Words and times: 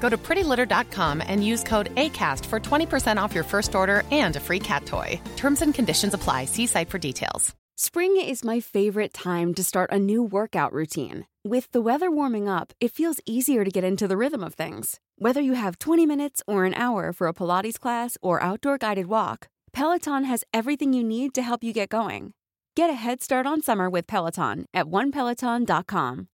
Go 0.00 0.08
to 0.08 0.16
prettylitter.com 0.16 1.22
and 1.26 1.44
use 1.44 1.62
code 1.64 1.94
ACAST 1.96 2.46
for 2.46 2.60
20% 2.60 3.20
off 3.20 3.34
your 3.34 3.44
first 3.44 3.74
order 3.74 4.02
and 4.10 4.36
a 4.36 4.40
free 4.40 4.60
cat 4.60 4.86
toy. 4.86 5.20
Terms 5.36 5.62
and 5.62 5.74
conditions 5.74 6.14
apply. 6.14 6.44
See 6.44 6.66
site 6.66 6.90
for 6.90 6.98
details. 6.98 7.54
Spring 7.78 8.16
is 8.16 8.42
my 8.42 8.58
favorite 8.58 9.12
time 9.12 9.52
to 9.52 9.62
start 9.62 9.92
a 9.92 9.98
new 9.98 10.22
workout 10.22 10.72
routine. 10.72 11.26
With 11.44 11.70
the 11.72 11.82
weather 11.82 12.10
warming 12.10 12.48
up, 12.48 12.72
it 12.80 12.90
feels 12.90 13.20
easier 13.26 13.64
to 13.64 13.70
get 13.70 13.84
into 13.84 14.08
the 14.08 14.16
rhythm 14.16 14.42
of 14.42 14.54
things. 14.54 14.98
Whether 15.18 15.42
you 15.42 15.52
have 15.52 15.78
20 15.78 16.06
minutes 16.06 16.42
or 16.46 16.64
an 16.64 16.72
hour 16.72 17.12
for 17.12 17.28
a 17.28 17.34
Pilates 17.34 17.78
class 17.78 18.16
or 18.22 18.42
outdoor 18.42 18.78
guided 18.78 19.08
walk, 19.08 19.48
Peloton 19.74 20.24
has 20.24 20.42
everything 20.54 20.94
you 20.94 21.04
need 21.04 21.34
to 21.34 21.42
help 21.42 21.62
you 21.62 21.74
get 21.74 21.90
going. 21.90 22.32
Get 22.76 22.88
a 22.88 22.94
head 22.94 23.22
start 23.22 23.46
on 23.46 23.60
summer 23.60 23.90
with 23.90 24.06
Peloton 24.06 24.64
at 24.72 24.86
onepeloton.com. 24.86 26.28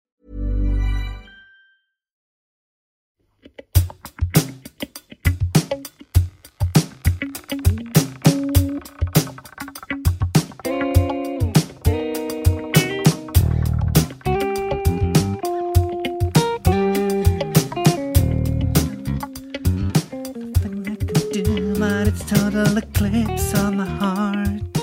Total 22.52 22.78
eclipse 22.78 23.54
on 23.54 23.78
the 23.78 23.84
heart. 23.84 24.74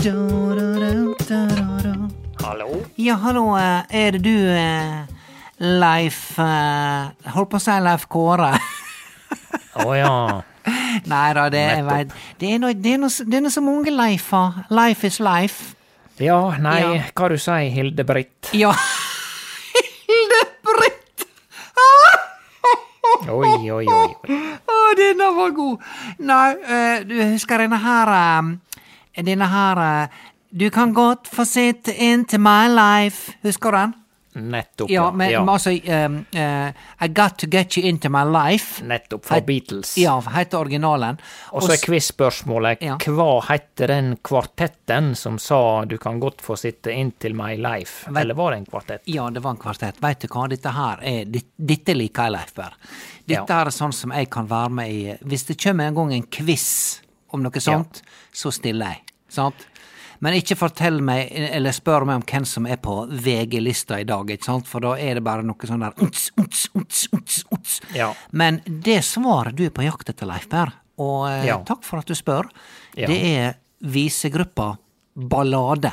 Do, 0.00 0.54
do, 0.56 1.14
do. 1.28 2.08
Hallo? 2.40 2.80
Ja, 2.96 3.14
hallo, 3.20 3.58
eh, 3.58 3.82
er 3.90 4.12
det 4.12 4.22
du, 4.24 4.48
eh, 4.48 5.04
Leif 5.60 6.38
eh, 6.38 7.28
Holdt 7.34 7.50
på 7.52 7.60
å 7.60 7.60
si 7.60 7.74
Leif 7.84 8.06
Kåre. 8.08 8.54
Å 9.84 9.96
ja. 9.98 10.14
Nei 11.12 11.26
da, 11.36 11.44
det, 11.52 11.66
vet, 11.90 12.16
det, 12.40 12.54
er 12.54 12.64
noe, 12.64 12.72
det, 12.72 12.96
noe, 13.04 13.52
så 13.52 13.60
mange 13.60 13.92
Leifer. 13.92 14.62
Life 14.72 15.04
is 15.04 15.20
life. 15.20 15.74
Ja, 16.16 16.40
nei, 16.56 16.80
Ja. 16.80 16.94
hva 17.12 17.28
du 17.28 17.36
sier, 17.36 17.68
Hilde-Britt? 17.74 18.54
Ja. 18.56 18.72
Hilde-Britt! 20.08 21.28
Oi, 23.28 23.44
oi, 23.44 23.68
oi. 23.76 23.84
oi. 23.92 24.72
Denne 24.96 25.28
var 25.36 25.50
god! 25.56 25.84
Nei, 26.18 26.54
uh, 26.54 27.08
du 27.08 27.14
husker 27.32 27.58
denne 27.58 27.78
her 27.82 28.12
uh, 28.14 28.54
Denne 29.26 29.48
her 29.50 29.82
uh, 29.82 30.08
Du 30.50 30.70
kan 30.70 30.94
godt 30.94 31.28
få 31.28 31.44
sitte 31.44 31.92
into 31.94 32.38
my 32.38 32.68
life. 32.70 33.32
Husker 33.42 33.70
du 33.70 33.76
den? 33.76 33.94
Nettopp, 34.36 34.90
Ja, 34.90 35.10
men, 35.10 35.30
ja. 35.30 35.40
men 35.44 35.48
altså 35.54 35.70
um, 36.06 36.16
uh, 36.36 36.68
I 37.00 37.08
got 37.08 37.38
to 37.38 37.46
get 37.46 37.76
you 37.78 37.82
into 37.88 38.10
my 38.12 38.22
life. 38.24 38.82
Nettopp, 38.84 39.24
fra 39.24 39.36
Het- 39.38 39.46
Beatles. 39.46 39.94
Ja, 39.98 40.20
heter 40.20 40.58
originalen. 40.58 41.16
Og 41.52 41.62
så 41.62 41.72
er 41.72 41.80
quiz-spørsmålet 41.86 42.82
Ja. 42.84 42.96
hva 43.00 43.40
heter 43.48 43.86
den 43.94 44.16
kvartetten 44.22 45.14
som 45.16 45.38
sa 45.38 45.84
'du 45.84 45.96
kan 45.98 46.20
godt 46.20 46.42
få 46.42 46.56
sitte 46.56 46.92
inntil 46.92 47.34
my 47.34 47.56
life'? 47.56 48.08
Vet- 48.12 48.20
Eller 48.20 48.34
var 48.34 48.50
det 48.50 48.58
en 48.58 48.66
kvartett? 48.66 49.02
Ja, 49.04 49.30
det 49.30 49.40
var 49.42 49.50
en 49.50 49.56
kvartett. 49.56 50.00
Veit 50.02 50.20
du 50.20 50.28
hva, 50.28 50.48
dette 50.48 50.70
her 50.70 50.98
er 51.02 51.24
Dette 51.58 51.94
liker 51.94 52.22
jeg, 52.22 52.32
Leif 52.32 52.54
Berr. 52.54 52.72
Dette 53.26 53.48
Ja. 53.52 53.60
er 53.62 53.70
sånn 53.70 53.92
som 53.92 54.10
jeg 54.12 54.28
kan 54.30 54.46
være 54.46 54.70
med 54.70 54.90
i 54.90 55.16
Hvis 55.24 55.46
det 55.46 55.56
kommer 55.62 55.84
en 55.88 55.94
gang 55.94 56.12
en 56.12 56.22
quiz 56.26 57.00
om 57.32 57.42
noe 57.42 57.52
sånt, 57.60 58.02
så 58.32 58.52
stiller 58.52 58.86
jeg. 58.86 59.00
Sant? 59.28 59.54
Men 60.20 60.34
ikke 60.38 60.56
fortell 60.56 61.00
meg, 61.04 61.28
eller 61.52 61.72
spør 61.76 62.06
meg 62.08 62.16
om 62.16 62.22
hvem 62.22 62.46
som 62.48 62.66
er 62.66 62.76
på 62.82 62.94
VG-lista 63.10 64.00
i 64.00 64.04
dag, 64.08 64.30
ikke 64.30 64.44
sant? 64.44 64.66
for 64.66 64.80
da 64.80 64.94
er 64.96 65.14
det 65.18 65.24
bare 65.24 65.42
noe 65.46 65.68
sånn 65.68 65.80
der 65.84 65.92
uts, 66.06 66.30
uts, 66.40 66.68
uts, 66.74 67.06
uts, 67.12 67.44
uts. 67.52 67.80
Ja. 67.94 68.12
Men 68.32 68.60
det 68.66 69.02
svaret 69.04 69.56
du 69.56 69.64
er 69.66 69.70
på 69.70 69.84
jakt 69.86 70.08
etter, 70.08 70.26
Leif 70.26 70.48
Berr, 70.48 70.72
og 70.98 71.28
eh, 71.30 71.46
Ja. 71.46 71.58
takk 71.64 71.84
for 71.84 71.98
at 71.98 72.06
du 72.06 72.14
spør, 72.14 72.48
Ja. 72.96 73.06
det 73.06 73.20
er 73.36 73.54
visegruppa 73.84 74.78
Ballade. 75.16 75.92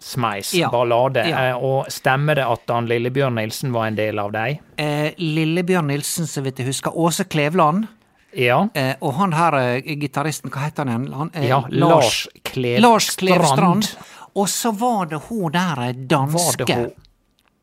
Smeis, 0.00 0.52
Ja. 0.54 0.68
ballade. 0.70 1.24
Ja. 1.28 1.48
Eh, 1.50 1.56
Og 1.56 1.86
stemmer 1.90 2.36
det 2.36 2.44
at 2.46 2.62
han 2.70 2.86
Lillebjørn 2.86 3.34
Nilsen 3.34 3.72
var 3.72 3.86
en 3.88 3.96
del 3.96 4.18
av 4.18 4.30
deg? 4.32 4.60
Eh, 4.78 5.10
Lillebjørn 5.18 5.88
Nilsen, 5.90 6.24
så 6.26 6.40
vidt 6.42 6.58
jeg 6.58 6.66
husker. 6.68 6.92
Åse 6.94 7.24
Klevland. 7.24 7.88
Ja. 8.36 8.68
Eh, 8.74 8.94
og 9.00 9.14
han 9.14 9.32
her 9.32 9.54
eh, 9.58 9.96
gitaristen, 9.98 10.50
hva 10.52 10.66
heter 10.66 10.84
han 10.84 10.92
igjen? 11.06 11.14
Han, 11.16 11.30
eh, 11.34 11.46
Ja, 11.48 11.62
Lars 11.70 12.28
Klev 12.44 12.80
Lars. 12.80 13.08
Strand. 13.14 13.88
Og 14.36 14.48
så 14.48 14.70
var 14.76 15.06
det 15.06 15.22
hun 15.28 15.52
der 15.52 15.84
eh, 15.88 15.92
danske. 15.94 16.66
hun 16.74 16.90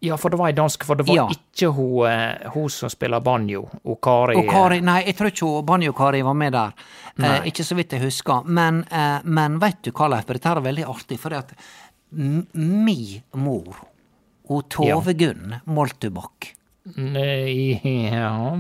Ja, 0.06 0.18
for 0.18 0.30
det 0.30 0.38
var 0.38 0.48
ei 0.52 0.54
dansk, 0.54 0.84
for 0.86 0.96
det 0.96 1.06
var 1.08 1.16
Ja. 1.16 1.28
ikke 1.32 1.70
hun, 1.74 2.08
eh, 2.10 2.50
hun 2.54 2.70
som 2.70 2.90
spiller 2.90 3.20
banjo, 3.22 3.70
og 3.86 4.02
Kari 4.02 4.36
Og 4.36 4.50
Kari, 4.50 4.82
nei, 4.82 5.04
jeg 5.06 5.16
tror 5.18 5.28
ikke 5.32 5.64
Banjo-Kari 5.66 6.22
var 6.24 6.34
med 6.34 6.54
der. 6.54 6.74
Eh, 7.18 7.46
ikke 7.50 7.64
så 7.64 7.76
vidt 7.76 7.92
jeg 7.96 8.02
husker. 8.02 8.44
Men, 8.46 8.84
eh, 8.92 9.20
men 9.24 9.58
vet 9.60 9.82
du 9.84 9.92
hva, 9.92 10.10
Leif, 10.10 10.26
dette 10.26 10.46
er 10.52 10.62
veldig 10.62 10.86
artig, 10.86 11.18
for 11.20 11.34
at 11.34 11.54
mi 12.12 13.22
mor, 13.34 13.76
hun 14.48 14.64
Tove 14.70 15.14
Gunn 15.18 15.56
Moltubakk 15.66 16.52
Ja 16.96 18.58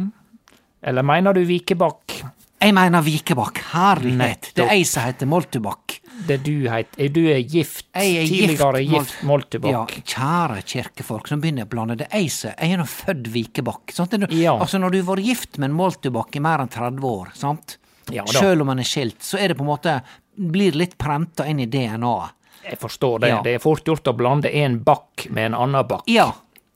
Eller 0.84 1.04
mener 1.04 1.34
du 1.34 1.44
Vikebakk? 1.46 2.22
Jeg 2.66 2.74
mener 2.74 3.02
Vikebakk. 3.06 3.60
Herlighet. 3.74 4.52
Det 4.56 4.64
er 4.66 4.72
ei 4.74 4.84
som 4.88 5.04
heter 5.06 5.28
Moltebakk. 5.30 6.00
Det 6.26 6.38
du 6.46 6.68
heter 6.72 7.10
Du 7.14 7.20
er 7.30 7.42
gift. 7.44 7.86
Jeg 7.94 8.16
er 8.24 8.28
Tidligere 8.30 8.82
gift, 8.82 8.94
gift 9.12 9.24
Moltebakk. 9.28 9.72
Ja, 9.96 10.04
kjære 10.16 10.64
kirkefolk 10.66 11.28
som 11.28 11.42
begynner 11.44 11.66
å 11.68 11.70
blande 11.70 11.98
det. 11.98 12.08
Jeg, 12.12 12.32
som- 12.32 12.54
jeg 12.58 12.72
er 12.72 12.78
nå 12.78 12.86
født 12.88 13.28
Vikebakk. 13.28 13.92
Sant? 13.92 14.14
Er 14.14 14.28
Ja. 14.32 14.58
Altså, 14.58 14.80
når 14.80 14.92
du 14.92 15.02
har 15.04 15.16
vært 15.16 15.26
gift 15.26 15.58
med 15.58 15.70
en 15.70 15.76
Moltebakk 15.78 16.36
i 16.36 16.40
mer 16.40 16.60
enn 16.60 16.70
30 16.70 17.04
år, 17.04 17.34
sant? 17.36 17.78
Ja 18.12 18.24
da. 18.24 18.32
Sjøl 18.40 18.62
om 18.62 18.68
man 18.68 18.80
er 18.80 18.84
skilt, 18.84 19.20
så 19.20 19.38
er 19.40 19.48
det 19.50 19.58
på 19.58 19.62
en 19.62 19.68
måte 19.78 20.02
blir 20.40 20.72
litt 20.74 20.98
prenta 20.98 21.46
inn 21.48 21.60
i 21.60 21.66
DNA-et. 21.66 22.32
Jeg 22.70 22.80
forstår 22.80 23.20
det. 23.22 23.30
Ja. 23.30 23.42
Det 23.44 23.56
er 23.56 23.60
fort 23.60 23.84
gjort 23.86 24.04
å 24.10 24.16
blande 24.18 24.50
en 24.54 24.80
bakk 24.80 25.30
med 25.30 25.52
en 25.52 25.54
annen 25.54 25.88
bakk. 25.88 26.04
Ja, 26.08 26.32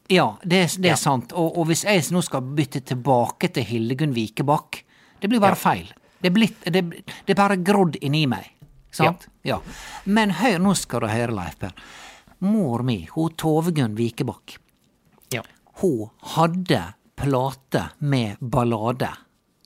ja, 0.09 0.25
det, 0.44 0.62
det 0.80 0.90
er 0.90 0.96
Ja. 0.96 0.96
sant. 1.00 1.34
Og, 1.34 1.58
og 1.58 1.68
hvis 1.70 1.84
jeg 1.86 2.03
nå 2.12 2.22
skal 2.25 2.42
bytte 2.42 2.81
tilbake 2.81 3.52
til 3.53 3.64
Hildegunn 3.64 4.14
Vikebakk, 4.16 4.84
det 5.22 5.30
blir 5.30 5.40
bare 5.40 5.58
Ja. 5.58 5.64
feil. 5.64 5.94
Det 6.22 6.28
er, 6.28 6.34
blitt, 6.36 6.64
det, 6.66 6.81
det 7.25 7.31
er 7.31 7.36
bare 7.40 7.56
grodd 7.64 7.96
inni 8.02 8.25
meg. 8.28 8.50
Sant? 8.92 9.28
Ja. 9.46 9.59
Men 10.06 10.31
hør, 10.31 10.58
nå 10.59 10.74
skal 10.75 11.00
du 11.06 11.08
høre, 11.08 11.31
Leif 11.31 11.56
Per. 11.62 11.72
Mor 12.42 12.81
mi, 12.83 13.07
hun 13.13 13.30
Tovegunn 13.38 13.95
Vikebakk, 13.95 14.57
Ja. 15.31 15.44
hun 15.81 16.10
hadde 16.36 16.94
plate 17.16 17.89
med 18.00 18.38
ballade 18.42 19.10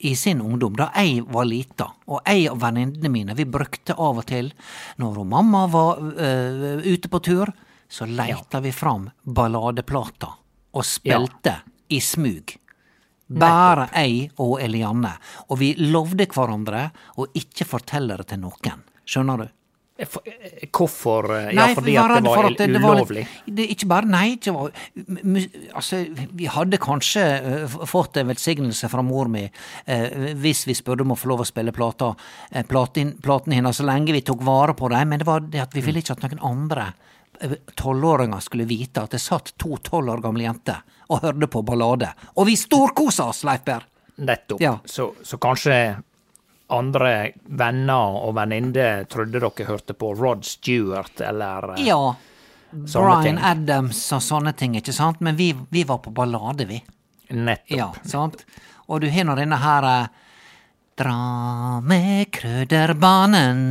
i 0.03 0.15
sin 0.15 0.41
ungdom, 0.41 0.75
da 0.75 0.89
jeg 0.97 1.23
var 1.31 1.45
lita. 1.45 1.87
Og 2.07 2.21
jeg 2.27 2.49
og 2.51 2.59
venninnene 2.59 3.09
mine, 3.09 3.35
vi 3.37 3.45
brukte 3.45 3.93
av 3.97 4.17
og 4.19 4.25
til, 4.25 4.51
når 4.99 5.23
mamma 5.25 5.65
var 5.71 5.97
øh, 6.01 6.81
ute 6.83 7.07
på 7.09 7.21
tur, 7.23 7.53
så 7.89 8.05
leita 8.09 8.59
vi 8.59 8.71
fram 8.73 9.09
balladeplata 9.23 10.33
og 10.73 10.85
spilte 10.87 11.57
i 11.93 11.99
smug. 12.03 12.55
Bare 13.33 13.87
jeg 13.95 14.29
og 14.43 14.59
Elianne. 14.61 15.15
Og 15.49 15.57
vi 15.61 15.73
lovde 15.79 16.27
hverandre 16.29 16.89
å 17.17 17.25
ikke 17.33 17.65
fortelle 17.65 18.17
det 18.19 18.27
til 18.33 18.41
noen. 18.43 18.83
Skjønner 19.09 19.45
du? 19.45 19.51
Eh, 19.95 20.07
Hvorfor? 20.73 21.27
eh, 21.37 21.51
Ja, 21.53 21.67
Nei, 21.67 21.75
fordi 21.77 21.93
at 22.01 22.09
det 22.15 22.23
var 22.25 22.45
at 22.49 22.57
det, 22.57 22.67
var 22.81 22.95
litt- 22.97 23.05
ulovlig? 23.05 23.27
Det, 23.45 23.67
ikke 23.75 23.87
bare 23.87 24.05
nei, 24.09 24.37
Ikke 24.39 24.51
var, 24.55 24.71
altså, 25.75 25.99
vi 26.33 26.45
hadde 26.49 26.79
kanskje 26.81 27.25
uh, 27.67 27.85
fått 27.85 28.17
en 28.17 28.27
velsignelse 28.31 28.89
fra 28.89 29.03
mor 29.05 29.29
mi 29.29 29.43
uh, 29.45 30.33
hvis 30.33 30.65
vi 30.65 30.73
spurte 30.73 31.05
om 31.05 31.13
å 31.13 31.17
få 31.19 31.29
lov 31.29 31.41
å 31.45 31.45
spille 31.45 31.71
plata, 31.71 32.15
eh, 32.51 32.63
platen, 32.65 33.13
platene 33.21 33.59
hennes 33.61 33.77
så 33.77 33.85
lenge 33.85 34.13
vi 34.17 34.21
tok 34.25 34.41
vare 34.41 34.73
på 34.73 34.89
dem, 34.89 35.09
men 35.13 35.19
det 35.21 35.27
var 35.29 35.41
det 35.45 35.61
at 35.61 35.73
vi 35.77 35.81
ville 35.85 36.01
ikke 36.01 36.17
at 36.17 36.25
noen 36.25 36.41
andre 36.41 36.87
eh, 36.89 37.12
tolvåringer 37.75 38.39
skulle 38.39 38.65
vite 38.69 39.03
at 39.03 39.11
det 39.15 39.21
satt 39.21 39.53
to 39.57 39.77
tolv 39.83 40.09
år 40.15 40.23
gamle 40.23 40.45
jenter 40.45 40.81
og 41.11 41.21
hørte 41.23 41.47
på 41.51 41.61
ballade. 41.67 42.09
Og 42.35 42.47
vi 42.47 42.55
storkosa 42.59 43.29
oss, 43.31 43.43
Leiper! 43.47 43.85
Nettopp. 44.15 44.61
Ja. 44.61 44.77
Så, 44.85 45.11
så 45.25 45.37
kanskje 45.41 45.77
andre 46.73 47.31
venner 47.45 48.19
og 48.23 48.35
venninner 48.37 49.03
trodde 49.09 49.41
dere 49.41 49.67
hørte 49.67 49.95
på 49.97 50.13
Rod 50.17 50.45
Stewart 50.45 51.21
eller 51.21 51.73
eh, 51.75 51.87
Ja. 51.87 52.15
Brian 52.73 53.21
Bryan. 53.21 53.37
Adams 53.37 53.99
og 54.15 54.21
sånne 54.25 54.53
ting, 54.57 54.73
ikke 54.79 54.93
sant? 54.95 55.19
Men 55.21 55.35
vi, 55.37 55.51
vi 55.69 55.83
var 55.85 55.99
på 56.01 56.09
ballade, 56.09 56.65
vi. 56.65 56.79
Nettopp. 57.29 57.77
Ja, 57.77 57.91
sant? 58.05 58.45
Og 58.89 59.01
du 59.03 59.09
har 59.13 59.27
nå 59.27 59.35
denne 59.37 59.59
her 59.61 59.89
eh, 59.89 60.22
Dra 60.93 61.79
med 61.81 62.27
krøderbanen. 62.35 63.61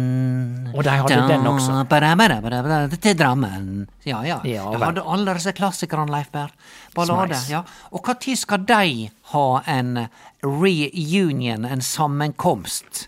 Og 0.74 0.82
de 0.82 0.90
hadde 0.90 1.20
den 1.28 1.46
også. 1.46 1.76
Da-ba-da-ba-da-ba-da, 1.86 2.96
Til 2.96 3.14
Drammen. 3.18 3.86
Ja, 4.02 4.24
ja. 4.26 4.40
Ja, 4.42 4.64
de 4.72 4.82
hadde 4.82 5.04
alle 5.06 5.36
disse 5.38 5.52
klassikerne, 5.54 6.10
Leif 6.10 6.32
Berr. 6.34 6.50
Ballade. 6.96 7.38
Smeis. 7.38 7.50
Ja. 7.52 7.62
Og 7.94 8.02
når 8.10 8.36
skal 8.40 8.66
de 8.66 9.10
ha 9.34 9.46
en 9.70 10.08
reunion, 10.42 11.64
en 11.64 11.80
sammenkomst? 11.80 13.06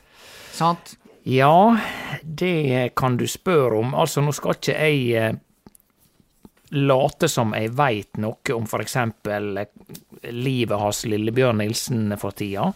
Sant? 0.54 0.94
Ja, 1.26 1.76
det 2.22 2.94
kan 2.94 3.16
du 3.16 3.26
spørre 3.26 3.80
om. 3.80 3.94
Altså, 3.98 4.22
nå 4.22 4.30
skal 4.36 4.54
ikke 4.54 4.78
jeg 4.78 5.10
eh, 5.18 5.36
late 6.70 7.28
som 7.32 7.54
jeg 7.56 7.74
veit 7.74 8.20
noe 8.22 8.54
om 8.54 8.66
eksempel 8.84 9.56
eh, 9.64 9.70
livet 10.30 10.78
hans 10.78 11.02
Lillebjørn 11.08 11.64
Nilsen 11.64 12.14
for 12.20 12.36
tida. 12.36 12.70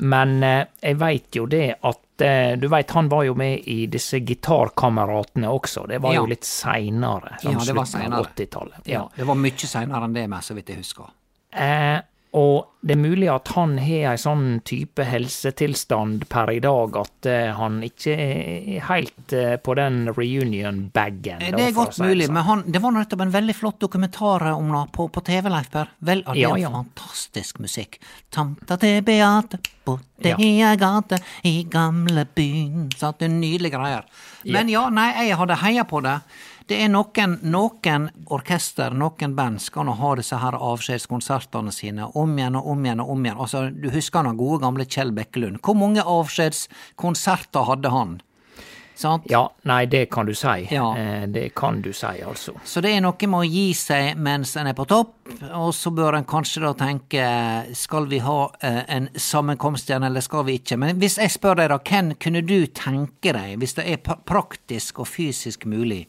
Men 0.00 0.42
eh, 0.42 0.64
jeg 0.82 0.98
veit 1.00 1.34
jo 1.36 1.46
det 1.46 1.74
at 1.82 2.22
eh, 2.22 2.56
Du 2.60 2.68
veit, 2.68 2.90
han 2.90 3.08
var 3.08 3.24
jo 3.26 3.34
med 3.38 3.66
i 3.66 3.86
disse 3.86 4.20
Gitarkameratene 4.20 5.48
også. 5.50 5.86
Det 5.88 5.98
var 6.02 6.14
Ja. 6.14 6.20
jo 6.20 6.26
litt 6.26 6.44
seinere. 6.46 7.36
Ja, 7.42 7.58
det 7.64 7.74
var 7.74 7.84
seinere. 7.84 8.18
av 8.18 8.26
80-tallet. 8.34 8.86
Ja. 8.86 9.08
Det 9.16 9.26
var 9.26 9.34
mye 9.34 9.66
seinere 9.70 10.04
enn 10.04 10.14
det, 10.14 10.26
med, 10.28 10.42
så 10.42 10.54
vidt 10.54 10.68
jeg 10.68 10.78
husker. 10.82 11.10
Eh, 11.52 11.98
og 12.36 12.66
det 12.84 12.94
er 12.94 13.00
mulig 13.00 13.28
at 13.32 13.48
han 13.56 13.72
har 13.82 14.12
ei 14.12 14.18
sånn 14.20 14.60
type 14.68 15.02
helsetilstand 15.08 16.26
per 16.30 16.50
i 16.52 16.60
dag 16.62 16.96
at 17.00 17.26
eh, 17.26 17.48
han 17.56 17.80
ikke 17.82 18.12
er 18.14 18.82
helt 18.86 19.32
eh, 19.34 19.54
på 19.58 19.74
den 19.78 20.06
reunion-bagen. 20.14 21.42
Eh, 21.42 21.54
Det 21.56 21.64
er 21.68 21.72
godt 21.76 21.98
mulig, 21.98 22.28
men 22.30 22.44
han, 22.46 22.62
det 22.70 22.82
var 22.84 22.94
nettopp 22.94 23.24
en 23.24 23.32
veldig 23.34 23.56
flott 23.56 23.80
dokumentar 23.82 24.44
om 24.52 24.70
det 24.74 24.84
på, 24.94 25.08
på 25.10 25.24
TV, 25.26 25.48
Leif 25.52 25.70
Per. 25.72 25.90
Vel, 25.98 26.22
det 26.28 26.36
Ja, 26.42 26.52
ja. 26.60 26.70
fantastisk 26.70 27.58
musikk. 27.64 27.98
Tanta 28.30 28.76
til 28.78 29.00
Beate 29.02 29.58
bodde 29.88 30.36
i 30.38 30.52
ei 30.62 30.76
gate 30.78 31.18
i 31.48 31.56
gamle 31.70 32.26
byen. 32.36 32.90
Sant, 32.98 33.18
det 33.24 33.30
nydelige 33.32 33.74
greier. 33.78 34.04
Men 34.44 34.68
ja, 34.70 34.86
nei, 34.92 35.10
jeg 35.28 35.38
hadde 35.40 35.58
heia 35.64 35.84
på 35.88 36.02
det. 36.04 36.18
Det 36.68 36.76
er 36.84 36.90
noen, 36.92 37.38
noen 37.48 38.10
orkester, 38.28 38.92
noen 38.92 39.32
band 39.36 39.62
skal 39.64 39.86
nå 39.88 39.94
ha 39.96 40.10
disse 40.18 40.36
her 40.36 40.52
avskjedskonsertene 40.52 41.72
sine 41.72 42.10
om 42.20 42.34
igjen 42.36 42.58
og 42.60 42.68
om 42.74 42.84
igjen 42.84 43.00
og 43.00 43.12
om 43.14 43.24
igjen. 43.24 43.40
Altså, 43.40 43.62
du 43.72 43.88
husker 43.94 44.26
den 44.26 44.36
gode 44.36 44.60
gamle 44.66 44.84
Kjell 44.84 45.14
Bekkelund. 45.16 45.62
Hvor 45.64 45.78
mange 45.80 46.04
avskjedskonserter 46.04 47.70
hadde 47.70 47.94
han? 47.94 48.18
Sant? 48.98 49.28
Ja, 49.30 49.44
nei, 49.62 49.86
det 49.86 50.08
kan 50.10 50.26
du 50.26 50.34
si. 50.34 50.66
Ja. 50.74 50.90
Eh, 50.98 51.24
det 51.30 51.54
kan 51.56 51.76
du 51.82 51.92
si, 51.94 52.18
altså. 52.26 52.56
Så 52.66 52.82
det 52.82 52.96
er 52.96 53.04
noe 53.04 53.28
med 53.30 53.38
å 53.38 53.46
gi 53.46 53.68
seg 53.78 54.18
mens 54.18 54.56
en 54.58 54.66
er 54.66 54.74
på 54.74 54.88
topp, 54.90 55.12
og 55.54 55.70
så 55.76 55.92
bør 55.94 56.18
en 56.18 56.26
kanskje 56.26 56.64
da 56.64 56.72
tenke 56.76 57.28
skal 57.78 58.08
vi 58.10 58.18
ha 58.24 58.40
eh, 58.58 58.80
en 58.96 59.06
sammenkomst 59.14 59.88
igjen, 59.92 60.04
eller 60.08 60.24
skal 60.26 60.48
vi 60.48 60.58
ikke? 60.58 60.80
Men 60.82 60.98
hvis 60.98 61.20
jeg 61.22 61.30
spør 61.30 61.62
deg 61.62 61.70
da, 61.70 61.78
hvem 61.78 62.10
kunne 62.18 62.42
du 62.42 62.58
tenke 62.74 63.36
deg, 63.38 63.54
hvis 63.62 63.78
det 63.78 63.86
er 63.86 64.02
praktisk 64.02 64.98
og 65.04 65.08
fysisk 65.12 65.68
mulig, 65.70 66.02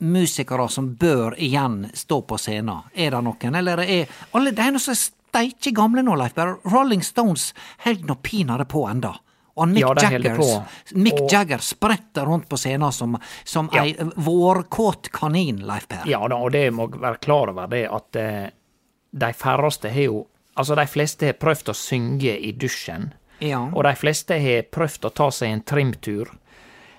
musikere 0.00 0.68
som 0.72 0.94
bør 0.96 1.34
igjen 1.38 1.90
stå 1.94 2.20
på 2.26 2.38
scenen? 2.40 2.82
Er 2.94 3.10
det 3.10 3.22
noen, 3.24 3.54
eller 3.60 3.82
er 3.84 4.06
alle 4.32 4.52
de 4.56 4.68
er 4.68 4.78
steike 4.80 5.72
gamle 5.76 6.02
nå, 6.02 6.16
Leif 6.18 6.34
Berre? 6.34 6.56
Rolling 6.72 7.02
Stones 7.04 7.52
held 7.84 8.06
nå 8.08 8.16
pinadø 8.22 8.64
på 8.64 8.86
enda. 8.90 9.14
Og 9.60 9.68
Mick 9.68 9.82
Ja, 9.82 9.94
Jaggers, 9.98 10.38
Jagger. 10.38 10.62
Mick 10.94 11.20
Og- 11.20 11.32
Jagger 11.32 11.58
spretter 11.58 12.24
rundt 12.24 12.48
på 12.48 12.56
scenen 12.56 12.92
som, 12.92 13.18
som 13.44 13.68
Ja. 13.72 13.82
ei 13.84 13.94
vårkåt 14.16 15.10
kanin, 15.12 15.58
Leif 15.66 15.88
Per. 15.88 16.06
Ja 16.06 16.26
da, 16.28 16.36
og 16.36 16.52
det 16.52 16.70
må 16.72 16.86
være 16.88 17.18
klar 17.20 17.50
over 17.50 17.66
det 17.66 17.86
at 17.90 18.16
eh, 18.16 18.50
de 19.12 19.32
færreste 19.32 19.90
har 19.90 20.02
jo 20.02 20.26
Altså, 20.56 20.74
de 20.76 20.84
fleste 20.86 21.24
har 21.26 21.32
prøvd 21.40 21.68
å 21.70 21.74
synge 21.74 22.32
i 22.38 22.50
dusjen. 22.52 23.12
Ja. 23.40 23.60
Og 23.72 23.84
de 23.84 23.94
fleste 23.96 24.34
har 24.42 24.62
prøvd 24.62 25.06
å 25.08 25.10
ta 25.14 25.28
seg 25.30 25.48
en 25.54 25.62
trimtur. 25.62 26.28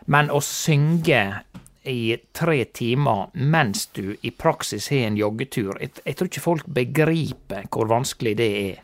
Men 0.07 0.30
å 0.30 0.39
synge 0.42 1.42
i 1.83 2.18
tre 2.31 2.66
timer 2.66 3.30
mens 3.33 3.88
du 3.88 4.16
i 4.22 4.31
praksis 4.31 4.89
har 4.89 5.07
en 5.07 5.18
joggetur, 5.18 5.78
jeg, 5.81 5.95
jeg 6.06 6.18
tror 6.18 6.30
ikke 6.30 6.44
folk 6.44 6.68
begriper 6.69 7.68
hvor 7.72 7.89
vanskelig 7.89 8.36
det 8.38 8.50
er. 8.62 8.81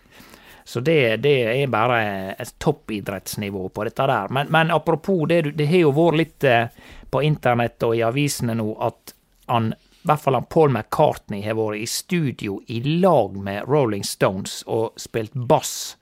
Så 0.67 0.81
det, 0.83 1.17
det 1.23 1.35
er 1.47 1.69
bare 1.71 1.99
et 2.35 2.49
toppidrettsnivå 2.59 3.69
på 3.69 3.85
dette 3.87 4.07
der. 4.09 4.33
Men, 4.35 4.49
men 4.51 4.71
apropos 4.71 5.27
det, 5.29 5.53
det 5.55 5.69
har 5.69 5.85
jo 5.85 5.93
vært 5.95 6.17
litt 6.19 6.43
eh, 6.43 6.73
på 7.07 7.21
internett 7.23 7.85
og 7.87 7.95
i 7.95 8.03
avisene 8.03 8.57
nå 8.57 8.73
at 8.83 9.13
han, 9.47 9.69
i 9.71 10.09
hvert 10.09 10.25
fall 10.25 10.35
han 10.35 10.49
Paul 10.51 10.73
McCartney 10.73 11.45
har 11.45 11.55
vært 11.55 11.85
i 11.85 11.87
studio 11.87 12.59
i 12.67 12.81
lag 12.99 13.37
med 13.39 13.69
Rolling 13.69 14.03
Stones 14.03 14.59
og 14.67 14.99
spilt 14.99 15.37
bass 15.37 15.95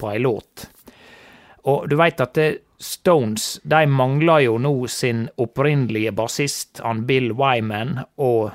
på 0.00 0.08
ei 0.14 0.22
låt. 0.24 0.70
Og 1.68 1.84
du 1.90 1.98
veit 2.00 2.24
at 2.24 2.32
det, 2.38 2.48
Stones 2.80 3.60
de 3.66 3.86
mangler 3.90 4.44
jo 4.46 4.58
nå 4.62 4.72
sin 4.88 5.24
opprinnelige 5.36 6.12
bassist, 6.14 6.78
han 6.84 7.04
Bill 7.08 7.32
Wyman, 7.34 7.96
og 8.22 8.52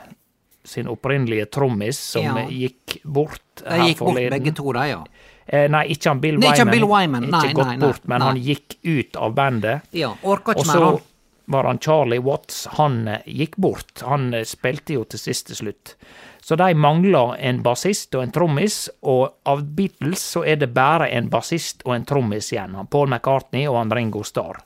sin 0.63 0.87
opprinnelige 0.87 1.49
trommis, 1.51 1.99
som 1.99 2.23
Ja. 2.23 2.45
gikk 2.47 3.01
bort 3.03 3.41
De 3.65 3.79
gikk 3.89 3.99
bort 3.99 4.15
begge 4.15 4.53
to, 4.55 4.71
de, 4.73 4.85
ja. 4.89 5.03
Eh, 5.45 5.67
nei, 5.69 5.83
ikke 5.91 6.07
han 6.09 6.19
Bill 6.23 6.37
Nei, 6.39 6.53
ikke 6.53 6.63
Wyman. 6.63 6.71
Bill 6.71 6.85
Wyman. 6.87 7.29
Nei, 7.29 7.53
gått 7.53 7.65
nei, 7.67 7.77
bort, 7.77 8.07
men 8.07 8.21
han 8.21 8.37
gikk 8.37 8.77
ut 8.83 9.15
av 9.19 9.33
bandet. 9.35 9.81
Ja, 9.91 10.13
Orka 10.23 10.51
Og 10.55 10.63
ikke 10.63 10.71
så 10.71 10.79
mer, 10.79 10.85
han. 10.85 10.99
var 11.47 11.63
han 11.65 11.79
Charlie 11.79 12.19
Watts. 12.23 12.65
Han 12.79 13.07
eh, 13.07 13.19
gikk 13.27 13.57
bort. 13.57 14.01
Han 14.07 14.33
eh, 14.33 14.45
spilte 14.47 14.93
jo 14.95 15.03
til 15.03 15.19
sist 15.19 15.47
til 15.47 15.55
slutt. 15.59 15.95
Så 16.43 16.55
de 16.59 16.73
mangler 16.75 17.37
en 17.39 17.61
bassist 17.63 18.15
og 18.17 18.25
en 18.25 18.31
trommis, 18.35 18.89
og 19.07 19.29
av 19.47 19.61
Beatles 19.77 20.19
så 20.33 20.41
er 20.43 20.57
det 20.59 20.73
bare 20.75 21.07
en 21.15 21.29
bassist 21.31 21.85
og 21.87 21.93
en 21.95 22.03
trommis 22.05 22.49
igjen. 22.51 22.75
Han 22.75 22.89
Paul 22.91 23.07
McCartney 23.07 23.63
og 23.69 23.77
han 23.79 23.93
Ringo 23.95 24.25
Starr. 24.27 24.59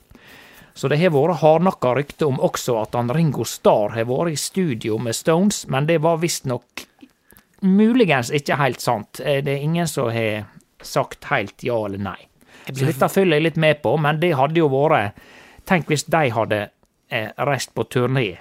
Så 0.74 0.90
det 0.90 0.98
har 0.98 1.14
vært 1.14 1.38
hardnakka 1.38 1.92
rykte 1.94 2.26
om 2.26 2.40
også 2.42 2.80
at 2.82 2.98
han 2.98 3.12
Ringo 3.14 3.46
Starr 3.46 3.94
har 3.94 4.08
vært 4.10 4.34
i 4.34 4.40
studio 4.42 4.98
med 4.98 5.14
Stones, 5.14 5.64
men 5.70 5.86
det 5.86 6.00
var 6.02 6.18
visstnok 6.22 6.84
muligens 7.62 8.30
ikke 8.34 8.58
helt 8.58 8.82
sant. 8.82 9.20
Eh, 9.20 9.38
Det 9.44 9.52
er 9.54 9.62
ingen 9.62 9.86
som 9.88 10.10
har 10.10 10.44
sagt 10.82 11.24
helt 11.30 11.62
ja 11.62 11.78
eller 11.86 11.98
nei. 11.98 12.18
Så 12.68 12.84
dette 12.86 13.08
følger 13.08 13.38
jeg 13.38 13.42
litt 13.42 13.56
med 13.56 13.82
på, 13.82 13.96
men 13.96 14.20
det 14.20 14.34
hadde 14.36 14.58
jo 14.60 14.68
vært 14.68 15.14
Tenk 15.68 15.86
hvis 15.90 16.06
de 16.08 16.30
hadde 16.32 16.70
eh, 17.10 17.28
reist 17.44 17.74
på 17.76 17.84
turné. 17.84 18.38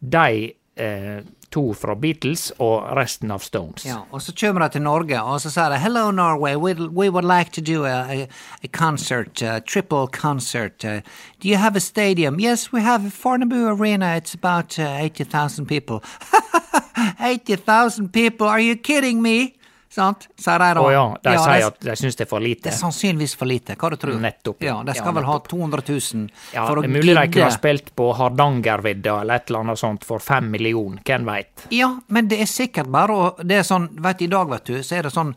De 0.00 0.54
eh, 0.76 1.18
to 1.50 1.72
fra 1.74 1.94
Beatles 1.94 2.50
og 2.58 2.90
resten 2.96 3.30
av 3.30 3.42
Stones. 3.44 3.86
Ja, 3.86 4.02
og 4.10 4.22
så 4.22 4.32
kommer 4.36 4.66
de 4.66 4.76
til 4.76 4.82
Norge, 4.82 5.20
og 5.22 5.40
så 5.40 5.52
sier 5.52 5.72
de 5.72 5.80
Hello 5.80 6.10
Norway, 6.10 6.56
we, 6.56 6.74
we 6.74 7.08
would 7.08 7.24
like 7.24 7.52
to 7.52 7.60
do 7.60 7.84
a, 7.86 8.28
a 8.62 8.68
concert, 8.72 9.42
a 9.42 9.60
triple 9.60 10.06
concert. 10.08 10.84
Uh, 10.84 11.00
do 11.40 11.48
you 11.48 11.56
have 11.56 11.76
a 11.76 11.80
stadium? 11.80 12.40
Yes, 12.40 12.72
we 12.72 12.80
have 12.80 13.02
Fornebu 13.02 13.68
Arena. 13.68 14.16
It's 14.16 14.34
about 14.34 14.78
uh, 14.78 14.98
80,000 15.00 15.66
people. 15.66 16.02
80,000 17.20 18.12
people? 18.12 18.46
Are 18.46 18.60
you 18.60 18.76
kidding 18.76 19.22
me? 19.22 19.57
Sant? 19.88 20.26
Sier 20.36 20.58
de 20.60 20.66
da. 20.76 20.82
oh, 20.82 20.90
ja, 20.92 21.04
de 21.24 21.32
ja, 21.32 21.42
sier 21.44 21.66
at 21.70 21.78
de 21.80 21.94
syns 21.96 22.18
det 22.18 22.26
er 22.26 22.28
for 22.28 22.44
lite. 22.44 22.66
Det 22.66 22.72
er 22.74 22.76
sannsynligvis 22.76 23.34
for 23.40 23.48
lite. 23.48 23.76
Hva 23.80 23.88
du 23.94 23.96
tror 23.96 24.18
Nettopp, 24.20 24.60
ja. 24.62 24.74
De 24.84 24.94
skal 24.96 25.08
Ja, 25.08 25.14
vel 25.16 25.24
ha 25.28 25.38
200 25.48 25.82
000 25.88 26.26
Ja, 26.52 26.66
for 26.66 26.80
å 26.80 26.84
det 26.84 26.90
er 26.90 26.94
mulig 26.98 27.14
de 27.16 27.24
kunne 27.32 27.48
ha 27.48 27.54
spilt 27.56 27.94
på 27.96 28.10
Hardangervidda 28.18 29.20
eller 29.22 29.40
et 29.40 29.48
eller 29.48 29.64
annet 29.64 29.80
sånt 29.80 30.04
for 30.04 30.20
fem 30.20 30.50
millioner, 30.52 31.00
hvem 31.08 31.24
veit. 31.28 31.66
Ja, 31.72 31.94
men 32.08 32.28
det 32.28 32.42
er 32.44 32.50
sikkert 32.50 32.92
bare 32.92 33.16
å 33.16 33.30
Det 33.40 33.62
er 33.62 33.66
sånn, 33.66 33.88
du, 33.96 34.08
i 34.08 34.30
dag, 34.30 34.50
vet 34.52 34.68
du, 34.68 34.76
så 34.82 34.98
er 34.98 35.08
det 35.08 35.14
sånn 35.14 35.32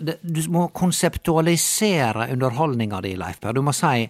det, 0.00 0.16
Du 0.22 0.40
må 0.48 0.68
konseptualisere 0.72 2.30
underholdninga 2.32 3.02
di, 3.04 3.16
Leif 3.20 3.40
Per. 3.40 3.52
Du 3.52 3.60
må 3.62 3.74
si 3.76 4.08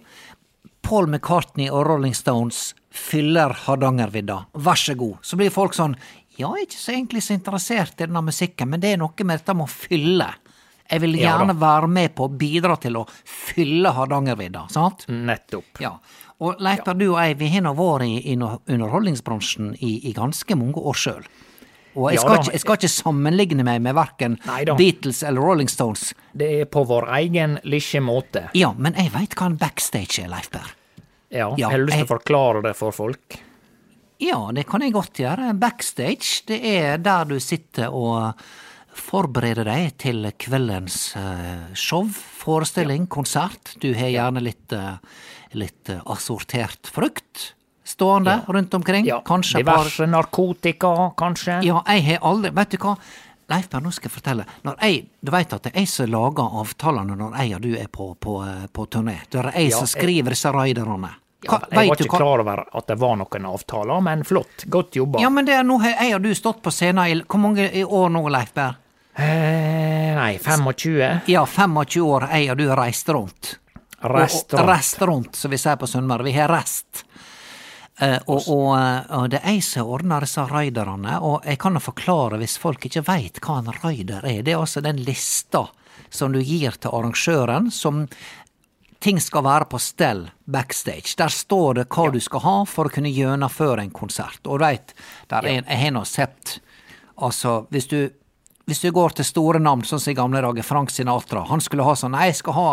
Paul 0.83 1.07
McCartney 1.07 1.69
og 1.71 1.85
Rolling 1.87 2.15
Stones 2.15 2.73
fyller 2.93 3.53
Hardangervidda. 3.65 4.45
Vær 4.53 4.79
så 4.79 4.95
god. 4.95 5.17
Så 5.25 5.39
blir 5.39 5.51
folk 5.53 5.73
sånn 5.75 5.95
Ja, 6.39 6.49
jeg 6.57 6.63
er 6.63 6.67
ikke 6.67 6.81
så 6.81 6.95
egentlig 6.95 7.23
så 7.25 7.35
interessert 7.37 7.99
i 7.99 8.07
denne 8.07 8.23
musikken, 8.25 8.71
men 8.71 8.81
det 8.81 8.95
er 8.95 9.01
noe 9.01 9.27
med 9.27 9.37
dette 9.37 9.53
med 9.57 9.67
å 9.67 9.73
fylle. 9.73 10.31
Jeg 10.89 11.01
vil 11.05 11.15
gjerne 11.17 11.53
ja, 11.53 11.59
være 11.61 11.87
med 11.89 12.13
på 12.17 12.27
å 12.27 12.33
bidra 12.37 12.75
til 12.81 12.99
å 12.99 13.05
fylle 13.07 13.93
Hardangervidda, 13.95 14.65
sant? 14.73 15.05
Nettopp. 15.07 15.79
Ja. 15.81 15.95
Og 16.43 16.59
Leif 16.61 16.83
ja. 16.83 16.95
du 16.97 17.05
og 17.11 17.19
jeg, 17.21 17.37
vi 17.39 17.49
har 17.53 17.63
nå 17.65 17.71
vært 17.77 18.09
i, 18.09 18.35
underholdningsbransjen 18.35 19.73
i, 19.79 19.95
i 20.09 20.13
ganske 20.17 20.57
mange 20.59 20.81
år 20.81 20.99
sjøl. 20.99 21.25
Og 21.93 22.09
jeg 22.09 22.23
skal, 22.23 22.33
ja, 22.33 22.41
ikke, 22.41 22.53
jeg 22.55 22.61
skal 22.63 22.77
ikke 22.79 22.89
sammenligne 22.89 23.65
meg 23.67 23.81
med 23.85 23.93
verken 23.93 24.39
Beatles 24.79 25.21
eller 25.21 25.45
Rolling 25.45 25.69
Stones. 25.69 26.09
Det 26.33 26.49
er 26.63 26.69
på 26.73 26.81
vår 26.89 27.09
egen 27.19 27.59
lille 27.69 28.01
måte. 28.01 28.47
Ja, 28.57 28.71
men 28.73 28.97
jeg 28.97 29.13
veit 29.13 29.37
hva 29.37 29.51
en 29.51 29.59
backstage 29.61 30.25
er, 30.25 30.31
Leif 30.33 30.49
Per. 30.53 30.73
Ja, 31.33 31.51
jeg 31.57 31.69
Har 31.69 31.81
lyst 31.81 32.01
til 32.01 32.07
å 32.07 32.13
forklare 32.15 32.61
det 32.65 32.73
for 32.77 32.93
folk? 32.93 33.37
Ja, 34.23 34.39
det 34.55 34.63
kan 34.69 34.83
jeg 34.85 34.93
godt 34.95 35.19
gjøre. 35.19 35.51
Backstage, 35.59 36.43
det 36.47 36.59
er 36.63 37.01
der 37.03 37.25
du 37.27 37.39
sitter 37.43 37.91
og 37.91 38.39
forbereder 38.93 39.65
deg 39.67 39.97
til 40.01 40.27
kveldens 40.39 41.15
eh, 41.19 41.73
show, 41.73 42.05
forestilling, 42.43 43.07
konsert. 43.11 43.73
Du 43.81 43.89
har 43.97 44.13
gjerne 44.13 44.43
litt, 44.45 44.71
eh, 44.75 44.95
litt 45.57 45.91
eh, 45.91 46.01
assortert 46.13 46.91
frukt 46.93 47.49
stående 47.83 48.37
rundt 48.47 48.73
omkring. 48.73 49.05
Ja, 49.05 49.19
Kanskje 49.25 49.59
Diverse 49.59 50.05
par 50.05 50.11
narkotika, 50.13 50.93
kanskje? 51.19 51.59
Ja, 51.67 51.81
jeg 51.91 52.05
har 52.07 52.23
aldri 52.29 52.53
Vet 52.55 52.77
du 52.77 52.77
hva? 52.85 52.95
Leif 53.51 53.67
Per, 53.69 53.81
nå 53.83 53.91
skal 53.91 54.07
jeg 54.07 54.13
fortelle. 54.13 54.45
Når 54.63 54.77
jeg, 54.79 55.01
du 55.19 55.31
veit 55.33 55.51
at 55.51 55.65
det 55.65 55.73
er 55.73 55.83
jeg 55.83 55.91
som 55.91 56.07
lager 56.07 56.55
avtalene 56.61 57.17
når 57.19 57.35
jeg 57.41 57.57
og 57.57 57.65
du 57.65 57.73
er 57.75 57.89
på, 57.91 58.13
på, 58.15 58.37
på 58.71 58.85
turné. 58.87 59.17
Det 59.27 59.41
er 59.41 59.51
jeg 59.51 59.73
Ja, 59.73 59.81
som 59.81 59.89
skriver 59.91 60.31
disse 60.31 60.53
raiderne. 60.55 61.11
Ja, 61.43 61.59
jeg 61.71 61.89
var 61.89 62.01
ikke 62.01 62.17
klar 62.17 62.43
over 62.43 62.63
at 62.71 62.87
det 62.87 62.95
var 63.01 63.17
noen 63.19 63.45
avtaler, 63.49 64.01
men 64.05 64.23
flott. 64.27 64.65
Godt 64.65 64.95
jobba. 64.95 65.21
Ja, 65.21 65.29
men 65.29 65.45
det 65.45 65.57
er 65.57 65.63
nå 65.67 65.77
har 65.83 65.97
jeg 65.97 66.15
og 66.17 66.23
du 66.23 66.31
stått 66.37 66.61
på 66.63 66.71
scenen 66.71 67.03
i 67.07 67.19
Hvor 67.27 67.41
mange 67.43 67.67
år 67.85 68.09
nå, 68.13 68.23
Leif 68.33 68.53
Berr? 68.53 68.79
eh, 69.15 70.15
nei, 70.17 70.37
25? 70.41 71.19
Ja, 71.29 71.45
25 71.45 72.01
år 72.05 72.27
jeg 72.31 72.51
og 72.51 72.57
du 72.57 72.67
har 72.69 72.79
reist 72.81 73.09
rundt. 73.09 73.57
Rest 74.03 74.53
rundt. 74.53 74.67
rest 74.67 75.01
rundt, 75.01 75.35
som 75.35 75.51
vi 75.51 75.57
sier 75.61 75.77
på 75.79 75.87
Sunnmøre. 75.87 76.25
Vi 76.27 76.33
har 76.35 76.51
rest. 76.51 77.05
Eh, 77.99 78.17
og, 78.25 78.41
og, 78.49 78.71
eh, 78.79 79.11
og 79.15 79.29
det 79.31 79.39
er 79.43 79.59
jeg 79.59 79.63
som 79.67 79.91
ordner 79.93 80.25
disse 80.25 80.43
raiderne, 80.49 81.19
og 81.21 81.45
jeg 81.45 81.59
kan 81.61 81.77
jo 81.77 81.83
forklare 81.83 82.39
hvis 82.41 82.57
folk 82.59 82.89
ikke 82.89 83.05
veit 83.07 83.39
hva 83.43 83.59
en 83.61 83.71
raider 83.83 84.25
er. 84.25 84.41
Det 84.41 84.55
er 84.55 84.63
altså 84.63 84.81
den 84.83 84.99
lista 85.05 85.67
som 86.13 86.33
du 86.33 86.41
gir 86.41 86.75
til 86.81 86.93
arrangøren, 86.93 87.71
som 87.71 88.07
ting 89.03 89.19
skal 89.21 89.43
være 89.43 89.67
på 89.67 89.79
stell 89.83 90.29
backstage. 90.45 91.15
Der 91.19 91.31
står 91.31 91.79
det 91.79 91.87
hva 91.91 92.07
du 92.13 92.19
skal 92.23 92.43
ha 92.45 92.55
for 92.69 92.87
å 92.87 92.93
kunne 92.93 93.11
gjennomføre 93.11 93.83
en 93.83 93.91
konsert. 93.91 94.39
Og 94.47 94.63
veit, 94.63 94.95
der 95.31 95.47
er, 95.49 95.63
jeg 95.67 95.81
har 95.85 95.97
nå 95.97 96.05
sett 96.07 96.59
Altså, 97.23 97.67
hvis 97.69 97.85
du, 97.91 98.09
hvis 98.65 98.79
du 98.81 98.87
går 98.91 99.13
til 99.13 99.27
store 99.27 99.59
navn, 99.61 99.83
sånn 99.85 99.99
som 100.01 100.11
i 100.11 100.17
gamle 100.17 100.39
dager, 100.41 100.65
Frank 100.65 100.89
Sinatra, 100.89 101.43
han 101.45 101.61
skulle 101.61 101.85
ha 101.85 101.93
sånn 101.95 102.15
jeg 102.17 102.33
skal 102.39 102.55
ha 102.57 102.69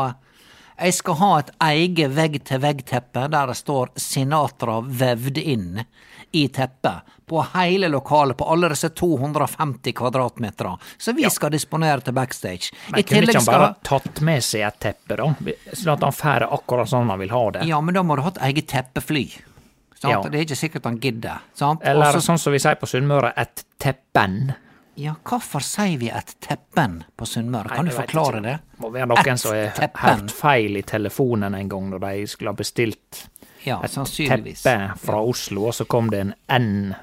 jeg 0.81 0.95
skal 0.97 1.19
ha 1.21 1.29
et 1.43 1.51
eget 1.67 2.15
vegg-til-vegg-teppe 2.17 3.27
der 3.29 3.51
det 3.51 3.57
står 3.59 3.93
Sinatra 4.01 4.79
vevd 4.81 5.43
inn 5.43 5.83
i 6.33 6.49
teppet. 6.49 6.93
På 7.27 7.43
hele 7.55 7.89
lokalet, 7.89 8.37
på 8.37 8.45
alle 8.45 8.69
disse 8.73 8.89
250 8.89 9.93
kvadratmeterne. 9.93 10.79
Så 10.99 11.13
vi 11.13 11.31
skal 11.31 11.53
disponere 11.55 12.01
til 12.01 12.15
backstage. 12.17 12.73
Men 12.91 13.05
kunne 13.07 13.29
ikke 13.29 13.39
han 13.39 13.47
bare 13.47 13.69
tatt 13.87 14.19
med 14.27 14.43
seg 14.45 14.67
et 14.67 14.81
teppe, 14.83 15.19
da? 15.21 15.29
Sånn 15.73 15.93
at 15.95 16.09
han 16.09 16.17
får 16.17 16.49
akkurat 16.49 16.91
sånn 16.91 17.13
han 17.13 17.23
vil 17.23 17.31
ha 17.35 17.45
det? 17.55 17.69
Ja, 17.71 17.79
men 17.81 17.95
da 17.95 18.03
må 18.03 18.19
du 18.19 18.25
ha 18.27 18.35
et 18.35 18.43
eget 18.51 18.71
teppefly. 18.75 19.29
Ja. 20.03 20.23
Det 20.25 20.39
er 20.39 20.47
ikke 20.47 20.57
sikkert 20.57 20.89
han 20.89 20.99
gidder. 21.01 21.45
Sant? 21.55 21.85
Eller 21.85 22.09
Også... 22.09 22.25
sånn 22.33 22.41
som 22.41 22.55
vi 22.57 22.61
sier 22.63 22.79
på 22.81 22.89
Sunnmøre, 22.89 23.35
et 23.39 23.65
teppen. 23.79 24.53
Ja, 25.01 25.15
hvorfor 25.25 25.63
sier 25.65 26.01
vi 26.01 26.11
et 26.13 26.35
teppen 26.45 27.03
på 27.17 27.29
Sunnmøre? 27.29 27.71
Kan 27.73 27.89
du 27.89 27.95
forklare 27.95 28.41
det? 28.41 28.57
det? 28.59 28.81
Må 28.83 28.91
være 28.95 29.11
noen 29.13 29.21
Et 29.21 29.41
som 29.41 29.55
har 29.55 29.93
hørt 30.03 30.33
feil 30.35 30.81
i 30.81 30.83
telefonen 30.83 31.55
en 31.57 31.71
gang 31.71 31.93
når 31.93 32.03
de 32.05 32.27
skulle 32.33 32.53
ha 32.53 32.59
bestilt 32.59 33.27
Ja, 33.67 33.81
et 33.85 33.93
teppe 33.93 34.75
fra 35.03 35.21
Oslo, 35.21 35.69
og 35.69 35.77
så 35.77 35.85
kom 35.89 36.11
det 36.13 36.25
en 36.25 36.35
N. 36.49 36.95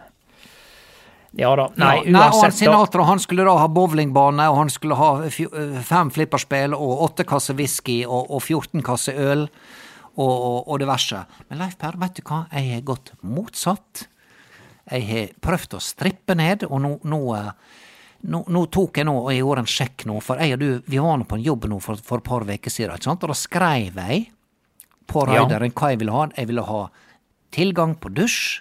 Ja 1.38 1.52
da. 1.60 1.68
Nei, 1.78 1.98
ja, 2.00 2.04
nei, 2.10 2.22
og 2.24 2.34
han 2.34 2.48
uansett. 2.48 2.60
Sinatra 2.64 3.04
han 3.06 3.20
skulle 3.22 3.46
da 3.46 3.58
ha 3.60 3.68
bowlingbane, 3.70 4.48
og 4.50 4.62
han 4.64 4.72
skulle 4.74 4.98
ha 4.98 5.10
øh, 5.28 5.82
fem 5.86 6.10
flipperspill 6.14 6.74
og 6.74 7.04
åtte 7.10 7.28
kasser 7.28 7.58
whisky 7.60 8.00
og, 8.08 8.32
og 8.32 8.42
14 8.42 8.82
kasser 8.86 9.20
øl 9.22 9.44
og, 10.18 10.32
og, 10.32 10.62
og 10.66 10.80
diverse. 10.82 11.20
Men 11.50 11.62
Leif 11.62 11.76
Per, 11.78 12.00
vet 12.02 12.18
du 12.18 12.24
hva, 12.26 12.46
jeg 12.56 12.72
har 12.72 12.88
gått 12.88 13.14
motsatt. 13.22 14.08
Jeg 14.88 15.06
har 15.12 15.36
prøvd 15.44 15.78
å 15.78 15.84
strippe 15.84 16.38
ned, 16.40 16.66
og 16.72 16.82
nå, 16.82 16.94
nå, 17.12 17.20
eh, 17.36 17.52
nå, 18.34 18.42
nå 18.56 18.64
tok 18.74 19.02
jeg 19.02 19.10
nå, 19.10 19.18
og 19.20 19.30
jeg 19.34 19.44
gjorde 19.44 19.66
en 19.66 19.72
sjekk 19.76 20.08
nå, 20.10 20.18
for 20.24 20.42
jeg 20.42 20.56
og 20.56 20.64
du, 20.64 20.70
vi 20.88 21.04
var 21.04 21.20
nå 21.20 21.28
på 21.28 21.38
en 21.38 21.46
jobb 21.46 21.68
nå 21.70 21.82
for, 21.84 22.00
for 22.02 22.24
et 22.24 22.30
par 22.32 22.48
uker 22.48 22.74
siden, 22.74 22.96
ikke 22.96 23.12
sant, 23.12 23.28
og 23.28 23.34
da 23.34 23.38
skrev 23.38 24.00
jeg 24.08 24.30
på 25.08 25.26
Ja. 25.34 25.46
hva 25.48 25.90
jeg 25.90 26.00
ville 26.00 26.12
ha. 26.12 26.28
Jeg 26.38 26.48
ville 26.48 26.62
ha 26.64 26.90
tilgang 27.52 27.96
på 28.00 28.10
dusj. 28.14 28.60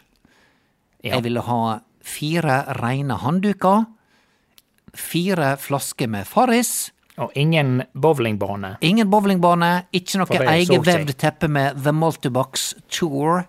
Jeg 1.03 1.23
ville 1.23 1.41
ha 1.41 1.81
fire 2.03 2.65
reine 2.81 3.15
håndduker. 3.19 3.87
Fire 4.95 5.57
flasker 5.57 6.09
med 6.09 6.27
Farris. 6.27 6.91
Og 7.19 7.33
ingen 7.35 7.83
bowlingbane. 7.95 8.77
Ingen 8.85 9.09
bowlingbane. 9.11 9.87
Ikke 9.97 10.19
noe 10.21 10.27
egenvevd 10.53 11.15
teppe 11.17 11.49
med 11.49 11.83
The 11.83 11.93
Multibox 11.93 12.75
Tour 12.93 13.47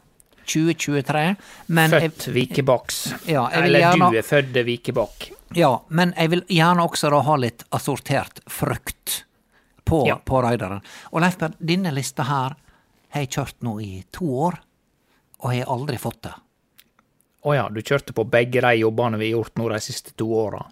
2023. 0.48 1.36
Men 1.68 1.92
Født 1.92 2.28
Vikebakks. 2.34 3.02
Ja, 3.28 3.48
Eller 3.52 3.80
gjerne- 3.80 4.12
du 4.12 4.18
er 4.18 4.22
født 4.24 4.54
Vikebakk. 4.66 5.32
ja, 5.56 5.80
men 5.90 6.14
jeg 6.18 6.30
vil 6.30 6.42
gjerne 6.48 6.80
også 6.90 7.10
da 7.10 7.22
ha 7.22 7.36
litt 7.36 7.64
assortert 7.72 8.40
frukt 8.48 9.24
på, 9.86 10.06
Ja. 10.08 10.16
på 10.16 10.42
raideren. 10.42 10.82
Og 11.12 11.22
Leif 11.22 11.38
Berr, 11.38 11.54
denne 11.64 11.92
lista 11.94 12.24
her 12.24 12.56
har 13.18 13.26
jeg 13.26 13.34
kjørt 13.38 13.64
nå 13.68 13.76
i 13.84 13.92
to 14.16 14.28
år, 14.48 14.60
og 15.44 15.52
har 15.54 15.70
aldri 15.74 15.98
fått 16.02 16.22
det. 16.28 16.34
Å 17.48 17.54
ja, 17.56 17.68
du 17.70 17.82
kjørte 17.86 18.14
på 18.18 18.26
begge 18.28 18.62
de 18.66 18.72
jobbene 18.82 19.20
vi 19.22 19.30
har 19.32 19.38
gjort 19.40 19.60
nå 19.60 19.68
de 19.72 19.80
siste 19.84 20.14
to 20.20 20.26
åra. 20.36 20.64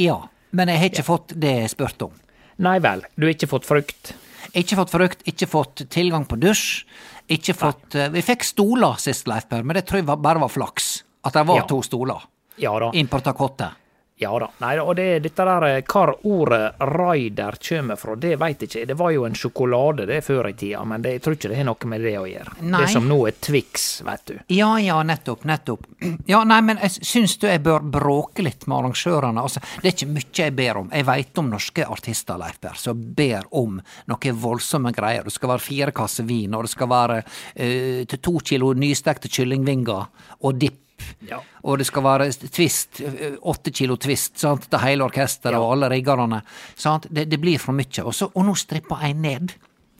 Ja, 0.00 0.18
men 0.50 0.68
jeg 0.72 0.80
har 0.82 0.90
ikke 0.92 1.06
fått 1.06 1.34
det 1.40 1.52
jeg 1.62 1.70
spurte 1.72 2.08
om. 2.10 2.16
Nei 2.64 2.78
vel, 2.82 3.04
du 3.14 3.26
har 3.28 3.34
ikke 3.36 3.48
fått 3.50 3.68
frukt. 3.68 4.12
Ikke 4.58 4.78
fått 4.80 4.90
frukt, 4.90 5.22
ikke 5.28 5.46
fått 5.50 5.82
tilgang 5.92 6.24
på 6.26 6.38
dusj. 6.40 6.84
Ikke 7.28 7.52
fått 7.54 7.94
eh, 8.00 8.08
Vi 8.08 8.22
fikk 8.24 8.44
stoler 8.48 8.96
sist, 8.98 9.26
Leif 9.28 9.44
Per, 9.50 9.62
men 9.62 9.76
det 9.76 9.84
tror 9.86 10.00
jeg 10.00 10.06
bare 10.08 10.40
var 10.40 10.48
flaks. 10.48 11.02
At 11.28 11.36
det 11.36 11.42
var 11.46 11.60
Ja. 11.60 11.66
to 11.68 11.82
stoler 11.84 12.22
Ja 12.56 12.72
da. 12.80 12.90
inn 12.96 13.06
på 13.08 13.20
takottet. 13.20 13.76
Ja 14.20 14.32
da. 14.38 14.48
Nei, 14.58 14.72
og 14.82 14.96
det 14.98 15.06
dette 15.22 15.44
der 15.46 15.66
eh, 15.68 15.82
Hvor 15.86 16.14
ordet 16.26 16.80
raider 16.80 17.58
kommer 17.68 17.96
fra, 17.96 18.16
det 18.18 18.34
veit 18.40 18.62
ikke 18.66 18.80
jeg. 18.80 18.88
Det 18.90 18.96
var 18.98 19.12
jo 19.14 19.26
en 19.28 19.36
sjokolade 19.38 20.06
det 20.08 20.20
før 20.26 20.48
i 20.50 20.54
tida, 20.58 20.82
men 20.88 21.04
det, 21.04 21.12
jeg 21.18 21.24
tror 21.24 21.36
ikke 21.36 21.50
det 21.52 21.58
har 21.60 21.68
noe 21.68 21.90
med 21.92 22.02
det 22.02 22.14
å 22.18 22.24
gjøre. 22.26 22.56
Nei. 22.64 22.80
Det 22.82 22.90
som 22.96 23.06
nå 23.08 23.18
er 23.28 23.36
Twix, 23.48 23.86
vet 24.06 24.24
du. 24.26 24.34
Ja, 24.54 24.72
ja, 24.82 24.98
nettopp, 25.06 25.46
nettopp. 25.48 25.86
Ja, 26.28 26.42
nei, 26.44 26.58
men 26.66 26.80
jeg 26.82 27.06
syns 27.06 27.38
du 27.40 27.46
jeg 27.48 27.62
bør 27.64 27.84
bråke 27.94 28.42
litt 28.44 28.66
med 28.68 28.76
arrangørene. 28.80 29.40
Altså, 29.40 29.62
det 29.80 29.88
er 29.88 29.94
ikke 29.94 30.10
mye 30.10 30.42
jeg 30.42 30.54
ber 30.58 30.80
om. 30.82 30.90
Jeg 30.92 31.06
veit 31.08 31.40
om 31.40 31.48
norske 31.52 31.86
artister, 31.86 32.40
Leif 32.40 32.58
Berr, 32.60 32.76
som 32.80 33.00
ber 33.16 33.46
om 33.56 33.78
noe 34.10 34.34
voldsomme 34.42 34.92
greier. 34.96 35.24
Det 35.24 35.34
skal 35.34 35.54
være 35.54 35.64
fire 35.64 35.94
kasser 35.96 36.26
vin, 36.28 36.56
og 36.58 36.66
det 36.66 36.72
skal 36.74 36.90
være 36.90 37.22
uh, 37.22 38.18
to 38.18 38.34
kilo 38.44 38.74
nystekte 38.76 39.30
kyllingvinger 39.32 40.04
og 40.42 40.60
dipp. 40.60 40.82
Ja. 41.28 41.40
Og 41.64 41.78
det 41.78 41.86
skal 41.88 42.04
være 42.04 42.28
twist, 42.48 43.00
eh, 43.04 43.36
åtte 43.42 43.72
kilo 43.74 43.96
twist, 43.96 44.38
sant, 44.38 44.68
til 44.70 44.82
hele 44.82 45.04
orkesteret 45.06 45.58
og 45.58 45.72
alle 45.76 45.90
riggerne. 45.92 46.42
Sant? 46.76 47.06
Det, 47.10 47.26
det 47.30 47.40
blir 47.42 47.58
for 47.62 47.76
mye. 47.76 48.04
Og, 48.04 48.14
så, 48.14 48.30
og 48.34 48.46
nå 48.48 48.54
stripper 48.58 49.04
jeg 49.06 49.16
ned. 49.18 49.54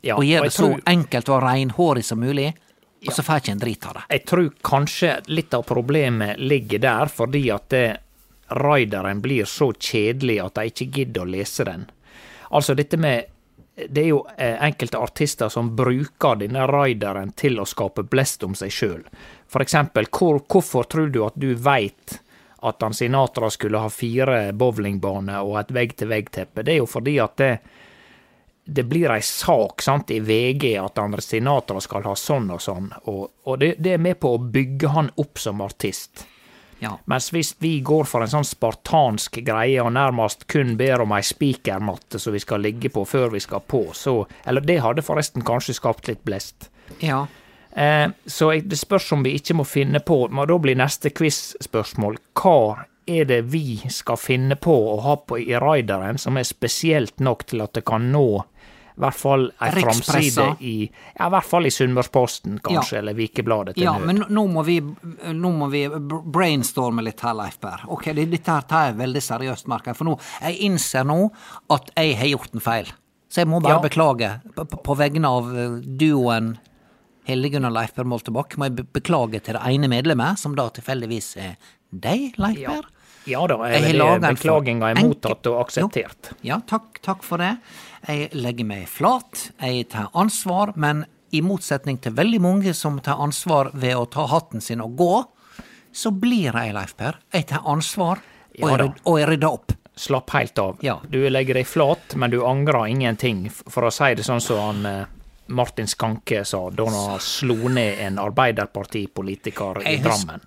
Ja, 0.06 0.16
og 0.16 0.24
gjør 0.24 0.44
og 0.44 0.48
det 0.50 0.54
så 0.54 0.66
tror- 0.66 0.82
enkelt 0.94 1.28
og 1.34 1.42
reinhårig 1.42 2.04
som 2.06 2.20
mulig. 2.22 2.52
Og 3.06 3.12
så 3.14 3.22
får 3.22 3.34
jeg 3.38 3.42
ikke 3.44 3.52
en 3.52 3.62
drit 3.62 3.86
av 3.86 3.94
det. 3.94 4.04
Jeg 4.10 4.24
tror 4.26 4.46
kanskje 4.66 5.10
litt 5.30 5.54
av 5.54 5.62
problemet 5.66 6.38
ligger 6.42 6.80
der, 6.82 7.10
fordi 7.14 7.44
at 7.54 7.68
det, 7.70 7.86
raideren 8.50 9.20
blir 9.22 9.44
så 9.44 9.72
kjedelig 9.74 10.38
at 10.42 10.54
de 10.58 10.70
ikke 10.70 10.86
gidder 10.96 11.22
å 11.26 11.30
lese 11.30 11.66
den. 11.68 11.84
Altså 12.50 12.74
dette 12.74 12.96
med 12.96 13.28
Det 13.86 14.02
er 14.02 14.08
jo 14.10 14.22
eh, 14.36 14.56
enkelte 14.64 14.98
artister 14.98 15.48
som 15.48 15.70
bruker 15.76 16.40
denne 16.40 16.66
rideren 16.66 17.30
til 17.38 17.60
å 17.60 17.66
skape 17.68 18.02
blest 18.02 18.42
om 18.42 18.56
seg 18.58 18.72
sjøl. 18.74 19.04
Eksempel, 19.60 20.08
hvor, 20.10 20.40
hvorfor 20.50 20.88
tror 20.90 21.12
du 21.14 21.20
at 21.26 21.36
du 21.38 21.52
veit 21.54 22.18
at 22.66 22.82
han 22.82 22.94
Sinatra 22.94 23.50
skulle 23.54 23.78
ha 23.78 23.90
fire 23.90 24.52
bowlingbaner 24.52 25.46
og 25.46 25.60
et 25.60 25.70
vegg-til-vegg-teppe? 25.76 26.64
Det 26.66 26.74
er 26.74 26.80
jo 26.80 26.88
fordi 26.90 27.14
at 27.22 27.36
det, 27.38 27.52
det 28.64 28.84
blir 28.90 29.14
ei 29.14 29.22
sak 29.22 29.84
sant, 29.84 30.10
i 30.10 30.18
VG 30.20 30.74
at 30.82 30.98
han 30.98 31.14
Sinatra 31.22 31.80
skal 31.80 32.08
ha 32.08 32.16
sånn 32.18 32.50
og 32.56 32.64
sånn, 32.64 32.90
og, 33.06 33.22
og 33.46 33.62
det, 33.62 33.76
det 33.78 33.94
er 33.94 34.02
med 34.02 34.18
på 34.18 34.34
å 34.34 34.42
bygge 34.42 34.90
han 34.96 35.12
opp 35.22 35.38
som 35.38 35.62
artist. 35.64 36.26
Ja. 36.78 36.98
Mens 37.10 37.30
hvis 37.34 37.54
vi 37.58 37.80
går 37.80 38.06
for 38.06 38.22
en 38.22 38.30
sånn 38.30 38.46
spartansk 38.46 39.40
greie 39.46 39.82
og 39.82 39.92
nærmest 39.96 40.46
kun 40.50 40.76
ber 40.78 41.02
om 41.02 41.14
ei 41.16 41.24
spikermatte 41.26 42.20
som 42.22 42.36
vi 42.36 42.42
skal 42.42 42.62
ligge 42.62 42.92
på 42.94 43.02
før 43.08 43.32
vi 43.34 43.42
skal 43.42 43.64
på, 43.66 43.88
så 43.94 44.26
Eller 44.46 44.60
det 44.60 44.80
hadde 44.84 45.02
forresten 45.02 45.42
kanskje 45.42 45.74
skapt 45.74 46.08
litt 46.08 46.24
blest. 46.24 46.70
ja. 47.00 47.26
Eh, 47.72 48.10
så 48.26 48.52
det 48.64 48.76
spørs 48.76 49.12
om 49.12 49.22
vi 49.22 49.36
ikke 49.38 49.54
må 49.54 49.64
finne 49.64 50.00
på, 50.00 50.28
men 50.28 50.48
da 50.48 50.56
blir 50.58 50.74
neste 50.74 51.10
quiz-spørsmål 51.14 52.16
hva 52.40 52.86
er 53.06 53.24
det 53.28 53.42
vi 53.52 53.78
skal 53.92 54.18
finne 54.20 54.56
på 54.56 54.74
å 54.94 54.96
ha 55.04 55.16
på 55.16 55.38
i 55.38 55.54
raideren 55.54 56.18
som 56.18 56.36
er 56.36 56.48
spesielt 56.48 57.20
nok 57.20 57.46
til 57.46 57.62
at 57.64 57.76
det 57.76 57.84
kan 57.88 58.10
nå 58.12 58.42
i 58.98 59.00
hvert 59.04 59.14
fall 59.14 59.44
ei 59.62 59.70
framside 59.76 60.44
i 60.66 60.72
ja, 60.90 61.26
i 61.28 61.30
hvert 61.30 61.46
fall 61.46 61.66
i 61.68 61.70
Sunnmørsposten, 61.70 62.58
kanskje, 62.60 62.96
Ja. 62.96 62.98
eller 62.98 63.14
Vikebladet 63.14 63.74
til 63.76 63.84
Ja, 63.84 63.92
nød. 63.98 64.06
men 64.06 64.16
nå- 64.28 64.46
må 64.50 64.64
vi, 64.66 64.80
nå 64.80 65.52
må 65.54 65.68
vi 65.70 65.84
brainstorme 65.88 67.02
litt 67.06 67.20
her, 67.22 67.34
Leif 67.38 67.60
Per. 67.60 67.84
Ok, 67.88 68.10
dette 68.12 68.50
her 68.50 68.60
tar 68.68 68.86
jeg 68.88 68.96
veldig 68.98 69.22
seriøst, 69.22 69.68
merker 69.70 69.92
jeg. 69.92 69.96
For 70.00 70.04
nå, 70.04 70.18
jeg 70.42 70.58
innser 70.68 71.04
nå 71.06 71.30
at 71.70 71.90
jeg 71.96 72.16
har 72.18 72.26
gjort 72.34 72.54
en 72.54 72.60
feil. 72.60 72.86
Så 73.30 73.42
jeg 73.42 73.46
må 73.46 73.60
bare 73.62 73.76
Ja. 73.76 73.80
beklage. 73.88 74.40
På, 74.54 74.64
på- 74.64 74.96
vegne 74.96 75.24
av 75.28 75.48
eh, 75.56 75.80
duoen 75.84 76.58
Hildegunn 77.28 77.66
og 77.66 77.72
Leif 77.72 77.94
Per 77.94 78.04
Moltebakk 78.04 78.56
må 78.56 78.64
jeg 78.74 78.86
beklage 78.92 79.42
til 79.42 79.54
det 79.54 79.62
ene 79.62 79.86
medlemmet, 79.86 80.38
som 80.38 80.54
da 80.54 80.68
tilfeldigvis 80.70 81.36
er 81.36 81.56
deg, 81.92 82.34
Leif 82.38 82.58
Ja. 82.58 82.68
Per. 82.70 82.82
Ja 82.82 82.94
da, 83.50 83.58
Jeg 83.70 83.94
jeg 83.94 84.00
har 84.00 84.20
beklaginga 84.24 84.90
er 84.90 85.00
mottatt 85.02 85.46
og 85.50 85.60
akseptert. 85.64 86.32
Jo. 86.32 86.54
Ja, 86.54 86.60
takk, 86.66 87.00
takk 87.04 87.22
for 87.26 87.42
det. 87.42 87.56
Jeg 88.06 88.30
legger 88.38 88.68
meg 88.68 88.86
flat, 88.88 89.50
jeg 89.60 89.88
tar 89.92 90.10
ansvar, 90.14 90.72
men 90.76 91.04
i 91.30 91.42
motsetning 91.44 91.98
til 92.00 92.14
veldig 92.16 92.40
mange 92.40 92.74
som 92.74 93.00
tar 93.04 93.20
ansvar 93.20 93.72
ved 93.74 93.96
å 93.96 94.06
ta 94.08 94.24
hatten 94.30 94.62
sin 94.64 94.80
og 94.80 94.96
gå, 94.96 95.12
så 95.92 96.12
blir 96.14 96.54
jeg, 96.54 96.72
Leif 96.76 96.94
Per. 96.96 97.18
Jeg 97.34 97.48
tar 97.50 97.66
ansvar, 97.68 98.22
og, 98.22 98.58
Ja 98.62 98.76
jeg, 98.78 98.94
og 99.04 99.20
jeg 99.20 99.28
rydder 99.32 99.58
opp. 99.58 99.74
Slapp 99.98 100.30
helt 100.30 100.58
av. 100.62 100.76
Ja. 100.80 101.00
Du 101.10 101.18
legger 101.28 101.58
deg 101.58 101.66
flat, 101.66 102.14
men 102.14 102.30
du 102.30 102.38
angrer 102.46 102.86
ingenting, 102.86 103.48
for 103.50 103.88
å 103.88 103.92
si 103.92 104.12
det 104.14 104.24
sånn 104.26 104.40
som 104.40 104.60
han 104.62 104.86
eh, 104.86 105.14
Martin 105.48 105.88
Skanke 105.90 106.44
sa 106.46 106.68
da 106.70 106.86
han 106.86 107.20
slo 107.24 107.68
ned 107.72 107.98
en 108.06 108.20
arbeiderpartipolitiker 108.22 109.82
i 109.88 109.96
Drammen. 110.04 110.44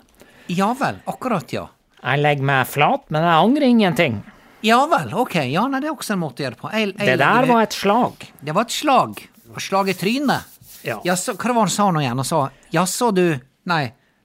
Ja 0.51 0.71
vel, 0.79 1.01
akkurat, 1.05 1.53
ja. 1.53 1.67
Jeg 2.01 2.21
legger 2.21 2.47
meg 2.49 2.67
flat, 2.67 3.03
men 3.13 3.25
jeg 3.27 3.45
angrer 3.45 3.67
ingenting. 3.67 4.21
Ja 4.61 4.85
vel, 4.89 5.13
ok, 5.17 5.35
ja, 5.49 5.63
nei, 5.69 5.79
det 5.81 5.89
er 5.89 5.95
også 5.95 6.13
en 6.13 6.21
måte 6.21 6.41
å 6.41 6.45
gjøre 6.45 6.55
det 6.55 6.61
på. 6.61 6.71
Jeg, 6.73 6.87
jeg 6.93 7.07
Det 7.11 7.17
der 7.21 7.47
var 7.49 7.63
et 7.65 7.73
slag. 7.73 8.25
Det 8.41 8.53
var 8.53 8.67
et 8.67 8.75
slag. 8.75 9.21
Slag 9.61 9.89
i 9.89 9.95
trynet. 9.97 10.59
Ja. 10.85 10.99
Jaså, 11.05 11.33
hva 11.37 11.53
var 11.53 11.53
det 11.53 11.67
han 11.67 11.73
sa 11.75 11.87
nå 11.93 12.01
igjen? 12.01 12.17
Han 12.21 12.25
sa 12.25 12.41
jaså, 12.73 13.11
du 13.13 13.25
Nei, 13.69 13.83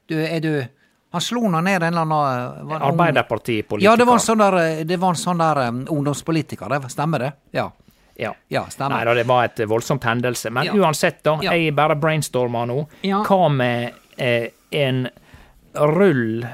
du, 0.09 0.15
er 0.25 0.41
du 0.41 0.53
Han 1.13 1.21
slo 1.21 1.43
nå 1.53 1.61
ned 1.61 1.83
en 1.85 1.93
eller 1.93 2.07
annen 2.07 2.69
det 2.71 2.79
Arbeiderpartipolitiker. 2.89 3.85
Ja, 3.85 3.97
det 4.01 4.07
var 4.09 4.17
en 4.17 4.25
sånn 4.25 4.41
der, 4.41 4.57
eh, 4.63 4.81
det 4.89 4.97
var 5.01 5.13
en 5.13 5.21
sånn 5.21 5.41
der 5.41 5.61
um, 5.69 5.83
ungdomspolitiker, 5.93 6.73
det 6.73 6.91
stemmer 6.93 7.25
det? 7.27 7.31
Ja. 7.57 7.67
Ja. 8.17 8.33
Ja, 8.49 8.65
stemmer. 8.73 8.97
Nei 8.97 9.05
da, 9.05 9.15
det 9.15 9.27
var 9.29 9.45
et 9.45 9.61
voldsomt 9.69 10.05
hendelse. 10.09 10.51
Men 10.51 10.69
Ja. 10.71 10.75
uansett, 10.81 11.23
da. 11.25 11.37
Ja. 11.45 11.53
Jeg 11.53 11.75
bare 11.77 11.97
brainstormer 12.01 12.69
nå. 12.69 12.87
Hva 13.29 13.49
med 13.53 13.93
eh, 14.17 14.49
en 14.73 15.07
rull 15.77 16.47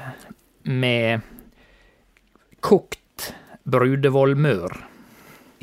med 0.63 1.21
kokt 2.59 3.33
brudevollmør? 3.63 4.77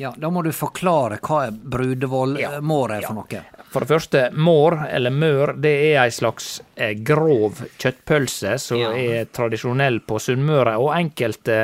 ja. 0.01 0.13
Da 0.17 0.29
må 0.33 0.41
du 0.41 0.49
forklare 0.55 1.19
hva 1.21 1.51
brudevollmår 1.53 2.93
er 2.95 3.03
for 3.05 3.19
noe. 3.19 3.41
For 3.71 3.83
det 3.85 3.89
første, 3.91 4.21
mår, 4.33 4.75
eller 4.97 5.13
mør, 5.13 5.51
det 5.61 5.71
er 5.91 5.99
ei 6.01 6.11
slags 6.11 6.55
eh, 6.75 6.95
grov 7.05 7.61
kjøttpølse 7.79 8.55
som 8.59 8.79
Ja. 8.81 8.89
er 8.97 9.29
tradisjonell 9.29 9.99
på 10.01 10.17
Sunnmøre, 10.19 10.73
og 10.81 10.89
enkelte 10.97 11.59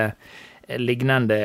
eh, 0.67 0.77
lignende 0.77 1.39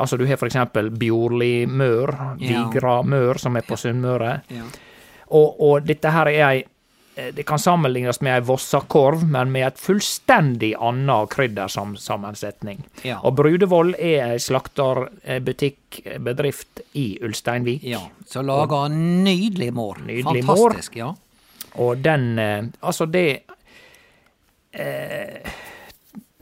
Altså, 0.00 0.16
du 0.16 0.24
har 0.26 0.40
for 0.40 0.46
eksempel 0.48 0.88
Bjorli-mør, 0.90 2.14
Vigra-mør, 2.40 3.38
som 3.38 3.56
er 3.60 3.68
på 3.68 3.76
Sunnmøre. 3.76 4.32
Ja. 4.48 4.64
Og, 5.28 5.60
og 5.60 5.84
dette 5.86 6.10
her 6.10 6.26
er 6.32 6.40
ei 6.48 6.58
eh, 6.64 6.68
Det 7.14 7.44
kan 7.46 7.60
sammenlignes 7.62 8.18
med 8.26 8.34
ei 8.34 8.42
vossakorv, 8.42 9.20
men 9.30 9.52
med 9.54 9.68
et 9.68 9.78
fullstendig 9.78 10.72
anna 10.82 11.20
kryddersammensetning. 11.30 12.80
Ja. 13.06 13.20
Og 13.22 13.36
Brudevoll 13.38 13.94
er 13.94 14.32
ei 14.32 14.40
slakterbutikkbedrift 14.42 16.82
i 16.98 17.14
Ulsteinvik. 17.22 17.86
ja. 17.86 18.02
som 18.26 18.46
lager 18.46 18.88
nydelig 18.90 19.72
mår. 19.74 19.98
Nydelig 20.06 20.44
Fantastisk, 20.44 20.96
ja. 20.96 21.14
Og 21.74 21.98
den 21.98 22.38
eh, 22.38 22.64
Altså, 22.80 23.06
det 23.06 23.38
eh, 24.72 25.52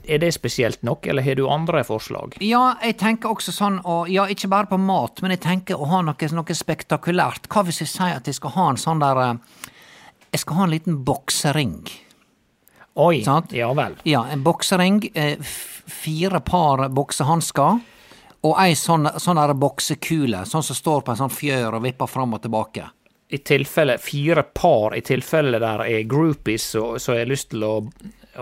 Er 0.03 0.19
det 0.19 0.33
spesielt 0.35 0.83
nok, 0.83 1.07
eller 1.07 1.21
har 1.21 1.35
du 1.35 1.47
andre 1.49 1.83
forslag? 1.87 2.33
Ja, 2.43 2.75
jeg 2.83 2.97
tenker 2.99 3.31
også 3.31 3.53
sånn, 3.55 3.77
og 3.87 4.09
ja, 4.11 4.25
ikke 4.27 4.49
bare 4.51 4.67
på 4.67 4.75
mat, 4.77 5.21
men 5.23 5.31
jeg 5.31 5.39
tenker 5.45 5.79
å 5.79 5.85
ha 5.93 6.01
noe, 6.03 6.27
noe 6.35 6.55
spektakulært. 6.59 7.47
Hva 7.47 7.63
hvis 7.63 7.79
jeg 7.85 7.91
sier 7.93 8.17
at 8.19 8.27
jeg 8.27 8.35
skal 8.35 8.51
ha 8.57 8.65
en 8.73 8.81
sånn 8.81 8.99
der 8.99 9.21
eh, 9.23 9.62
Jeg 10.33 10.41
skal 10.41 10.57
ha 10.57 10.63
en 10.65 10.73
liten 10.73 10.95
boksering. 11.05 11.75
Oi, 12.95 13.23
Sant? 13.25 13.53
ja 13.53 13.67
vel. 13.77 13.95
Ja, 14.09 14.23
en 14.33 14.41
boksering, 14.45 15.03
eh, 15.13 15.37
fire 15.85 16.39
par 16.41 16.87
boksehansker, 16.89 17.79
og 18.43 18.57
ei 18.59 18.73
sånn, 18.73 19.07
sånn 19.21 19.39
boksekule, 19.59 20.43
sånn 20.49 20.65
som 20.65 20.75
står 20.75 21.05
på 21.05 21.13
en 21.13 21.21
sånn 21.21 21.33
fjør 21.33 21.77
og 21.77 21.85
vipper 21.85 22.09
fram 22.09 22.33
og 22.33 22.41
tilbake. 22.41 22.89
I 23.29 23.39
tilfelle 23.45 23.97
fire 24.01 24.43
par, 24.43 24.97
i 24.97 25.01
tilfelle 25.01 25.61
der 25.61 25.85
er 25.85 26.03
groupies 26.09 26.65
som 26.73 27.15
har 27.15 27.29
lyst 27.29 27.49
til 27.53 27.63
å, 27.65 27.75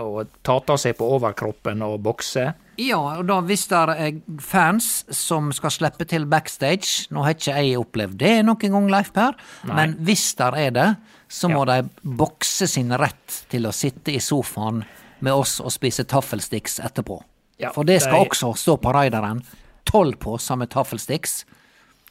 å 0.00 0.24
ta 0.42 0.58
av 0.58 0.80
seg 0.80 0.96
på 0.98 1.12
overkroppen 1.16 1.84
og 1.86 2.00
bokse. 2.04 2.50
Ja, 2.80 2.98
og 3.20 3.26
da 3.28 3.38
hvis 3.44 3.66
det 3.68 3.78
er 3.78 4.20
fans 4.40 5.04
som 5.12 5.50
skal 5.52 5.72
slippe 5.72 6.08
til 6.08 6.24
backstage, 6.28 7.06
nå 7.12 7.24
har 7.24 7.36
ikke 7.36 7.56
jeg 7.60 7.80
opplevd 7.80 8.20
det 8.20 8.36
noen 8.48 8.76
gang, 8.76 8.88
Leif 8.92 9.12
Per, 9.12 9.36
men 9.68 9.96
hvis 10.00 10.30
der 10.40 10.56
er 10.56 10.76
det, 10.76 10.88
så 11.32 11.48
må 11.48 11.64
de 11.68 11.78
bokse 12.04 12.66
sin 12.68 12.92
rett 13.00 13.38
til 13.52 13.64
å 13.68 13.72
sitte 13.72 14.12
i 14.12 14.20
sofaen 14.20 14.82
med 15.24 15.32
oss 15.32 15.60
og 15.64 15.72
spise 15.72 16.04
taffelsticks 16.04 16.76
etterpå. 16.84 17.20
Ja, 17.62 17.70
For 17.72 17.84
det 17.88 18.00
skal 18.02 18.20
de- 18.24 18.28
også 18.30 18.52
stå 18.58 18.76
på 18.82 18.92
raideren. 18.92 19.40
Tolv 19.88 20.18
poser 20.20 20.56
med 20.60 20.70
taffelsticks. 20.70 21.44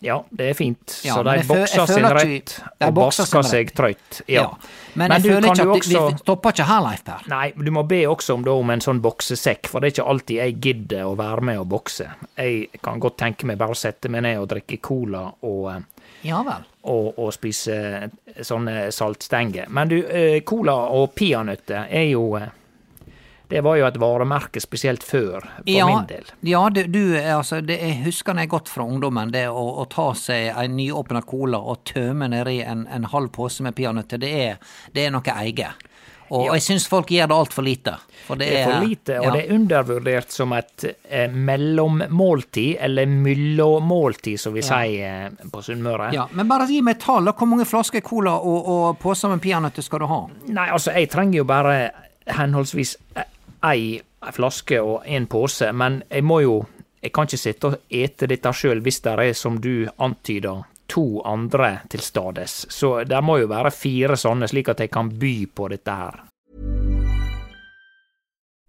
Ja, 0.02 0.16
det 0.34 0.48
er 0.50 0.54
fint. 0.58 0.96
Ja, 1.06 1.14
så 1.20 1.24
de 1.28 1.44
bokser 1.46 1.86
sin 1.86 2.06
rett 2.10 2.56
og 2.82 2.94
basker 2.98 3.44
seg 3.46 3.70
trøyt. 3.78 4.22
Ja. 4.28 4.48
Men, 4.96 5.12
Men 5.12 5.12
jeg 5.12 5.22
du 5.22 5.30
føler 5.30 5.48
ikke 5.52 5.62
at 5.62 5.74
også 5.76 5.92
vi 6.10 6.18
stopper 6.24 6.56
ikke 6.56 6.66
her, 6.66 6.82
Leif 6.88 7.04
Per. 7.06 7.28
Nei, 7.30 7.52
du 7.54 7.70
må 7.76 7.84
be 7.88 8.00
også 8.10 8.34
om, 8.34 8.42
da, 8.48 8.56
om 8.58 8.74
en 8.74 8.82
sånn 8.82 9.02
boksesekk, 9.04 9.70
for 9.70 9.80
det 9.80 9.92
er 9.92 9.96
ikke 10.02 10.08
alltid 10.16 10.40
jeg 10.42 10.58
gidder 10.66 11.04
å 11.06 11.14
være 11.20 11.46
med 11.52 11.60
og 11.62 11.68
bokse. 11.76 12.08
Jeg 12.42 12.82
kan 12.82 13.00
godt 13.04 13.20
tenke 13.22 13.46
meg 13.46 13.60
bare 13.62 13.76
å 13.76 13.78
sette 13.78 14.10
meg 14.10 14.24
ned 14.26 14.40
og 14.42 14.50
drikke 14.56 14.82
cola 14.82 15.28
og, 15.44 15.70
eh, 15.76 16.01
Ja 16.22 16.42
vel. 16.46 16.66
og, 16.84 17.20
og 17.20 17.34
spise 17.34 17.76
sånne 18.42 18.90
saltstenger. 18.94 19.70
Men 19.70 19.92
du, 19.92 20.00
eh, 20.06 20.42
cola 20.48 20.76
og 20.94 21.14
peanøtter 21.18 21.88
er 21.90 22.10
jo 22.12 22.36
eh, 22.40 22.50
Det 23.52 23.60
var 23.62 23.76
jo 23.76 23.84
et 23.84 23.98
varemerke 24.00 24.62
spesielt 24.64 25.04
før, 25.04 25.44
for 25.44 25.68
ja, 25.68 25.86
min 25.90 26.06
del. 26.08 26.30
Ja, 26.48 26.62
du, 26.72 26.86
du 26.88 27.18
altså, 27.20 27.60
det 27.60 27.82
jeg 27.82 27.98
husker 28.06 28.38
jeg 28.40 28.48
godt 28.48 28.70
fra 28.72 28.86
ungdommen, 28.88 29.34
det 29.34 29.50
å, 29.52 29.66
å 29.82 29.86
ta 29.92 30.14
seg 30.16 30.54
en 30.56 30.78
nyåpna 30.78 31.22
cola 31.28 31.60
og 31.60 31.84
tømme 31.84 32.30
nedi 32.32 32.62
en, 32.64 32.86
en 32.88 33.10
halv 33.12 33.28
pose 33.36 33.64
med 33.64 33.76
peanøtter, 33.76 34.22
det 34.24 34.56
det 34.96 35.04
er 35.04 35.12
noe 35.12 35.36
eget. 35.44 35.84
Og 36.32 36.46
Ja. 36.46 36.54
jeg 36.56 36.63
syns 36.63 36.86
folk 36.88 37.10
gjør 37.12 37.28
det 37.28 37.36
altfor 37.36 37.63
lite. 37.65 37.94
For 38.28 38.39
det, 38.39 38.48
Det 38.48 38.60
er 38.62 38.70
for 38.70 38.86
lite, 38.88 39.15
og 39.20 39.26
ja. 39.26 39.32
det 39.36 39.39
er 39.50 39.54
undervurdert 39.56 40.32
som 40.32 40.54
et 40.56 40.86
eh, 41.10 41.28
mellommåltid, 41.32 42.78
eller 42.80 43.06
mellommåltid, 43.06 44.39
som 44.39 44.54
vi 44.56 44.62
sier 44.63 45.26
eh, 45.26 45.50
på 45.52 45.62
Sunnmøre. 45.65 46.12
ja, 46.15 46.28
Men 46.32 46.48
bare 46.48 46.67
gi 46.70 46.82
meg 46.82 47.00
tall. 47.04 47.26
Hvor 47.34 47.50
mange 47.50 47.65
flasker 47.67 48.02
cola 48.06 48.38
og, 48.39 48.70
og 48.72 49.00
poser 49.02 49.30
med 49.34 49.41
peanøtter 49.44 49.84
skal 49.84 50.00
du 50.00 50.08
ha? 50.12 50.22
Nei, 50.48 50.70
altså, 50.72 50.94
jeg 50.96 51.10
trenger 51.12 51.41
jo 51.41 51.44
bare 51.50 51.76
henholdsvis 52.32 52.96
ei 53.65 54.02
flaske 54.32 54.80
og 54.82 55.02
en 55.06 55.26
pose, 55.28 55.72
men 55.74 56.04
jeg 56.12 56.24
må 56.24 56.41
jo 56.46 56.62
Jeg 57.02 57.12
kan 57.13 57.26
ikke 57.26 57.38
sitte 57.41 57.65
og 57.65 57.76
ete 57.89 58.28
dette 58.30 58.52
sjøl 58.54 58.78
hvis 58.86 59.00
det 59.02 59.12
er, 59.17 59.32
som 59.34 59.56
du 59.58 59.88
antyder, 59.98 60.60
to 60.92 61.22
andre 61.26 61.80
til 61.90 62.04
stades. 62.04 62.66
Så 62.70 63.02
det 63.08 63.24
må 63.24 63.40
jo 63.42 63.48
være 63.52 63.72
fire 63.72 64.20
sånne, 64.20 64.52
slik 64.52 64.70
at 64.74 64.84
jeg 64.84 64.92
kan 64.92 65.10
by 65.10 65.36
på 65.56 65.72
dette 65.72 65.96
her. 66.04 66.28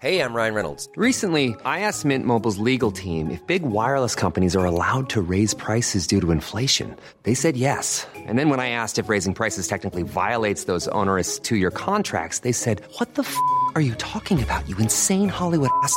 Hey, 0.03 0.19
I'm 0.19 0.35
Ryan 0.35 0.55
Reynolds. 0.55 0.89
Recently, 0.97 1.55
I 1.65 1.87
asked 1.87 2.05
Mint 2.05 2.27
Mobile's 2.27 2.59
legal 2.59 2.91
team 2.91 3.31
if 3.31 3.47
big 3.47 3.63
wireless 3.63 4.17
companies 4.17 4.57
are 4.57 4.65
allowed 4.65 5.09
to 5.11 5.23
raise 5.23 5.55
prices 5.55 6.09
due 6.09 6.21
to 6.21 6.33
inflation. 6.33 6.97
They 7.23 7.35
said 7.35 7.57
yes. 7.57 8.05
And 8.27 8.37
then 8.37 8.49
when 8.49 8.59
I 8.59 8.71
asked 8.71 8.99
if 8.99 9.09
raising 9.09 9.33
prices 9.33 9.69
technically 9.69 10.03
violates 10.03 10.65
those 10.65 10.89
onerous 10.89 11.39
two 11.39 11.55
year 11.55 11.71
contracts, 11.71 12.41
they 12.41 12.51
said, 12.51 12.83
What 12.99 13.15
the 13.15 13.23
f 13.23 13.37
are 13.77 13.81
you 13.81 13.95
talking 13.95 14.43
about, 14.43 14.69
you 14.69 14.77
insane 14.79 15.29
Hollywood 15.29 15.71
ass? 15.85 15.97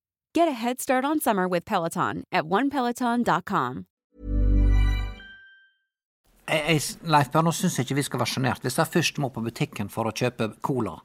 Get 0.33 0.47
a 0.47 0.51
head 0.51 0.79
start 0.79 1.03
on 1.03 1.19
summer 1.19 1.47
with 1.47 1.65
Peloton 1.65 2.23
at 2.31 2.45
onepeloton.com. 2.45 3.85
Leif 7.03 7.31
Per, 7.31 7.43
nå 7.45 7.51
syns 7.55 7.75
jeg 7.77 7.85
ikke 7.85 7.97
vi 7.99 8.03
skal 8.07 8.21
være 8.21 8.31
sjenerte. 8.33 8.63
Hvis 8.67 8.77
jeg 8.79 8.91
først 8.93 9.19
må 9.23 9.29
på 9.31 9.43
butikken 9.43 9.89
for 9.91 10.07
å 10.09 10.13
kjøpe 10.15 10.49
cola, 10.63 10.95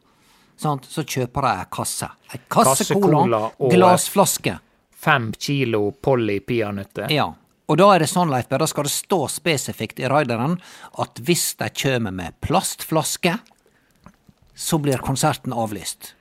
sant, 0.59 0.87
så 0.91 1.03
kjøper 1.07 1.47
jeg 1.51 1.65
ei 1.65 1.69
kasse. 1.75 2.09
Ei 2.35 2.41
kasse, 2.51 2.71
Kasse 2.87 2.95
cola, 2.95 3.21
cola 3.25 3.41
og- 3.59 3.75
glassflaske. 3.75 4.57
Fem 4.97 5.33
kilo 5.33 5.91
Polly 5.91 6.39
peanøtter. 6.41 7.11
Ja. 7.11 7.27
Og 7.69 7.79
da 7.79 7.91
er 7.95 7.99
det 8.01 8.09
sånn, 8.09 8.31
Leif 8.31 8.49
Per, 8.49 8.59
da 8.59 8.67
skal 8.67 8.85
det 8.85 8.93
stå 8.95 9.25
spesifikt 9.29 9.99
i 10.01 10.07
rideren 10.09 10.61
at 10.99 11.15
hvis 11.19 11.57
de 11.59 11.69
kommer 11.71 12.13
med 12.13 12.35
plastflaske, 12.41 13.41
så 14.55 14.79
blir 14.81 14.99
konserten 15.03 15.53
avlyst. 15.53 16.15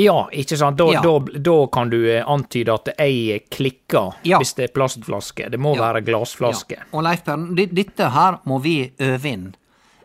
Ja, 0.00 0.16
ikke 0.32 0.56
sant? 0.56 0.76
Da, 0.80 0.86
Ja. 0.94 1.00
da, 1.04 1.18
da 1.38 1.54
kan 1.72 1.90
du 1.92 1.98
eh, 2.08 2.22
antyde 2.24 2.72
at 2.74 2.88
jeg 2.98 3.44
klikker 3.50 4.14
Ja. 4.24 4.38
hvis 4.38 4.54
det 4.56 4.70
er 4.70 4.74
plastflaske. 4.74 5.50
Det 5.50 5.58
må 5.60 5.74
Ja. 5.76 5.92
være 5.92 6.02
glassflaske. 6.06 6.78
Og 6.92 7.02
Leif 7.04 7.24
Per, 7.24 7.36
dette 7.66 8.10
her 8.10 8.38
må 8.46 8.60
vi 8.62 8.92
øve 8.98 9.24
inn. 9.28 9.54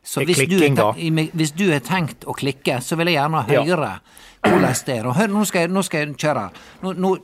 Så 0.03 0.21
hvis 0.25 0.37
du, 0.47 0.59
hvis 1.33 1.51
du 1.55 1.71
er 1.73 1.79
tenkt 1.79 2.25
å 2.25 2.33
klikke, 2.37 2.77
så 2.81 2.95
vil 2.97 3.07
jeg 3.07 3.15
gjerne 3.17 3.43
høre 3.47 3.99
hvordan 4.43 4.85
det 4.85 4.97
er. 4.99 5.07
Og 5.07 5.15
hør, 5.15 5.27
nå 5.33 5.45
skal 5.47 5.61
jeg, 5.61 5.69
nå 5.73 5.81
skal 5.83 6.05
jeg 6.05 6.17
kjøre. 6.21 6.49
Nå, 6.83 6.93
nå 7.01 7.17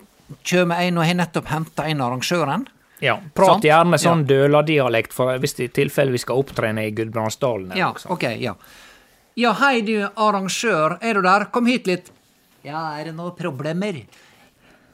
kjører 0.43 0.79
jeg, 0.81 0.93
nå 0.95 1.01
har 1.03 1.07
jeg 1.12 1.17
nettopp 1.19 1.45
henta 1.51 1.86
inn 1.91 1.99
arrangøren. 2.01 2.65
Ja, 3.01 3.17
Prat 3.36 3.47
Sant? 3.47 3.63
gjerne 3.63 3.97
sånn 3.97 4.21
Ja. 4.27 4.36
døladialekt, 4.36 5.13
for 5.13 5.38
hvis 5.38 5.55
det 5.57 5.65
er 5.69 5.84
tilfelle 5.84 6.12
vi 6.12 6.17
skal 6.21 6.38
opptrene 6.41 6.88
i 6.88 6.91
Gudbrandsdalen. 6.91 7.75
Ja, 7.75 7.91
ok, 8.10 8.23
ja. 8.39 8.53
Ja, 9.36 9.53
hei 9.53 9.81
du 9.81 10.07
arrangør, 10.17 10.97
er 11.01 11.13
du 11.13 11.21
der? 11.21 11.45
Kom 11.51 11.65
hit 11.65 11.86
litt. 11.88 12.10
Ja, 12.62 12.82
er 13.00 13.10
det 13.10 13.15
noen 13.17 13.34
problemer? 13.34 14.04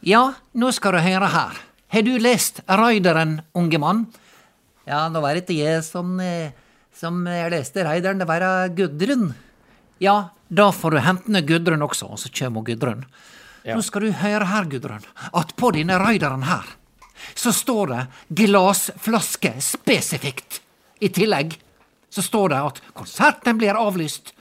Ja, 0.08 0.22
nå 0.56 0.70
skal 0.76 0.96
du 0.96 1.02
høre 1.04 1.28
her. 1.34 1.58
Har 1.92 2.04
du 2.06 2.14
lest 2.20 2.62
Raideren, 2.68 3.42
unge 3.56 3.80
mann? 3.82 4.06
Ja, 4.88 5.08
nå 5.12 5.20
var 5.24 5.36
det 5.36 5.44
ikke 5.44 5.58
jeg 5.60 5.84
som, 5.84 6.14
eh, 6.24 6.56
som 6.96 7.20
jeg 7.28 7.52
leste 7.52 7.84
Raideren, 7.84 8.22
det 8.22 8.28
var 8.30 8.46
eh, 8.46 8.72
Gudrun. 8.76 9.34
Ja, 10.00 10.30
da 10.48 10.70
får 10.72 10.96
du 10.96 11.00
hente 11.04 11.34
ned 11.34 11.48
Gudrun 11.48 11.84
også, 11.84 12.08
og 12.14 12.22
så 12.22 12.32
kommer 12.32 12.64
Gudrun. 12.64 13.04
Nå 13.68 13.82
skal 13.84 14.06
du 14.06 14.16
høre 14.16 14.48
her, 14.48 14.68
Gudrun, 14.72 15.04
at 15.36 15.52
på 15.60 15.74
denne 15.76 16.00
Raideren 16.00 16.48
her, 16.48 16.70
så 17.36 17.52
står 17.52 17.92
det 17.92 18.02
glassflaske 18.46 19.58
spesifikt. 19.60 20.62
I 21.04 21.12
tillegg 21.12 21.58
så 22.14 22.24
står 22.24 22.54
det 22.54 22.64
at 22.70 22.82
konserten 22.96 23.60
blir 23.60 23.76
avlyst 23.76 24.32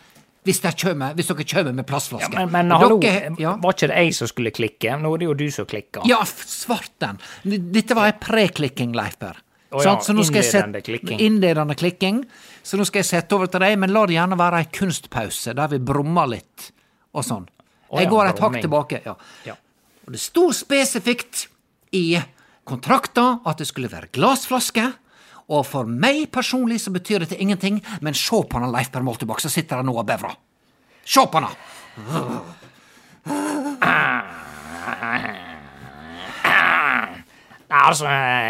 hvis, 0.47 0.61
kommer, 0.81 1.15
hvis 1.19 1.29
dere 1.31 1.45
kommer 1.51 1.73
med 1.75 1.83
Ja, 1.85 1.89
plastflaske. 1.91 2.35
men, 2.35 2.53
men 2.55 2.71
hallo, 2.71 3.01
ja. 3.39 3.57
var 3.63 3.75
ikke 3.75 3.89
det 3.91 3.97
jeg 4.05 4.15
som 4.15 4.31
skulle 4.31 4.53
klikke? 4.55 4.95
Nå 5.03 5.15
er 5.15 5.19
det 5.23 5.27
jo 5.29 5.35
du 5.35 5.47
som 5.51 5.67
klikker. 5.67 6.07
Ja, 6.09 6.21
svart 6.25 6.87
svarten! 6.95 7.19
Dette 7.45 7.97
var 7.99 8.13
ei 8.13 8.17
preklikking, 8.23 8.95
Leif 8.97 9.19
Per. 9.19 9.43
Å 9.75 9.83
ja? 9.83 9.97
Så 10.01 10.15
nå 10.15 10.23
skal 10.25 10.41
jeg 10.45 10.49
innledende 10.53 10.79
sette- 10.79 10.87
klikking. 10.87 11.21
Innledende 11.27 11.75
klikking. 11.77 12.23
Så 12.63 12.79
nå 12.79 12.87
skal 12.87 13.03
jeg 13.03 13.11
sette 13.11 13.35
over 13.37 13.51
til 13.51 13.61
deg, 13.61 13.75
men 13.83 13.93
la 13.93 14.05
det 14.07 14.15
gjerne 14.17 14.39
være 14.39 14.63
ei 14.63 14.69
kunstpause 14.73 15.55
der 15.59 15.69
vi 15.75 15.79
brummer 15.83 16.31
litt 16.31 16.71
og 17.13 17.25
sånn. 17.27 17.47
Oh, 17.91 17.99
Jeg 18.01 18.07
ja, 18.09 18.11
går 18.11 18.31
et 18.31 18.41
hakk 18.43 18.61
tilbake. 18.63 19.03
Ja. 19.05 19.15
Ja. 19.47 19.55
Og 20.07 20.15
det 20.15 20.21
sto 20.23 20.49
spesifikt 20.55 21.47
i 21.95 22.17
kontrakta 22.67 23.41
at 23.47 23.59
det 23.63 23.67
skulle 23.69 23.91
være 23.91 24.11
glassflaske. 24.15 24.87
Og 25.49 25.63
for 25.67 25.87
meg 25.87 26.25
personlig 26.35 26.81
så 26.83 26.91
betyr 26.95 27.23
dette 27.23 27.39
ingenting, 27.39 27.79
men 28.03 28.15
se 28.19 28.41
på 28.51 28.59
han 28.59 28.73
Leif 28.75 28.91
Per 28.91 29.05
Moltebakk, 29.07 29.41
så 29.45 29.53
sitter 29.53 29.77
han 29.83 29.87
nå 29.87 29.95
og 29.95 30.07
bevrer. 30.09 30.35
Se 31.07 31.23
på 31.31 31.39
han! 31.43 31.55
Nei, 37.67 37.81
altså, 37.83 38.07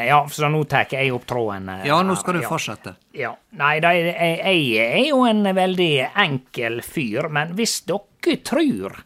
ja, 0.06 0.18
så 0.28 0.48
nå 0.52 0.62
tar 0.68 0.90
jeg 0.92 1.12
opp 1.14 1.24
tråden. 1.28 1.68
eh, 1.72 1.86
Ja, 1.88 2.02
nå 2.04 2.16
skal 2.20 2.36
du 2.36 2.42
ja. 2.42 2.48
fortsette. 2.50 2.94
Ja. 3.16 3.32
Nei, 3.56 3.78
da, 3.80 3.92
jeg 3.96 4.76
er 4.76 5.06
jo 5.08 5.22
en 5.24 5.42
veldig 5.56 5.92
enkel 6.26 6.82
fyr, 6.84 7.30
men 7.32 7.54
hvis 7.56 7.78
dere 7.88 8.36
tror 8.44 8.98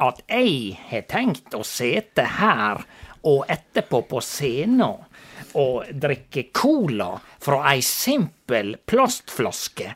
at 0.00 0.22
jeg 0.30 0.78
har 0.88 1.04
tenkt 1.10 1.54
å 1.58 1.64
sete 1.66 2.24
her 2.38 2.84
og 3.26 3.44
etterpå 3.50 4.04
på 4.08 4.22
scenen 4.24 5.02
og 5.54 5.88
drikke 5.92 6.48
cola 6.52 7.14
fra 7.40 7.62
ei 7.72 7.82
simpel 7.84 8.76
plastflaske, 8.88 9.94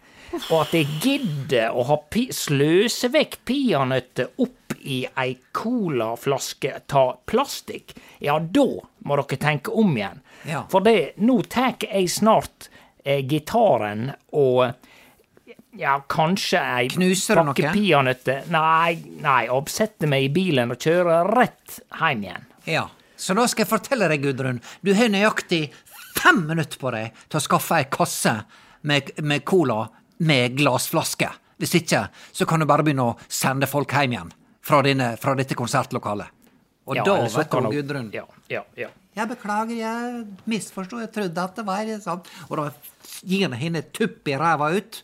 og 0.48 0.58
at 0.62 0.74
jeg 0.76 0.88
gidder 1.02 1.76
å 1.76 1.84
ha 1.90 1.98
sløse 2.32 3.10
vekk 3.12 3.38
peanøtter 3.48 4.32
opp 4.40 4.76
i 4.82 5.02
ei 5.20 5.36
colaflaske 5.54 6.72
ta 6.90 7.04
plastikk, 7.28 7.92
ja, 8.24 8.38
da 8.40 8.66
må 9.06 9.18
dere 9.20 9.38
tenke 9.40 9.74
om 9.76 9.92
igjen. 9.96 10.22
Ja. 10.48 10.64
For 10.72 10.82
det, 10.82 11.14
nå 11.22 11.42
tar 11.52 11.76
jeg 11.84 12.08
snart 12.10 12.70
eh, 13.04 13.20
gitaren 13.28 14.10
og 14.32 14.72
ja, 15.78 15.98
kanskje 16.08 16.60
ei 16.60 16.88
Knuser 16.92 17.38
pakke 17.40 17.70
peanøtter 17.72 18.48
Nei, 18.52 18.98
nei, 19.22 19.44
og 19.52 19.70
setter 19.72 20.10
meg 20.10 20.26
i 20.26 20.32
bilen 20.34 20.74
og 20.74 20.82
kjører 20.82 21.30
rett 21.36 21.78
hjem 22.00 22.26
igjen. 22.26 22.50
Ja, 22.68 22.88
så 23.16 23.36
da 23.38 23.46
skal 23.50 23.64
jeg 23.64 23.70
fortelle 23.70 24.08
deg, 24.10 24.22
Gudrun. 24.24 24.60
Du 24.82 24.92
har 24.96 25.10
nøyaktig 25.12 25.64
fem 26.18 26.42
minutter 26.48 26.80
på 26.80 26.92
deg 26.94 27.16
til 27.28 27.40
å 27.40 27.44
skaffe 27.44 27.78
ei 27.80 27.88
kasse 27.92 28.34
med, 28.88 29.12
med 29.22 29.44
cola 29.48 29.86
med 30.22 30.56
glassflaske. 30.58 31.30
Hvis 31.62 31.76
ikke, 31.78 32.06
så 32.34 32.46
kan 32.48 32.62
du 32.62 32.66
bare 32.66 32.84
begynne 32.86 33.12
å 33.12 33.18
sende 33.30 33.68
folk 33.70 33.92
hjem 33.94 34.16
igjen 34.16 34.32
fra, 34.62 34.80
dine, 34.86 35.12
fra 35.20 35.34
dette 35.38 35.56
konsertlokalet. 35.58 36.30
Og 36.90 36.98
Ja, 36.98 37.04
da, 37.06 37.14
vet 37.30 37.52
du, 37.52 37.68
Gudrun 37.70 38.08
Ja, 38.14 38.24
ja, 38.50 38.64
ja. 38.74 38.88
Jeg 39.12 39.28
beklager, 39.28 39.76
jeg 39.76 40.22
misforsto, 40.48 40.98
jeg 41.02 41.12
trodde 41.12 41.42
at 41.44 41.58
det 41.58 41.64
var 41.68 41.90
sånn. 42.02 42.22
Og 42.48 42.58
da 42.58 42.64
gir 43.20 43.44
jeg 43.44 43.58
henne 43.60 43.82
tupp 43.94 44.28
i 44.30 44.36
ræva 44.40 44.70
ut. 44.72 45.02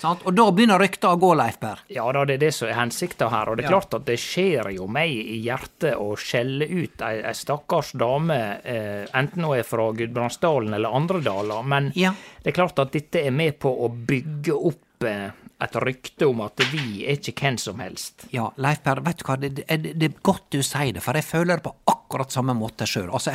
Sant? 0.00 0.22
Og 0.26 0.34
da 0.34 0.46
begynner 0.50 0.80
rykta 0.82 1.12
å 1.14 1.18
gå, 1.20 1.32
Leif 1.38 1.58
Per. 1.62 1.82
Ja 1.92 2.06
da, 2.14 2.24
det 2.26 2.38
er 2.38 2.42
det 2.46 2.52
som 2.56 2.68
er 2.68 2.78
hensikta 2.78 3.28
her. 3.30 3.50
Og 3.52 3.58
det 3.58 3.66
er 3.66 3.74
klart 3.74 3.94
at 3.94 4.06
det 4.08 4.16
skjer 4.18 4.70
jo 4.74 4.88
meg 4.90 5.12
i 5.12 5.38
hjertet 5.44 5.94
å 6.00 6.14
skjelle 6.18 6.66
ut 6.66 7.04
ei, 7.06 7.20
ei 7.28 7.34
stakkars 7.36 7.92
dame, 8.00 8.38
eh, 8.64 9.04
enten 9.18 9.44
hun 9.46 9.56
er 9.58 9.66
fra 9.68 9.90
Gudbrandsdalen 9.96 10.74
eller 10.78 10.96
andre 10.96 11.20
daler. 11.22 11.62
Men 11.62 11.92
Ja. 11.94 12.14
det 12.42 12.52
er 12.54 12.58
klart 12.62 12.78
at 12.82 12.92
dette 12.92 13.22
er 13.26 13.30
med 13.30 13.58
på 13.62 13.70
å 13.70 13.88
bygge 13.92 14.56
opp 14.56 15.04
eh, 15.06 15.30
et 15.62 15.76
rykte 15.78 16.26
om 16.26 16.40
at 16.42 16.58
vi 16.72 17.04
er 17.06 17.20
ikke 17.20 17.36
hvem 17.44 17.58
som 17.58 17.78
helst. 17.78 18.26
Ja, 18.34 18.48
Leif 18.56 18.82
Per, 18.82 18.98
vet 19.06 19.18
du 19.22 19.24
hva, 19.28 19.36
det, 19.38 19.54
det, 19.60 19.94
det 19.94 20.08
er 20.10 20.16
godt 20.26 20.48
du 20.50 20.62
sier 20.66 20.92
det, 20.96 21.02
for 21.04 21.14
jeg 21.14 21.28
føler 21.28 21.60
det 21.60 21.66
på 21.68 21.76
akkurat 21.92 22.32
samme 22.34 22.54
måte 22.58 22.88
sjøl. 22.90 23.12
Altså, 23.14 23.30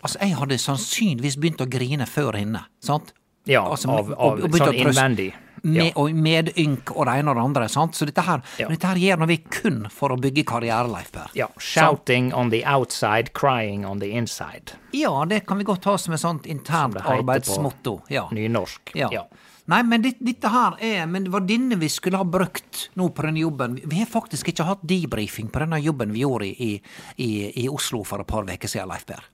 altså, 0.00 0.18
jeg 0.22 0.38
hadde 0.38 0.56
sannsynligvis 0.62 1.36
begynt 1.36 1.60
å 1.60 1.68
grine 1.68 2.06
før 2.08 2.38
henne, 2.40 2.64
sant? 2.80 3.12
Ja, 3.46 3.62
Altså, 3.68 3.92
av, 3.92 4.08
av 4.16 4.40
sånn 4.40 4.74
innvendig. 4.74 5.34
Med, 5.62 5.86
Ja. 5.86 5.92
Og 5.96 6.10
medynk 6.14 6.90
og 6.96 7.06
det 7.06 7.14
ene 7.18 7.30
og 7.30 7.36
det 7.36 7.44
andre, 7.44 7.68
sant? 7.68 7.92
Så 7.94 8.06
dette 8.06 8.22
her, 8.22 8.42
Ja. 8.58 8.68
dette 8.68 8.86
her 8.86 8.96
gjør 8.96 9.26
vi 9.26 9.36
kun 9.38 9.88
for 9.90 10.10
å 10.10 10.18
bygge 10.20 10.44
karriere, 10.44 10.88
Leif 10.92 11.12
Per. 11.12 11.30
Ja, 11.34 11.48
shouting 11.58 12.32
on 12.34 12.50
the 12.50 12.62
outside, 12.64 13.32
crying 13.32 13.84
on 13.86 13.98
the 14.00 14.10
inside. 14.10 14.72
Ja, 14.92 15.24
det 15.24 15.46
kan 15.46 15.58
vi 15.58 15.64
godt 15.64 15.84
ha 15.84 15.96
som 15.96 16.14
et 16.14 16.20
sånt 16.20 16.46
internt 16.46 16.94
på 16.94 17.18
arbeidsmotto. 17.22 18.02
Ja. 18.10 18.28
Nynorsk. 18.30 18.92
Ja. 18.94 19.08
Ja. 19.12 19.22
Nei, 19.68 19.82
men 19.82 20.00
dette, 20.02 20.22
dette 20.24 20.48
her 20.48 20.76
er 20.80 21.06
Men 21.06 21.24
det 21.24 21.32
var 21.32 21.40
denne 21.40 21.74
vi 21.76 21.88
skulle 21.88 22.16
ha 22.20 22.24
brukt 22.24 22.88
nå 22.94 23.08
på 23.12 23.22
denne 23.26 23.40
jobben. 23.40 23.80
Vi 23.84 23.98
har 23.98 24.06
faktisk 24.06 24.52
ikke 24.52 24.64
hatt 24.64 24.84
debrifing 24.86 25.48
på 25.50 25.58
denne 25.58 25.80
jobben 25.82 26.12
vi 26.12 26.20
gjorde 26.22 26.46
i, 26.46 26.80
i, 27.18 27.64
i 27.64 27.68
Oslo 27.68 28.04
for 28.04 28.20
et 28.20 28.26
par 28.28 28.44
uker 28.44 28.68
siden, 28.68 28.86
Leif 28.88 29.04
Per. 29.06 29.24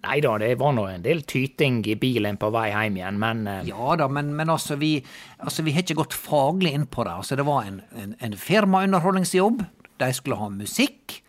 Nei 0.00 0.16
da, 0.24 0.32
det 0.40 0.54
var 0.60 0.72
nå 0.72 0.86
en 0.88 1.02
del 1.04 1.20
tyting 1.28 1.82
i 1.92 1.96
bilen 2.00 2.38
på 2.40 2.48
vei 2.54 2.70
hjem 2.70 2.96
igjen, 2.96 3.18
men 3.20 3.42
eh, 3.50 3.66
Ja 3.68 3.96
da, 4.00 4.06
men, 4.08 4.32
men 4.36 4.52
altså, 4.52 4.78
vi, 4.80 4.94
altså, 5.38 5.64
vi 5.66 5.74
har 5.76 5.84
ikke 5.84 5.98
gått 6.00 6.16
faglig 6.16 6.72
inn 6.76 6.86
på 6.88 7.04
det. 7.04 7.18
Altså, 7.20 7.36
det 7.36 7.44
var 7.48 7.68
en, 7.68 7.82
en, 7.92 8.14
en 8.16 8.36
firmaunderholdningsjobb. 8.40 9.60
De 10.00 10.10
skulle 10.16 10.40
ha 10.40 10.48
musikk. 10.54 11.20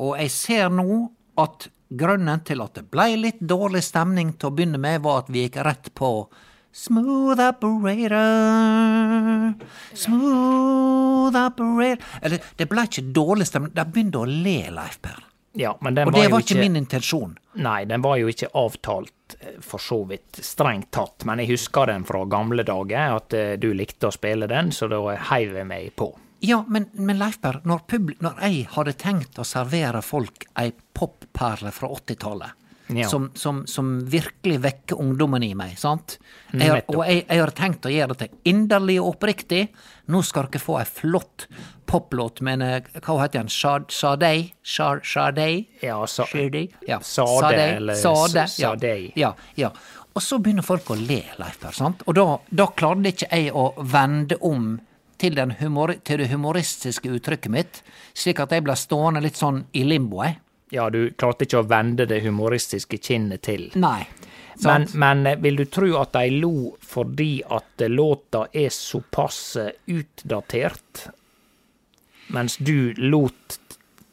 Og 0.00 0.16
jeg 0.18 0.34
ser 0.34 0.74
nå 0.74 0.88
at 1.38 1.70
grunnen 1.90 2.42
til 2.46 2.62
at 2.64 2.78
det 2.78 2.86
ble 2.90 3.08
litt 3.18 3.40
dårlig 3.42 3.82
stemning 3.86 4.34
til 4.38 4.50
å 4.50 4.54
begynne 4.54 4.80
med, 4.82 5.02
var 5.06 5.24
at 5.24 5.30
vi 5.30 5.46
gikk 5.46 5.62
rett 5.66 5.92
på 5.94 6.12
Smooth 6.70 7.40
operator, 7.40 8.20
smooth 9.98 11.34
operator 11.34 11.98
Eller, 12.22 12.44
det 12.54 12.68
ble 12.70 12.84
ikke 12.86 13.10
dårlig 13.10 13.48
stemning. 13.50 13.74
De 13.74 13.84
begynte 13.90 14.22
å 14.22 14.28
le, 14.30 14.60
Leif 14.70 15.00
Per. 15.02 15.29
Ja, 15.52 15.78
men 15.80 15.94
den 15.94 16.08
Og 16.08 16.14
var 16.14 16.22
det 16.22 16.30
var 16.30 16.44
ikke 16.44 16.60
min 16.60 16.78
intensjon. 16.78 17.34
Nei, 17.58 17.84
den 17.90 18.02
var 18.02 18.16
jo 18.20 18.30
ikke 18.30 18.52
avtalt 18.54 19.36
eh, 19.40 19.56
for 19.64 19.82
så 19.82 20.04
vidt 20.06 20.38
strengt 20.46 20.92
tatt, 20.94 21.26
men 21.26 21.42
jeg 21.42 21.56
husker 21.56 21.90
den 21.90 22.06
fra 22.06 22.22
gamle 22.30 22.62
dager, 22.66 23.16
at 23.18 23.34
eh, 23.34 23.54
du 23.58 23.72
likte 23.74 24.10
å 24.10 24.14
spille 24.14 24.46
den, 24.50 24.70
så 24.72 24.86
da 24.90 25.00
heiv 25.32 25.56
jeg 25.58 25.66
meg 25.66 25.90
på. 25.98 26.12
Ja, 26.40 26.62
men, 26.68 26.86
men 26.96 27.18
Leifberg, 27.20 27.66
når, 27.68 27.82
når 28.24 28.38
jeg 28.46 28.62
hadde 28.76 28.94
tenkt 28.96 29.40
å 29.42 29.44
servere 29.44 30.00
folk 30.04 30.46
ei 30.60 30.70
popperle 30.96 31.72
fra 31.74 31.90
80-tallet, 31.98 32.56
Ja. 32.96 33.08
som, 33.08 33.30
som, 33.34 33.62
som 33.66 33.90
virkelig 34.10 34.58
vekker 34.64 34.98
ungdommen 35.00 35.42
i 35.46 35.52
meg. 35.54 35.76
sant? 35.78 36.18
Jeg 36.52 36.68
har, 36.70 36.82
og 36.88 37.04
jeg, 37.06 37.24
jeg 37.28 37.38
har 37.40 37.50
tenkt 37.54 37.86
å 37.86 37.92
gjøre 37.92 38.14
dette 38.16 38.28
inderlig 38.50 38.96
og 39.02 39.14
oppriktig. 39.14 39.68
Nå 40.10 40.22
skal 40.26 40.48
dere 40.50 40.60
få 40.62 40.78
ei 40.80 40.84
flott 40.88 41.46
poplåt 41.86 42.40
med 42.46 42.60
en, 42.60 42.62
eh, 42.62 43.00
hva 43.04 43.20
heter 43.22 43.40
den, 43.40 43.48
Sadei? 43.50 44.52
Sade? 44.62 45.00
Sade? 45.04 45.46
Ja, 45.82 46.00
sa- 46.06 46.26
Sade? 46.26 46.68
Ja. 46.88 46.98
Sade, 47.00 47.56
eller 47.76 47.94
Sade, 47.94 48.44
s- 48.44 48.58
ja. 49.16 49.34
Ja. 49.56 49.70
Og 50.14 50.22
så 50.22 50.38
begynner 50.42 50.62
folk 50.66 50.84
å 50.90 50.96
le, 50.98 51.22
Leif 51.38 51.60
Per, 51.60 51.70
sant? 51.72 52.02
Og 52.06 52.14
da, 52.14 52.38
da 52.50 52.66
klarte 52.66 53.06
ikke 53.12 53.28
jeg 53.30 53.52
å 53.54 53.68
vende 53.78 54.36
om 54.42 54.80
til, 55.18 55.34
den 55.36 55.50
humor, 55.60 55.94
til 56.02 56.18
det 56.18 56.30
humoristiske 56.32 57.10
uttrykket 57.12 57.50
mitt, 57.52 57.82
slik 58.14 58.40
at 58.40 58.50
jeg 58.50 58.64
ble 58.64 58.72
stående 58.74 59.20
litt 59.22 59.36
sånn 59.38 59.64
i 59.76 59.84
limbo, 59.84 60.22
jeg. 60.24 60.38
Ja, 60.70 60.90
du 60.90 61.10
klarte 61.10 61.46
ikke 61.46 61.62
å 61.62 61.68
vende 61.68 62.06
det 62.06 62.20
humoristiske 62.24 62.98
kinnet 63.02 63.42
til. 63.46 63.70
Nei. 63.74 64.04
Men, 64.62 64.86
men 64.92 65.26
eh, 65.26 65.38
vil 65.40 65.56
du 65.56 65.64
tro 65.72 65.88
at 65.98 66.12
de 66.14 66.36
lo 66.36 66.74
fordi 66.84 67.40
at 67.48 67.80
eh, 67.80 67.90
låta 67.90 68.46
er 68.52 68.68
såpass 68.74 69.56
utdatert, 69.86 71.06
mens 72.36 72.58
du 72.60 72.92
lot 72.98 73.58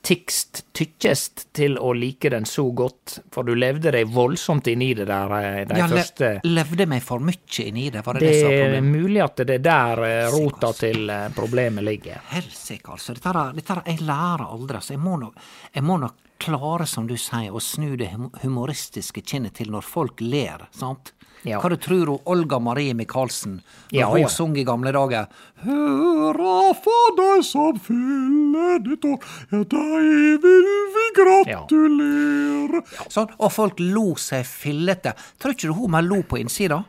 Tikst 0.08 0.62
tykkest 0.78 1.48
til 1.58 1.76
å 1.84 1.90
like 1.98 2.30
den 2.32 2.46
så 2.48 2.64
godt, 2.72 3.18
for 3.34 3.44
du 3.44 3.52
levde 3.58 3.92
deg 3.92 4.08
voldsomt 4.14 4.70
inn 4.72 4.86
i 4.86 4.94
det 4.96 5.08
der 5.10 5.34
eh, 5.36 5.58
de 5.68 5.82
ja, 5.82 5.88
første 5.92 6.30
levde 6.48 6.88
meg 6.88 7.04
for 7.04 7.24
mye 7.24 7.66
inn 7.66 7.80
i 7.82 7.90
det, 7.92 8.06
var 8.06 8.16
det 8.16 8.24
det, 8.24 8.30
Det 8.32 8.46
som 8.46 8.54
var 8.54 8.78
er 8.78 8.88
mulig 8.88 9.24
at 9.26 9.44
det 9.44 9.58
er 9.58 9.66
der 9.66 10.04
eh, 10.08 10.30
rota 10.32 10.70
altså. 10.70 10.86
til 10.86 11.12
eh, 11.12 11.28
problemet 11.36 11.84
ligger. 11.84 12.24
Helsike, 12.32 12.96
altså. 12.96 13.18
Dette, 13.18 13.44
dette, 13.58 13.78
jeg 13.90 14.08
lærer 14.08 14.46
aldri, 14.48 14.80
altså. 14.80 14.96
Jeg 14.96 15.04
må 15.04 15.18
nok 15.26 15.44
jeg 15.74 15.86
må 15.86 16.00
nok 16.02 16.24
klare, 16.38 16.86
som 16.88 17.08
du 17.10 17.18
sier, 17.20 17.52
å 17.52 17.60
snu 17.64 17.96
det 18.00 18.12
humoristiske 18.44 19.24
kinnet 19.26 19.58
til 19.58 19.74
når 19.74 19.86
folk 19.86 20.22
ler, 20.24 20.68
sant? 20.76 21.17
Ja. 21.46 21.60
Hva 21.62 21.70
du 21.70 21.78
tror 21.78 22.10
hun 22.10 22.24
Olga 22.26 22.58
Marie 22.60 22.94
Michaelsen, 22.98 23.60
når 23.92 24.00
Ja, 24.00 24.08
hun 24.10 24.20
ja. 24.24 24.28
sang 24.34 24.56
i 24.58 24.64
gamle 24.68 24.92
dager 24.92 25.28
Høra 25.64 26.74
for 26.84 27.14
deg 27.18 27.44
som 27.46 27.78
fyller 27.80 28.80
ditt 28.84 29.06
år, 29.06 29.20
ja, 29.52 29.62
deg 29.64 30.42
vil 30.44 30.68
vi 30.98 31.06
gratulere 31.20 32.82
Sånn, 33.08 33.32
og 33.38 33.52
folk 33.54 33.80
lo 33.80 34.16
seg 34.20 34.46
fillete. 34.50 35.14
Tror 35.40 35.54
ikke 35.56 35.70
du 35.72 35.74
hun 35.78 35.92
mer 35.94 36.06
lo 36.06 36.22
på 36.28 36.40
innsida? 36.42 36.82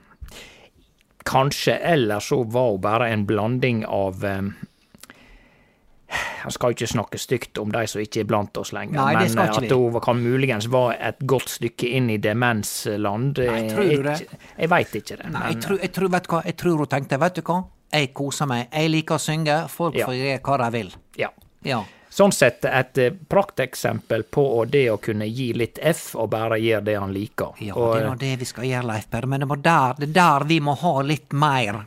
Kanskje, 1.29 1.77
eller 1.85 2.21
så 2.25 2.43
var 2.49 2.71
hun 2.73 2.81
bare 2.81 3.11
en 3.13 3.27
blanding 3.29 3.83
av 3.87 4.25
eh, 4.25 4.43
Jeg 6.09 6.53
skal 6.55 6.71
jo 6.71 6.77
ikke 6.79 6.89
snakke 6.89 7.19
stygt 7.21 7.59
om 7.61 7.73
de 7.75 7.83
som 7.91 8.01
ikke 8.01 8.21
er 8.23 8.29
blant 8.31 8.57
oss 8.57 8.71
lenger, 8.73 8.97
Nei, 8.97 9.15
men 9.19 9.39
eh, 9.39 9.51
at 9.51 9.73
hun 9.75 9.99
kan 10.01 10.21
muligens 10.23 10.69
være 10.73 10.95
et 11.11 11.19
godt 11.29 11.51
stykke 11.59 11.91
inn 11.99 12.09
i 12.11 12.17
demensland 12.17 13.37
Nei, 13.43 13.59
eh, 13.67 13.69
tror 13.75 13.91
du 13.91 14.03
det? 14.07 14.15
ikke- 14.23 14.39
Jeg 14.59 14.71
veit 14.71 14.95
ikke 15.03 15.17
det. 15.19 15.31
Nei, 15.35 15.43
jeg 15.53 15.61
tror, 15.67 15.79
jeg 15.83 15.93
tror, 15.93 16.09
vet 16.09 16.29
hva, 16.29 16.43
jeg 16.45 16.57
tror 16.57 16.77
hun 16.79 16.87
tenkte, 16.87 17.19
vet 17.21 17.35
du 17.35 17.43
hva, 17.43 17.59
jeg 17.93 18.15
koser 18.15 18.47
meg, 18.47 18.69
jeg 18.73 18.91
liker 18.91 19.15
å 19.15 19.19
synge, 19.21 19.69
folk 19.69 19.95
Ja. 19.97 20.07
får 20.07 20.15
gjøre 20.15 20.41
hva 20.41 20.59
de 20.65 20.71
vil. 20.79 20.93
ja. 21.19 21.29
Ja. 21.65 21.83
Sånn 22.11 22.33
sett 22.33 22.65
et 22.65 22.97
eh, 22.99 23.11
prakteksempel 23.29 24.23
på 24.33 24.65
det 24.71 24.87
å 24.91 24.97
kunne 25.01 25.27
gi 25.29 25.53
litt 25.53 25.79
F 25.83 26.15
og 26.17 26.31
bare 26.31 26.57
gjøre 26.59 26.85
det 26.85 26.95
han 26.99 27.13
liker. 27.13 27.53
Ja, 27.61 27.75
og, 27.75 27.95
det 27.95 28.03
er 28.03 28.09
nå 28.09 28.19
det 28.19 28.39
vi 28.39 28.45
skal 28.49 28.65
gjøre, 28.65 28.87
Leif 28.87 29.11
Berre, 29.11 29.27
men 29.27 29.41
det, 29.41 29.63
der, 29.63 29.95
det 29.99 30.09
er 30.09 30.13
der 30.15 30.45
vi 30.49 30.61
må 30.61 30.75
ha 30.79 31.03
litt 31.03 31.33
mer. 31.33 31.85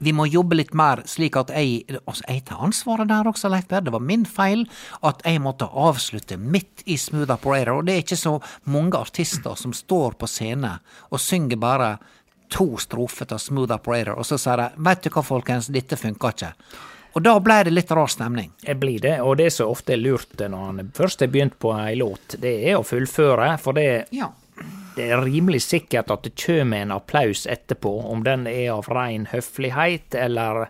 Vi 0.00 0.12
må 0.16 0.24
jobbe 0.26 0.56
litt 0.56 0.72
mer, 0.76 1.02
slik 1.04 1.36
at 1.36 1.50
jeg 1.52 1.84
altså 2.00 2.24
Jeg 2.26 2.44
tar 2.48 2.62
ansvaret 2.64 3.08
der 3.10 3.28
også, 3.28 3.50
Leif 3.52 3.68
Berr. 3.68 3.84
Det 3.84 3.92
var 3.92 4.04
min 4.04 4.24
feil 4.24 4.64
at 5.04 5.20
jeg 5.24 5.42
måtte 5.44 5.68
avslutte 5.68 6.38
midt 6.40 6.84
i 6.86 6.96
Smooth 6.96 7.32
Operator. 7.32 7.76
Og 7.78 7.84
det 7.86 7.94
er 7.94 8.04
ikke 8.04 8.16
så 8.16 8.38
mange 8.64 8.96
artister 8.96 9.58
som 9.60 9.74
står 9.76 10.16
på 10.16 10.28
scene 10.30 10.78
og 11.10 11.20
synger 11.20 11.60
bare 11.60 11.90
to 12.50 12.78
strofer 12.80 13.28
av 13.30 13.38
Smooth 13.38 13.74
Operator, 13.76 14.16
og 14.18 14.26
så 14.26 14.38
sier 14.38 14.56
de 14.56 14.70
'Vet 14.76 15.02
du 15.02 15.10
hva, 15.10 15.22
folkens, 15.22 15.68
dette 15.68 15.96
funka 15.96 16.32
ikke'. 16.32 16.52
Og 17.14 17.22
da 17.22 17.38
ble 17.42 17.64
det 17.66 17.72
litt 17.74 17.90
rar 17.90 18.06
stemning. 18.06 18.52
Det 18.62 18.76
blir 18.78 19.00
det, 19.00 19.20
og 19.20 19.36
det 19.36 19.52
som 19.52 19.70
ofte 19.70 19.92
er 19.92 20.02
lurt 20.02 20.38
når 20.38 20.66
han 20.66 20.92
først 20.94 21.20
har 21.20 21.28
begynt 21.28 21.58
på 21.58 21.72
ei 21.74 21.96
låt, 21.98 22.36
det 22.38 22.52
er 22.70 22.78
å 22.78 22.86
fullføre, 22.86 23.58
for 23.58 23.72
det, 23.72 24.06
Ja. 24.12 24.30
Det 25.00 25.08
er 25.14 25.24
rimelig 25.24 25.62
sikkert 25.64 26.12
at 26.12 26.26
det 26.26 26.36
kommer 26.36 26.84
en 26.84 26.92
applaus 26.92 27.46
etterpå, 27.48 27.92
om 28.12 28.24
den 28.26 28.46
er 28.50 28.74
av 28.74 28.88
rein 28.92 29.26
høflighet, 29.30 30.14
eller 30.14 30.66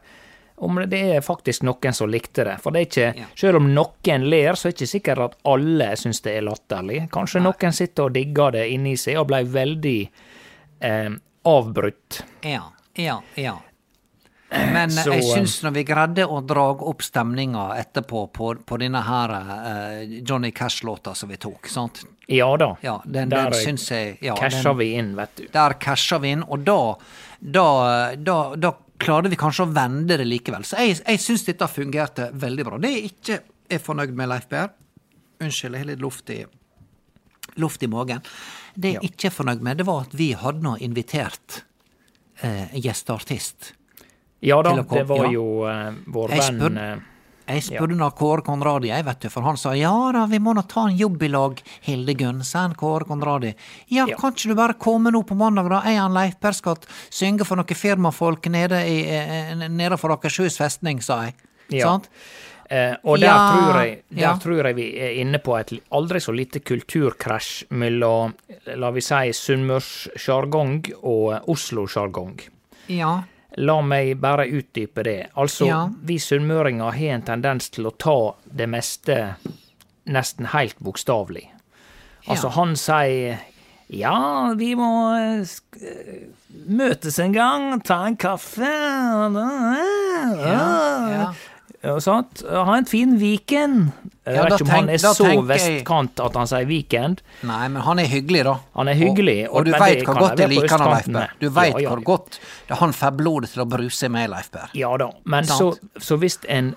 om 0.60 0.76
det 0.86 1.00
er 1.16 1.24
faktisk 1.24 1.64
noen 1.64 1.96
som 1.96 2.10
likte 2.12 2.44
det. 2.46 2.58
For 2.62 2.74
det 2.74 2.80
er 2.80 2.88
ikke, 2.88 3.28
selv 3.40 3.62
om 3.62 3.70
noen 3.74 4.26
ler, 4.28 4.58
så 4.58 4.68
er 4.68 4.74
det 4.74 4.78
ikke 4.78 4.90
sikkert 4.92 5.24
at 5.24 5.38
alle 5.48 5.88
syns 5.98 6.20
det 6.26 6.36
er 6.36 6.44
latterlig. 6.46 7.06
Kanskje 7.12 7.42
noen 7.42 7.74
sitter 7.74 8.10
og 8.10 8.14
digger 8.14 8.54
det 8.58 8.68
inni 8.74 8.94
seg, 9.00 9.18
og 9.22 9.30
ble 9.32 9.40
veldig 9.48 9.96
eh, 10.84 11.10
avbrutt. 11.48 12.20
Ja, 12.46 12.68
ja, 13.00 13.18
ja. 13.40 13.56
Men 14.50 14.90
Så, 14.90 15.12
jeg 15.14 15.24
eh, 15.24 15.34
syns 15.40 15.60
når 15.64 15.74
vi 15.78 15.86
greide 15.86 16.26
å 16.26 16.40
dra 16.42 16.68
opp 16.74 17.04
stemninga 17.06 17.70
etterpå 17.80 18.24
på, 18.34 18.54
på 18.66 18.78
denne 18.82 19.02
her 19.06 19.34
uh, 19.36 20.00
Johnny 20.26 20.50
Cash-låta 20.50 21.14
som 21.14 21.30
vi 21.30 21.38
tok, 21.40 21.70
sant? 21.70 22.02
Ja 22.30 22.50
da. 22.60 22.74
Ja, 22.84 23.00
den, 23.04 23.32
Der 23.32 23.50
den 23.50 23.58
syns 23.58 23.88
jeg 23.90 24.18
ja, 24.22 24.36
casher 24.38 24.76
vi 24.78 24.92
inn, 25.00 25.16
vet 25.18 25.32
du. 25.36 25.48
Der 25.50 25.74
casher 25.82 26.20
vi 26.22 26.34
inn, 26.36 26.44
og 26.46 26.62
da, 26.66 26.78
da, 27.40 27.66
da, 28.14 28.36
da 28.54 28.74
klarte 29.02 29.32
vi 29.32 29.38
kanskje 29.40 29.66
å 29.66 29.72
vende 29.74 30.18
det 30.20 30.28
likevel. 30.28 30.66
Så 30.66 30.78
jeg, 30.78 31.00
jeg 31.02 31.22
syns 31.24 31.46
dette 31.48 31.66
fungerte 31.70 32.28
veldig 32.38 32.68
bra. 32.68 32.78
Det 32.82 32.92
jeg 32.94 33.10
ikke 33.10 33.40
er 33.70 33.82
fornøyd 33.82 34.14
med, 34.14 34.30
Leif 34.30 34.46
Berr 34.50 34.70
Unnskyld, 35.40 35.72
jeg 35.72 35.86
har 35.86 35.88
litt 35.88 36.02
luft 36.04 36.30
i, 36.34 36.42
luft 37.56 37.82
i 37.82 37.88
magen. 37.90 38.20
Det 38.76 38.94
jeg 38.94 39.10
ikke 39.10 39.30
er 39.30 39.34
fornøyd 39.34 39.62
med, 39.64 39.80
det 39.80 39.86
var 39.88 40.04
at 40.04 40.16
vi 40.16 40.30
hadde 40.36 40.62
nå 40.64 40.74
invitert 40.84 41.62
eh, 42.44 42.74
gjesteartist. 42.76 43.72
Ja 44.44 44.60
da, 44.64 44.74
det 44.80 45.04
var 45.08 45.26
ja. 45.26 45.32
jo 45.34 45.46
eh, 45.68 45.96
vår 46.12 46.34
venn 46.36 46.78
eh, 46.80 47.00
Jeg 47.50 47.64
spurte 47.66 47.96
ja. 47.98 48.08
Kåre 48.14 48.42
Konradi, 48.46 48.88
jeg, 48.92 49.04
vet 49.04 49.20
du, 49.24 49.28
for 49.32 49.42
han 49.46 49.56
sa 49.60 49.72
ja 49.74 49.90
da, 50.14 50.26
vi 50.30 50.38
må 50.42 50.54
nå 50.54 50.62
ta 50.70 50.86
en 50.88 50.96
jobb 50.96 51.22
i 51.26 51.28
lag, 51.32 51.60
Hildegunn, 51.86 52.44
sa 52.46 52.60
han 52.66 52.74
Kåre 52.78 53.04
Konradi. 53.08 53.54
Ja, 53.88 54.06
Ja. 54.06 54.16
kan 54.20 54.32
ikke 54.36 54.48
du 54.52 54.54
bare 54.58 54.74
komme 54.78 55.10
nå 55.12 55.22
på 55.26 55.34
mandag, 55.36 55.68
da? 55.72 55.80
Jeg 55.88 56.00
og 56.04 56.12
Leif 56.14 56.38
Per 56.40 56.52
skal 56.52 56.76
synge 57.10 57.44
for 57.48 57.56
noen 57.60 57.66
firmafolk 57.76 58.46
nede, 58.50 58.80
i, 58.86 59.00
eh, 59.08 59.54
nede 59.68 59.98
for 59.98 60.10
Akershus 60.14 60.56
festning, 60.60 61.02
sa 61.02 61.24
jeg. 61.26 61.34
Ja. 61.70 61.86
Sant? 61.88 62.08
Eh, 62.70 62.94
og 63.02 63.18
der, 63.18 63.26
Ja, 63.26 63.38
tror 63.50 63.80
jeg, 63.82 64.02
der 64.10 64.20
ja. 64.22 64.36
tror 64.38 64.64
jeg 64.64 64.76
vi 64.76 64.84
er 65.02 65.16
inne 65.20 65.38
på 65.42 65.56
et 65.58 65.72
aldri 65.90 66.20
så 66.22 66.30
lite 66.32 66.60
kulturkrasj 66.62 67.64
mellom, 67.70 68.32
la 68.76 68.90
vi 68.94 69.00
si, 69.00 69.32
sunnmørssjargong 69.34 70.92
og 71.02 71.48
Oslo-sjargong. 71.50 72.38
Ja. 72.88 73.22
La 73.58 73.80
meg 73.82 74.20
bare 74.20 74.46
utdype 74.46 75.02
det. 75.04 75.26
Altså, 75.36 75.66
Ja. 75.66 75.88
vi 76.04 76.18
sunnmøringer 76.18 76.92
har 76.92 77.14
en 77.14 77.22
tendens 77.22 77.68
til 77.70 77.84
å 77.86 77.90
ta 77.98 78.34
det 78.46 78.68
meste 78.68 79.34
nesten 80.06 80.46
helt 80.46 80.76
bokstavelig. 80.78 81.48
Altså, 82.28 82.46
Ja. 82.48 82.50
han 82.50 82.76
sier 82.76 83.38
ja, 83.92 84.54
vi 84.54 84.74
må 84.76 85.16
eh, 85.18 85.40
eh, 85.82 86.26
møtes 86.68 87.18
en 87.18 87.32
gang, 87.32 87.80
ta 87.82 88.06
en 88.06 88.16
kaffe 88.16 88.60
Ja, 88.60 89.28
ja. 91.10 91.32
Ja, 91.82 91.94
sant? 92.00 92.42
Ha 92.50 92.74
en 92.76 92.84
fin 92.88 93.14
weekend. 93.20 93.92
Jeg 94.26 94.34
Ja, 94.36 94.42
vet 94.44 94.52
ikke 94.60 94.66
om 94.66 94.70
han 94.74 94.88
er 94.90 94.98
så 95.00 95.24
jeg- 95.26 95.44
vestkant 95.48 96.20
at 96.20 96.34
han 96.36 96.46
sier 96.46 96.66
weekend. 96.68 97.22
Nei, 97.42 97.68
men 97.68 97.82
han 97.82 97.98
er 97.98 98.06
hyggelig, 98.06 98.44
da. 98.44 98.56
Han 98.76 98.88
er 98.88 98.94
hyggelig, 98.94 99.48
Og, 99.48 99.56
og- 99.56 99.64
du 99.64 99.70
veit 99.72 100.04
hvor 100.04 100.14
godt 100.18 100.38
jeg 100.38 100.48
liker 100.50 100.78
han, 100.78 100.90
Leif 100.90 101.06
Berr. 101.08 101.30
Du 101.40 101.48
veit 101.50 101.72
Ja, 101.74 101.78
ja, 101.80 101.88
hvor 101.94 102.02
godt 102.04 102.38
det 102.68 102.76
han 102.78 102.92
får 102.92 103.16
blodet 103.16 103.50
til 103.54 103.62
å 103.64 103.68
bruse 103.68 104.08
med, 104.10 104.30
Leif 104.30 104.50
Berr. 104.50 104.68
Ja 104.74 104.96
da, 104.96 105.10
men 105.24 105.44
så, 105.44 105.76
så 105.98 106.18
hvis 106.18 106.38
en 106.48 106.74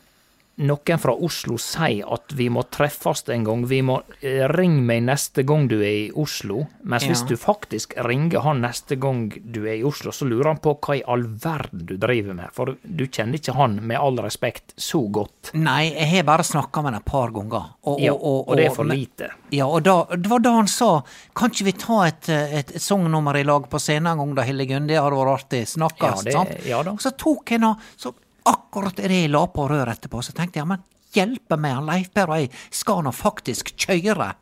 noen 0.62 1.00
fra 1.02 1.14
Oslo 1.18 1.56
sier 1.58 2.06
at 2.14 2.34
vi 2.38 2.46
må 2.54 2.62
treffes 2.70 3.24
en 3.34 3.44
gang, 3.48 3.64
vi 3.66 3.80
må 3.82 3.96
eh, 4.22 4.44
ringe 4.52 4.84
meg 4.86 5.02
neste 5.08 5.42
gang 5.50 5.66
du 5.68 5.80
er 5.80 5.96
i 6.06 6.12
Oslo, 6.14 6.68
mens 6.86 7.04
Ja. 7.08 7.10
hvis 7.10 7.24
du 7.28 7.36
faktisk 7.42 7.96
ringer 8.06 8.44
han 8.46 8.62
neste 8.62 8.96
gang 9.02 9.32
du 9.44 9.64
er 9.66 9.80
i 9.80 9.84
Oslo, 9.84 10.12
så 10.14 10.28
lurer 10.30 10.52
han 10.52 10.62
på 10.62 10.76
hva 10.78 10.98
i 11.00 11.04
all 11.10 11.24
verden 11.26 11.86
du 11.90 11.96
driver 11.98 12.34
med, 12.38 12.52
for 12.54 12.76
du 12.84 13.04
kjenner 13.08 13.40
ikke 13.42 13.56
han, 13.58 13.80
med 13.82 13.98
all 13.98 14.18
respekt, 14.22 14.76
så 14.78 15.02
godt. 15.12 15.52
Nei, 15.58 15.90
jeg 15.96 16.10
har 16.14 16.24
bare 16.30 16.44
snakka 16.46 16.84
med 16.86 16.94
han 16.94 17.02
et 17.02 17.06
par 17.10 17.34
ganger. 17.34 17.72
Og, 17.90 18.00
Ja, 18.04 18.14
og, 18.14 18.48
og 18.50 18.58
det 18.58 18.68
er 18.70 18.76
for 18.76 18.86
lite. 18.86 19.32
Ja, 19.54 19.66
og 19.68 19.84
da, 19.86 20.04
det 20.16 20.30
var 20.30 20.40
da 20.42 20.54
han 20.56 20.68
sa 20.68 21.04
Kan 21.38 21.52
ikke 21.52 21.66
vi 21.68 21.72
ta 21.78 21.98
et, 22.08 22.30
et, 22.30 22.72
et 22.76 22.82
sangnummer 22.82 23.38
i 23.38 23.44
lag 23.46 23.66
på 23.70 23.80
scenen 23.82 24.08
en 24.14 24.18
gang, 24.22 24.36
da, 24.38 24.46
Hildegunn? 24.48 24.88
Det 24.90 24.98
hadde 25.02 25.18
vært 25.18 25.34
artig. 25.34 25.64
Snakkes, 25.74 26.02
Ja, 26.04 26.22
det- 26.24 26.34
sant? 26.34 26.66
ja 26.66 26.84
da. 26.84 26.94
Så 27.02 27.12
tok 27.18 27.52
jeg 27.52 27.60
nå 27.62 27.74
så 27.98 28.14
Akkurat 28.46 29.00
idet 29.00 29.12
jeg 29.24 29.30
la 29.32 29.46
på 29.48 29.68
røret 29.70 29.98
etterpå, 29.98 30.22
så 30.24 30.34
tenkte 30.36 30.60
jeg 30.60 30.68
men 30.68 30.84
hjelpe 31.14 31.58
meg, 31.58 31.76
han 31.78 31.86
Leif 31.86 32.10
Per 32.14 32.28
og 32.30 32.40
jeg 32.42 32.50
skal 32.72 33.04
nå 33.06 33.12
faktisk 33.14 33.74
kjøre 33.78 34.34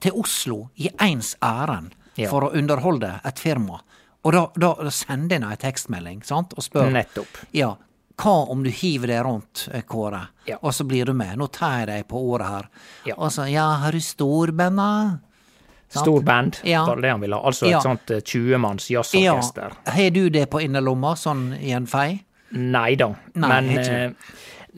til 0.00 0.12
Oslo 0.16 0.68
i 0.78 0.88
ens 1.00 1.34
ærend 1.42 1.92
Ja. 2.16 2.28
for 2.30 2.42
å 2.42 2.52
underholde 2.56 3.20
et 3.24 3.38
firma. 3.38 3.80
Og 4.24 4.32
da, 4.32 4.46
da, 4.56 4.74
da 4.74 4.90
sender 4.90 5.38
jeg 5.38 5.42
en 5.42 5.56
tekstmelding 5.56 6.22
sant, 6.24 6.52
og 6.56 6.62
spør 6.64 6.90
Nettopp. 6.92 7.38
ja, 7.52 7.74
hva 8.20 8.34
om 8.52 8.62
du 8.62 8.68
hiver 8.70 9.06
deg 9.08 9.22
rundt, 9.24 9.68
eh, 9.72 9.80
Kåre, 9.82 10.26
Ja. 10.46 10.56
og 10.62 10.72
så 10.72 10.84
blir 10.84 11.06
du 11.06 11.12
med? 11.14 11.38
Nå 11.38 11.46
tar 11.50 11.78
jeg 11.78 11.86
deg 11.86 12.08
på 12.08 12.16
ordet 12.32 12.46
her. 12.48 12.68
Ja. 13.06 13.14
Og 13.16 13.30
så, 13.32 13.50
ja, 13.50 13.66
har 13.80 13.92
du 13.92 13.98
storbanda? 14.00 15.20
Storband, 15.90 16.04
Stor 16.04 16.22
band, 16.22 16.60
Ja. 16.64 16.84
var 16.86 16.96
det 16.96 17.02
det 17.02 17.10
han 17.10 17.20
ville 17.20 17.34
ha? 17.36 17.42
Altså 17.46 17.66
Ja. 17.70 17.78
et 17.78 17.82
sånt 17.82 18.10
eh, 18.10 18.20
20-manns 18.20 18.90
Ja. 18.90 19.00
jazzorkester? 19.02 19.72
Har 19.86 20.10
du 20.10 20.28
det 20.30 20.50
på 20.50 20.60
innerlomma, 20.60 21.14
sånn 21.16 21.58
i 21.60 21.70
en 21.72 21.86
fei? 21.86 22.24
Nei 22.50 22.94
da. 22.98 23.12
Men 23.34 23.68
eh, 23.78 24.10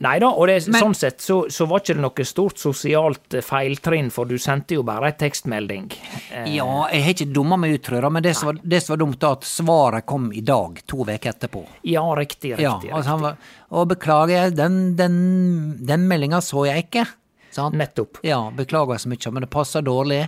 Nei 0.03 0.15
da, 0.17 0.31
og 0.33 0.47
det, 0.49 0.55
Men- 0.73 0.81
sånn 0.81 0.95
sett 0.97 1.21
så, 1.21 1.35
så 1.53 1.67
var 1.69 1.83
ikke 1.83 1.93
det 1.93 2.01
noe 2.01 2.23
stort 2.25 2.57
sosialt 2.57 3.35
eh, 3.37 3.43
feiltrinn, 3.45 4.07
for 4.11 4.25
du 4.25 4.39
sendte 4.41 4.73
jo 4.73 4.81
bare 4.87 5.11
ei 5.11 5.15
tekstmelding. 5.21 5.85
Eh, 6.33 6.47
Ja, 6.55 6.65
jeg 6.89 7.03
har 7.05 7.13
ikke 7.13 7.27
dumma 7.33 7.59
meg 7.61 7.75
ut, 7.75 7.83
tror 7.85 7.99
jeg, 8.01 8.11
men 8.15 8.25
det 8.25 8.33
som, 8.39 8.49
var, 8.49 8.57
det 8.63 8.79
som 8.81 8.95
var 8.95 9.01
dumt, 9.03 9.19
da, 9.21 9.31
at 9.37 9.45
svaret 9.45 10.05
kom 10.09 10.31
i 10.33 10.41
dag, 10.41 10.81
to 10.89 11.03
uker 11.05 11.29
etterpå. 11.29 11.61
Ja, 11.85 12.01
riktig, 12.17 12.55
riktig. 12.57 12.63
Ja, 12.65 12.73
altså 12.97 13.19
riktig. 13.19 13.21
var, 13.21 13.37
og 13.69 13.87
beklager, 13.93 14.49
den, 14.57 14.79
den, 14.97 15.19
den 15.85 16.07
meldinga 16.09 16.41
så 16.41 16.65
jeg 16.65 16.87
ikke. 16.87 17.05
Sant? 17.53 17.77
Nettopp. 17.77 18.17
Ja, 18.25 18.47
beklager 18.49 18.97
så 18.97 19.13
mye, 19.13 19.31
men 19.31 19.45
det 19.45 19.51
passer 19.53 19.85
dårlig, 19.85 20.23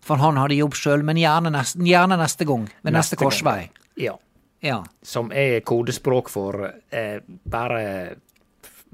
for 0.00 0.22
han 0.22 0.38
hadde 0.38 0.54
jobb 0.60 0.78
sjøl, 0.78 1.02
men 1.02 1.18
gjerne 1.18 1.50
neste, 1.50 1.82
gjerne 1.82 2.20
neste 2.22 2.46
gang, 2.46 2.68
ved 2.86 2.94
neste, 2.94 3.18
neste 3.18 3.22
korsvei. 3.24 3.60
Ja. 3.98 4.14
Ja. 4.60 4.82
Som 5.02 5.30
er 5.32 5.60
kodespråk 5.60 6.28
for 6.32 6.72
eh, 6.90 7.20
bare 7.44 8.16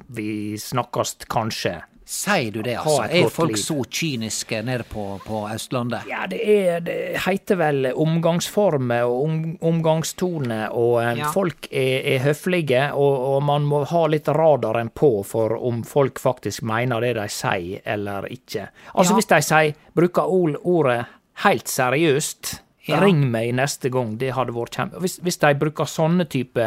Vi 0.06 0.58
snakkes 0.58 1.16
kanskje. 1.30 1.82
Sier 2.04 2.50
du 2.52 2.58
det, 2.62 2.74
altså? 2.76 3.06
Er 3.08 3.30
folk 3.32 3.54
liv. 3.54 3.62
så 3.62 3.78
kyniske 3.88 4.58
nede 4.66 4.84
på, 4.84 5.04
på 5.24 5.38
Østlandet? 5.54 6.02
Ja, 6.10 6.26
det, 6.28 6.40
er, 6.44 6.80
det 6.84 6.96
heter 7.24 7.56
vel 7.56 7.86
omgangsformer 7.96 9.06
og 9.08 9.22
om, 9.24 9.38
omgangstone, 9.64 10.66
og 10.76 10.98
eh, 11.00 11.14
Ja. 11.22 11.30
folk 11.32 11.68
er, 11.72 12.02
er 12.16 12.18
høflige, 12.26 12.82
og, 12.92 13.16
og 13.36 13.42
man 13.48 13.64
må 13.70 13.84
ha 13.88 14.02
litt 14.12 14.28
radaren 14.28 14.90
på 14.92 15.22
for 15.24 15.56
om 15.56 15.80
folk 15.88 16.20
faktisk 16.20 16.62
mener 16.68 17.00
det 17.06 17.14
de 17.16 17.24
sier, 17.32 17.80
eller 17.86 18.28
ikke. 18.28 18.68
Altså 18.94 19.14
Ja. 19.14 19.16
hvis 19.22 19.30
de 19.32 19.40
sier, 19.48 19.74
bruker 19.96 20.28
ordet 20.60 21.06
helt 21.46 21.68
seriøst, 21.72 22.58
Ja. 22.86 23.00
ring 23.00 23.30
meg 23.32 23.54
neste 23.56 23.90
gang, 23.92 24.18
det 24.20 24.34
hadde 24.36 24.52
vært 24.52 24.76
kjempe... 24.76 25.00
Hvis, 25.00 25.18
hvis 25.24 25.40
de 25.40 25.54
bruker 25.56 25.88
sånne 25.88 26.26
type 26.28 26.66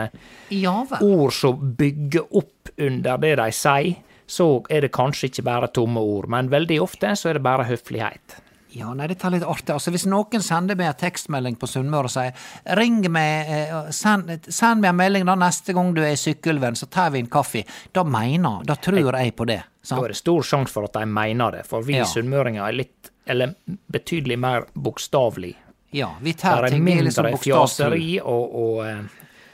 Ja 0.49 0.79
ord 1.01 1.33
som 1.33 1.75
bygger 1.77 2.25
opp 2.31 2.71
under 2.77 3.17
det 3.21 3.35
de 3.37 3.51
sier, 3.53 3.99
så 4.27 4.47
er 4.69 4.81
det 4.83 4.91
kanskje 4.95 5.29
ikke 5.29 5.45
bare 5.47 5.69
tomme 5.71 6.01
ord, 6.03 6.27
men 6.29 6.49
veldig 6.51 6.81
ofte 6.83 7.13
så 7.15 7.29
er 7.29 7.37
det 7.37 7.45
bare 7.45 7.67
høflighet. 7.69 8.41
Ja, 8.75 8.91
nei, 8.93 9.07
dette 9.07 9.25
er 9.25 9.31
litt 9.37 9.45
artig. 9.47 9.71
Altså, 9.73 9.91
Hvis 9.95 10.05
noen 10.09 10.43
sender 10.43 10.75
meg 10.77 10.89
en 10.91 10.99
tekstmelding 10.99 11.55
på 11.57 11.69
Sunnmøre 11.71 12.09
og 12.09 12.11
sier 12.11 12.33
'ring 12.75 12.99
meg, 13.09 13.47
eh, 13.47 13.91
send, 13.91 14.29
send 14.49 14.81
meg 14.81 14.89
en 14.89 14.99
melding 14.99 15.25
da 15.25 15.35
neste 15.35 15.73
gang 15.73 15.93
du 15.95 16.01
er 16.01 16.11
i 16.11 16.19
Sykkylven, 16.19 16.75
så 16.75 16.89
tar 16.89 17.11
vi 17.11 17.19
en 17.19 17.27
kaffe', 17.31 17.65
da 17.93 18.03
mener, 18.03 18.63
da 18.65 18.75
tror 18.75 19.13
jeg 19.13 19.35
på 19.35 19.47
det. 19.47 19.63
Da 19.89 20.03
er 20.03 20.07
det 20.09 20.17
stor 20.17 20.41
sjanse 20.41 20.69
for 20.69 20.83
at 20.83 20.93
de 20.93 21.05
mener 21.05 21.51
det, 21.51 21.65
for 21.65 21.81
vi 21.81 21.93
Ja. 21.95 22.03
sunnmøringer 22.03 22.67
er 22.67 22.73
litt, 22.73 23.09
eller 23.25 23.55
betydelig 23.91 24.37
mer 24.37 24.65
bokstavelig. 24.75 25.55
Ja, 25.95 26.15
vi 26.21 26.31
Det 26.31 26.41
tar 26.41 26.63
er 26.63 26.69
ting 26.69 26.87
er 26.87 27.01
liksom 27.03 27.25
mindre 27.25 27.37
bokstavtro. 27.37 27.63
fjaseri 27.89 28.19
og, 28.19 28.55
og 28.55 28.87
eh, 28.87 28.99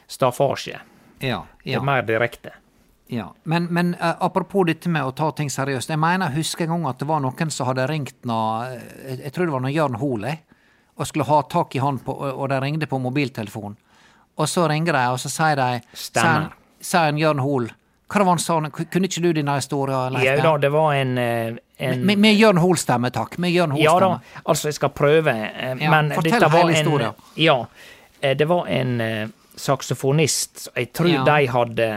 staffasje. 0.07 0.79
Ja, 1.23 1.43
Det 1.63 1.71
ja. 1.71 1.79
er 1.79 1.83
mer 1.85 2.01
direkte. 2.01 2.51
Ja, 3.07 3.27
men, 3.43 3.65
men 3.69 3.93
eh, 3.93 4.15
apropos 4.19 4.65
dette 4.65 4.89
med 4.89 5.05
å 5.05 5.11
ta 5.13 5.31
ting 5.31 5.49
seriøst. 5.49 5.89
Jeg 5.93 5.99
mener, 6.01 6.31
husker 6.33 6.65
en 6.65 6.69
gang 6.77 6.87
at 6.89 6.99
det 6.99 7.07
var 7.07 7.19
noen 7.21 7.51
som 7.53 7.67
hadde 7.69 7.85
ringt 7.87 8.15
nå, 8.25 8.39
jeg, 9.05 9.19
jeg 9.27 9.33
tror 9.35 9.45
det 9.45 9.53
var 9.53 9.61
når 9.67 9.75
Jørn 9.75 9.99
Hoel, 10.01 10.25
og 10.97 11.07
skulle 11.09 11.25
ha 11.25 11.41
tak 11.49 11.75
i 11.75 11.79
han, 11.83 11.99
på, 11.99 12.13
og 12.13 12.49
de 12.49 12.59
ringte 12.61 12.87
på 12.89 12.99
mobiltelefonen. 13.01 13.77
Og 14.37 14.49
så 14.49 14.65
ringer 14.69 14.93
de, 14.97 15.05
og 15.13 15.19
så 15.21 15.29
sier 15.29 15.55
de 15.59 15.81
Stemmer. 15.93 16.51
Sier 16.81 17.13
Jørn 17.21 17.39
Hoel 17.43 17.69
Hva 18.13 18.19
var 18.23 18.31
han 18.35 18.39
sa? 18.39 18.59
Kunne 18.69 19.07
ikke 19.09 19.21
du 19.23 19.31
denne 19.33 19.55
historien, 19.57 20.13
Leif? 20.13 20.23
Ja 20.27 20.35
da, 20.43 20.57
det 20.61 20.69
var 20.73 20.93
en, 20.93 21.17
eh, 21.17 21.55
en 21.81 22.05
Med, 22.05 22.19
med 22.21 22.35
Jørn 22.37 22.59
Hoel-stemme, 22.61 23.09
takk. 23.11 23.37
Med 23.41 23.51
Jørn 23.51 23.73
Ja 23.81 23.95
da, 23.99 24.11
altså 24.45 24.69
jeg 24.69 24.77
skal 24.77 24.93
prøve, 24.93 25.33
eh, 25.33 25.73
Ja, 25.81 25.89
men 25.89 26.11
fortell 26.13 26.35
dette 26.37 26.51
var 26.51 26.59
hele 26.61 26.75
en 26.75 26.75
historien. 26.83 27.13
Ja, 27.41 27.57
eh, 28.21 28.35
det 28.37 28.47
var 28.47 28.67
en 28.69 29.33
saksofonist. 29.55 30.67
Jeg 30.75 30.93
tror 30.93 31.09
Ja. 31.09 31.23
de 31.25 31.47
hadde 31.47 31.89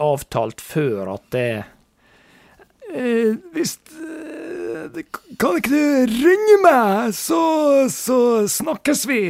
avtalt 0.00 0.60
før 0.62 1.14
at 1.14 1.30
det 1.34 1.64
eh, 2.94 3.34
Hvis 3.54 3.78
eh, 3.98 5.02
Kan 5.38 5.58
ikke 5.58 5.70
du 5.70 6.06
ringe 6.10 6.58
meg, 6.62 7.14
så, 7.14 7.88
så 7.90 8.18
snakkes 8.50 9.06
vi? 9.08 9.20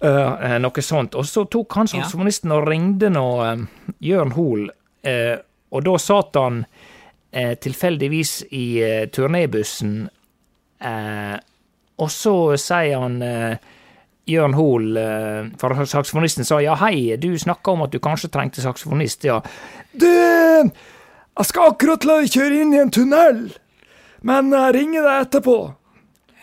Eh, 0.00 0.32
eh, 0.52 0.56
noe 0.60 0.82
sånt. 0.84 1.14
Og 1.16 1.24
så 1.28 1.46
tok 1.48 1.72
han 1.78 1.88
Ja. 1.92 2.04
og 2.52 2.66
ringte 2.68 3.08
nå 3.12 3.26
Jørn 4.04 4.34
Hoel, 4.36 4.68
eh, 5.02 5.36
og 5.72 5.84
da 5.86 5.96
satt 6.00 6.36
han 6.38 6.62
eh, 7.30 7.54
tilfeldigvis 7.62 8.34
i 8.54 8.66
eh, 8.84 9.08
turnébussen, 9.12 10.04
og 11.96 12.10
så 12.12 12.32
sier 12.60 13.00
han 13.00 13.14
Jørn 14.28 14.54
Hoel, 14.58 14.98
for 15.56 15.72
saksofonisten 15.88 16.44
sa 16.44 16.58
ja, 16.60 16.74
hei, 16.76 17.16
du 17.16 17.30
snakka 17.40 17.72
om 17.72 17.86
at 17.86 17.94
du 17.94 17.98
kanskje 18.04 18.28
trengte 18.34 18.60
saksofonist, 18.60 19.24
ja. 19.24 19.38
Du, 19.96 20.04
jeg 20.06 21.48
skal 21.48 21.72
akkurat 21.72 22.04
la 22.04 22.18
deg 22.20 22.36
kjøre 22.36 22.60
inn 22.60 22.76
i 22.76 22.82
en 22.82 22.92
tunnel, 22.92 23.40
men 24.20 24.52
jeg 24.52 24.76
ringer 24.76 25.08
deg 25.08 25.24
etterpå. 25.24 25.56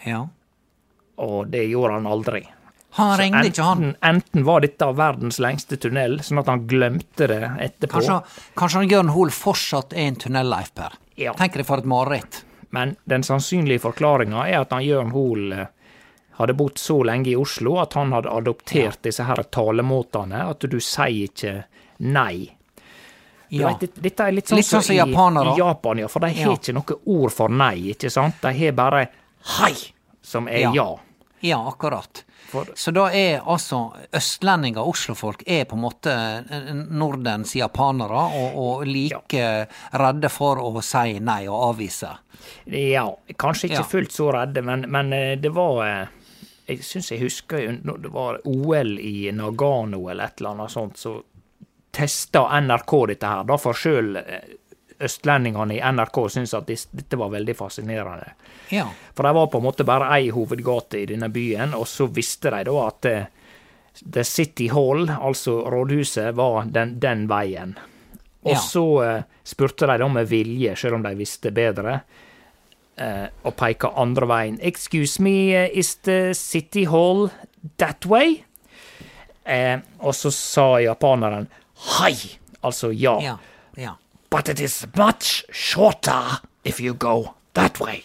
Ja. 0.10 0.26
Og 1.22 1.54
det 1.54 1.68
gjorde 1.70 2.00
han 2.00 2.10
aldri. 2.10 2.42
Han 2.96 3.16
Så 3.16 3.22
ringte 3.22 3.48
ikke, 3.50 3.64
han. 3.66 3.96
Enten, 4.06 4.44
var 4.46 4.62
dette 4.62 4.86
verdens 4.94 5.40
lengste 5.42 5.78
tunnel, 5.82 6.20
sånn 6.22 6.40
at 6.44 6.50
han 6.52 6.66
glemte 6.70 7.26
det 7.32 7.40
etterpå. 7.66 7.98
Kanskje, 8.00 8.20
kanskje 8.60 8.82
han 8.84 8.90
Jørn 8.92 9.10
Hoel 9.16 9.32
fortsatt 9.34 9.94
er 9.98 10.10
en 10.12 10.16
tunnelleif, 10.22 10.70
Per. 10.78 10.94
Ja. 11.18 11.34
Tenk 11.38 11.58
deg 11.58 11.66
for 11.66 11.82
et 11.82 11.88
mareritt. 11.90 12.44
Men 12.74 12.96
den 13.10 13.24
sannsynlige 13.26 13.82
forklaringa 13.88 14.46
er 14.50 14.60
at 14.62 14.72
han 14.74 14.86
Jørn 14.86 15.10
Hoel 15.14 15.52
eh, 15.58 15.68
hadde 16.38 16.54
bodd 16.58 16.78
så 16.82 17.00
lenge 17.06 17.30
i 17.34 17.36
Oslo 17.38 17.80
at 17.82 17.94
han 17.98 18.14
hadde 18.14 18.30
adoptert 18.34 19.02
disse 19.06 19.26
her 19.26 19.42
talemåtene, 19.54 20.44
at 20.50 20.66
du 20.70 20.80
sier 20.82 21.30
ikke 21.30 21.56
nei. 22.06 22.52
Ja. 23.54 23.70
vet, 23.78 23.94
dette 24.02 24.26
er 24.26 24.34
litt 24.34 24.50
sånn, 24.50 24.64
sånn 24.66 24.82
som 24.82 24.96
i, 24.96 24.98
japanere. 24.98 25.54
i 25.54 25.60
Japan, 25.62 26.00
ja, 26.02 26.08
for 26.10 26.26
de 26.26 26.32
har 26.34 26.48
Ja. 26.50 26.54
ikke 26.58 26.74
noe 26.74 26.96
ord 27.06 27.32
for 27.34 27.50
nei, 27.50 27.92
ikke 27.94 28.10
sant? 28.10 28.40
De 28.42 28.54
har 28.58 28.72
bare 28.74 29.08
hei, 29.60 29.74
som 30.22 30.48
er 30.48 30.60
Ja. 30.60 30.72
ja. 30.74 30.88
Ja, 31.44 31.58
akkurat. 31.68 32.24
For- 32.54 32.70
Så 32.78 32.92
da 32.94 33.08
er 33.12 33.42
altså 33.50 33.80
østlendinger, 34.14 34.86
oslofolk, 34.86 35.42
er 35.50 35.66
på 35.66 35.74
en 35.76 35.82
måte 35.84 36.14
Nordens 36.94 37.56
japanere, 37.58 38.24
og, 38.38 38.58
og 38.64 38.86
like 38.88 39.48
redde 40.00 40.30
for 40.30 40.62
å 40.62 40.72
si 40.86 41.18
nei 41.20 41.42
og 41.50 41.72
avvise. 41.74 42.12
Ja, 42.70 43.08
kanskje 43.40 43.70
ikke 43.72 43.82
Ja. 43.82 43.90
fullt 43.90 44.12
så 44.14 44.30
redde, 44.36 44.62
men, 44.62 44.86
men 44.92 45.14
eh, 45.14 45.36
det 45.42 45.50
var 45.56 45.82
eh, 45.88 46.08
Jeg 46.68 46.80
syns 46.88 47.10
jeg 47.12 47.20
husker 47.26 47.66
det 47.84 48.12
var 48.14 48.38
OL 48.48 48.94
i 49.00 49.32
Nagano 49.36 50.06
eller 50.10 50.30
et 50.30 50.40
eller 50.40 50.54
annet 50.54 50.72
sånt, 50.72 50.96
så 50.98 51.18
testa 51.94 52.46
NRK 52.62 52.94
dette 53.12 53.28
her. 53.28 53.44
Da 53.44 53.58
for 53.60 53.74
sjøl 53.78 54.16
østlendingene 55.02 55.78
i 55.78 55.82
NRK 55.92 56.18
syntes 56.30 56.54
at 56.58 56.68
dette 56.68 57.18
var 57.18 57.30
veldig 57.34 57.56
fascinerende. 57.58 58.34
Ja. 58.70 58.88
For 59.16 59.24
det 59.28 59.34
var 59.38 59.48
på 59.54 59.58
en 59.62 59.66
måte 59.68 59.86
bare 59.88 60.12
ei 60.18 60.30
hovedgate 60.34 61.02
i 61.04 61.06
denne 61.10 61.30
byen, 61.34 61.74
og 61.78 61.88
så 61.88 62.08
visste 62.14 62.52
de 62.54 62.64
da 62.70 62.76
at 62.88 63.06
eh, 63.10 63.26
The 64.14 64.24
City 64.26 64.68
Hall, 64.74 65.08
altså 65.10 65.60
rådhuset, 65.70 66.34
var 66.36 66.66
den, 66.66 66.96
den 67.00 67.28
veien. 67.30 67.76
Og 68.44 68.52
Ja. 68.56 68.60
så 68.60 68.86
eh, 69.04 69.24
spurte 69.44 69.88
de 69.88 69.98
da 70.02 70.08
med 70.12 70.28
vilje, 70.28 70.76
selv 70.76 70.96
om 70.96 71.04
de 71.06 71.14
visste 71.16 71.52
bedre, 71.56 72.00
eh, 72.98 73.28
og 73.44 73.56
peka 73.56 73.94
andre 74.02 74.28
veien. 74.28 74.58
Excuse 74.62 75.22
me, 75.24 75.54
eh, 75.56 75.70
is 75.74 75.96
the 76.04 76.34
City 76.34 76.84
Hall 76.86 77.30
that 77.78 78.06
way? 78.06 78.44
Eh, 79.46 79.80
og 80.00 80.14
så 80.16 80.32
sa 80.32 80.68
japaneren 80.80 81.48
hei, 82.00 82.14
altså 82.64 82.92
ja. 82.96 83.18
Ja. 83.22 83.38
ja. 83.78 83.96
But 84.34 84.50
it 84.50 84.60
is 84.66 84.80
much 84.98 85.44
shorter 85.54 86.40
if 86.66 86.80
you 86.82 86.96
go 86.98 87.34
that 87.54 87.80
way. 87.80 88.00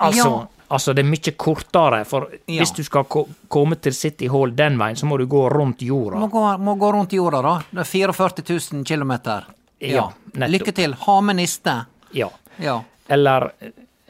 Altså, 0.00 0.28
Ja. 0.30 0.46
altså 0.70 0.94
det 0.96 1.04
er 1.04 1.08
mye 1.10 1.32
kortere, 1.36 2.04
for 2.08 2.28
Ja. 2.48 2.62
hvis 2.62 2.72
du 2.76 2.82
skal 2.86 3.04
ko 3.04 3.26
komme 3.48 3.76
til 3.76 3.92
City 3.92 4.28
Hall 4.32 4.54
den 4.56 4.78
veien, 4.78 4.96
så 4.96 5.04
må 5.06 5.18
du 5.20 5.26
gå 5.26 5.42
rundt 5.52 5.82
jorda. 5.82 6.16
Må 6.22 6.28
gå, 6.32 6.44
må 6.58 6.76
gå 6.80 6.92
rundt 6.94 7.12
jorda, 7.12 7.42
da. 7.42 7.58
Det 7.70 7.80
er 7.84 7.90
44 7.90 8.42
000 8.72 8.84
kilometer. 8.84 9.44
Ja, 9.80 10.08
nettopp. 10.34 10.50
Lykke 10.54 10.72
til. 10.74 10.92
Ha 10.94 11.20
med 11.20 11.36
niste. 11.36 11.74
Ja. 12.14 12.28
Ja. 12.58 12.82
Eller 13.08 13.50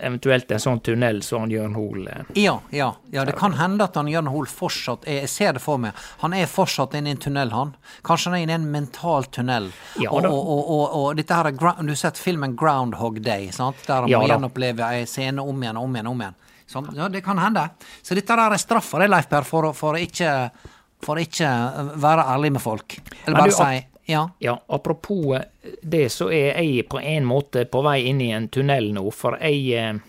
eventuelt 0.03 0.51
en 0.51 0.63
sånn 0.63 0.81
tunnel 0.85 1.23
som 1.23 1.45
han 1.45 1.53
Jørn 1.53 1.75
Hoel 1.79 2.09
eh, 2.09 2.31
Ja, 2.41 2.57
ja, 2.75 2.89
ja, 3.13 3.25
det 3.29 3.35
kan 3.39 3.55
hende 3.59 3.85
at 3.87 3.97
han 3.99 4.09
Jørn 4.11 4.31
Hoel 4.33 4.49
fortsatt 4.51 5.07
er 5.09 5.23
Jeg 5.23 5.31
ser 5.33 5.53
det 5.57 5.63
for 5.65 5.79
meg. 5.83 5.97
Han 6.25 6.35
er 6.37 6.47
fortsatt 6.51 6.95
inne 6.99 7.13
i 7.13 7.17
en 7.17 7.23
tunnel, 7.23 7.53
han. 7.55 7.75
Kanskje 8.07 8.31
han 8.31 8.39
er 8.39 8.45
inne 8.47 8.57
i 8.57 8.61
en 8.61 8.69
mental 8.73 9.29
tunnel. 9.33 9.71
Ja, 10.01 10.11
og, 10.11 10.25
og, 10.27 10.61
og, 10.61 10.85
og, 11.01 11.09
dette 11.19 11.37
her 11.37 11.51
er 11.51 11.57
Du 11.57 11.67
har 11.93 12.01
sett 12.01 12.19
filmen 12.19 12.57
Groundhog 12.57 13.21
Day, 13.25 13.51
sant? 13.53 13.83
der 13.87 14.07
han 14.07 14.13
Ja, 14.13 14.21
må 14.23 14.31
gjenoppleve 14.31 14.89
ei 14.97 15.07
scene 15.11 15.43
om 15.45 15.63
igjen 15.63 15.77
og 15.81 15.85
om 15.89 15.97
igjen. 15.97 16.11
om 16.15 16.25
igjen. 16.27 16.39
Sånn, 16.71 16.91
ja, 16.95 17.09
det 17.11 17.25
kan 17.27 17.39
hende. 17.43 17.65
Så 18.03 18.15
dette 18.15 18.37
der 18.39 18.55
er 18.55 18.61
straffa, 18.63 18.95
for 18.95 19.11
Leif 19.11 19.27
Per, 19.29 19.43
for, 19.49 19.73
for 19.75 19.99
ikke 19.99 20.51
For 21.01 21.17
ikke 21.17 21.49
være 21.97 22.27
ærlig 22.29 22.53
med 22.53 22.61
folk. 22.61 22.99
Eller 23.25 23.39
bare 23.41 23.53
si 23.57 23.87
ja. 24.05 24.31
Ja, 24.39 24.63
apropos 24.67 25.37
eh, 25.37 25.43
det, 25.83 26.09
så 26.09 26.31
er 26.33 26.63
jeg 26.63 26.89
på 26.89 27.01
en 27.01 27.27
måte 27.29 27.65
på 27.65 27.83
vei 27.83 28.01
inn 28.11 28.21
i 28.21 28.31
en 28.35 28.49
tunnel 28.49 28.93
nå, 28.97 29.05
for 29.11 29.39
jeg, 29.41 29.67
eh, 29.79 30.07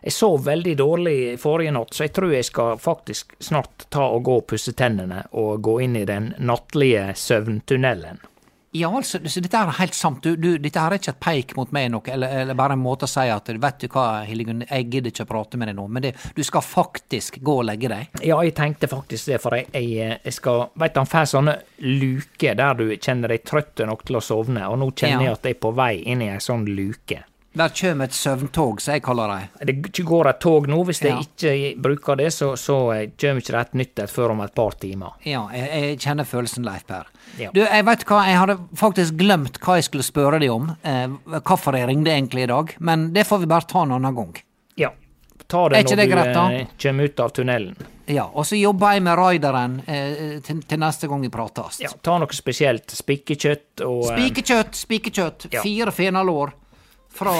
Jeg 0.00 0.12
sov 0.16 0.46
veldig 0.46 0.72
dårlig 0.80 1.16
forrige 1.40 1.74
natt, 1.76 1.90
så 1.92 2.06
jeg 2.06 2.12
tror 2.16 2.30
jeg 2.32 2.44
skal 2.48 2.78
faktisk 2.80 3.34
snart 3.38 3.84
ta 3.92 4.06
og 4.08 4.22
gå 4.24 4.36
og 4.40 4.46
pusse 4.48 4.72
tennene 4.72 5.26
og 5.36 5.60
gå 5.60 5.74
inn 5.84 5.96
i 6.00 6.06
den 6.08 6.30
nattlige 6.38 7.10
søvntunnelen. 7.12 8.22
Ja, 8.72 8.96
altså, 8.96 9.18
dette 9.18 9.58
er 9.58 9.72
helt 9.80 9.96
sant. 9.98 10.22
Du, 10.22 10.36
du, 10.38 10.52
dette 10.62 10.78
er 10.78 10.94
ikke 10.94 11.10
et 11.10 11.20
peik 11.24 11.54
mot 11.58 11.72
meg, 11.74 11.88
noe, 11.90 12.04
eller, 12.06 12.36
eller, 12.44 12.58
bare 12.58 12.76
en 12.76 12.82
måte 12.82 13.08
å 13.08 13.10
si 13.10 13.24
at 13.26 13.50
vet 13.50 13.80
du 13.82 13.88
hva, 13.90 14.22
Hildegunn, 14.28 14.62
jeg 14.68 14.86
gidder 14.92 15.10
ikke 15.10 15.26
å 15.26 15.30
prate 15.32 15.58
med 15.58 15.72
deg 15.72 15.78
nå, 15.78 15.86
men 15.90 16.04
det, 16.04 16.12
du 16.36 16.42
skal 16.46 16.62
faktisk 16.62 17.40
gå 17.42 17.56
og 17.62 17.66
legge 17.66 17.90
deg. 17.90 18.20
Ja, 18.22 18.38
jeg 18.46 18.54
tenkte 18.58 18.90
faktisk 18.90 19.32
det, 19.32 19.40
for 19.42 19.58
jeg, 19.58 19.66
jeg, 19.74 20.20
jeg 20.22 20.36
skal 20.36 20.68
Veit 20.78 20.94
du, 20.94 21.00
han 21.00 21.10
får 21.10 21.26
sånne 21.32 21.56
luker 21.82 22.54
der 22.58 22.78
du 22.78 22.84
kjenner 22.94 23.34
deg 23.34 23.42
trøtt 23.48 23.82
nok 23.90 24.06
til 24.06 24.20
å 24.20 24.22
sovne, 24.22 24.62
og 24.70 24.78
nå 24.78 24.92
kjenner 24.92 25.26
ja. 25.26 25.32
jeg 25.32 25.40
at 25.40 25.50
jeg 25.50 25.58
er 25.58 25.60
på 25.66 25.74
vei 25.74 25.92
inn 26.12 26.22
i 26.22 26.30
ei 26.30 26.38
sånn 26.44 26.68
luke. 26.70 27.24
Der 27.52 27.68
kommer 27.68 28.04
et 28.04 28.14
søvntog, 28.14 28.78
som 28.80 28.94
jeg 28.94 29.02
kaller 29.02 29.32
det. 29.32 29.72
Det 29.72 30.04
går 30.06 30.28
et 30.30 30.38
tog 30.38 30.68
nå. 30.70 30.76
Hvis 30.86 31.00
jeg 31.02 31.24
ikke 31.24 31.54
bruker 31.82 32.20
det, 32.20 32.28
så, 32.30 32.52
så 32.54 32.76
kommer 33.18 33.42
ikke 33.42 33.56
det 33.56 33.62
et 33.64 33.74
nytt 33.80 34.02
et 34.04 34.12
før 34.12 34.36
om 34.36 34.44
et 34.44 34.54
par 34.54 34.76
timer. 34.78 35.16
Ja, 35.26 35.48
jeg, 35.50 35.66
jeg 35.74 35.98
kjenner 36.04 36.28
følelsen, 36.30 36.62
Leif 36.68 36.86
Per. 36.86 37.10
Ja. 37.38 37.50
Du, 37.54 37.60
jeg 37.62 37.84
vet 37.86 38.04
hva, 38.08 38.22
jeg 38.28 38.38
hadde 38.40 38.56
faktisk 38.76 39.18
glemt 39.20 39.60
hva 39.62 39.78
jeg 39.78 39.86
skulle 39.88 40.06
spørre 40.06 40.40
deg 40.42 40.52
om. 40.52 40.72
Eh, 40.82 41.06
hvorfor 41.38 41.78
jeg 41.78 41.88
ringte 41.90 42.12
egentlig 42.14 42.46
i 42.46 42.50
dag. 42.50 42.74
Men 42.78 43.10
det 43.14 43.26
får 43.28 43.44
vi 43.44 43.50
bare 43.50 43.68
ta 43.70 43.84
en 43.86 43.94
annen 43.98 44.16
gang. 44.16 44.34
Ja. 44.80 44.92
Ta 45.50 45.68
det 45.68 45.82
når 45.82 45.96
det 45.96 46.06
greit, 46.06 46.36
eh, 46.36 46.66
kommer 46.82 47.04
ut 47.04 47.20
av 47.20 47.32
tunnelen. 47.34 47.76
Ja, 48.10 48.24
og 48.34 48.46
så 48.46 48.58
jobber 48.58 48.94
jeg 48.94 49.02
med 49.06 49.18
raideren 49.18 49.76
eh, 49.86 50.40
til, 50.42 50.62
til, 50.66 50.80
neste 50.82 51.08
gang 51.10 51.22
vi 51.22 51.30
prates. 51.30 51.80
Ja, 51.82 51.90
ta 52.02 52.18
noe 52.18 52.34
spesielt. 52.34 52.90
Spikkekjøtt 52.90 53.84
og 53.86 54.10
eh, 54.10 54.18
Spikkekjøtt, 54.18 54.82
spikkekjøtt. 54.84 55.48
Ja. 55.54 55.62
Fire 55.62 55.94
fenalår 55.94 56.54
fra 57.10 57.34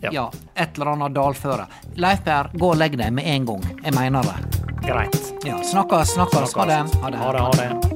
ja. 0.00 0.12
ja. 0.12 0.30
et 0.54 0.76
eller 0.76 0.94
annet 0.94 1.16
dalføre. 1.16 1.66
Leif 2.00 2.24
Per, 2.24 2.52
gå 2.56 2.72
og 2.72 2.80
legg 2.80 2.96
deg 3.00 3.12
med 3.16 3.28
en 3.32 3.50
gang. 3.52 3.68
Jeg 3.82 3.96
mener 3.96 4.32
det. 4.32 4.64
Greit. 4.86 5.20
Ja, 5.44 5.60
snakkes, 5.64 6.16
snakkes. 6.16 6.56
Ha 6.56 6.68
det. 6.72 6.82
Ha 7.02 7.12
det. 7.12 7.22
Ha 7.24 7.32
det, 7.32 7.46
ha 7.48 7.52
det. 7.60 7.95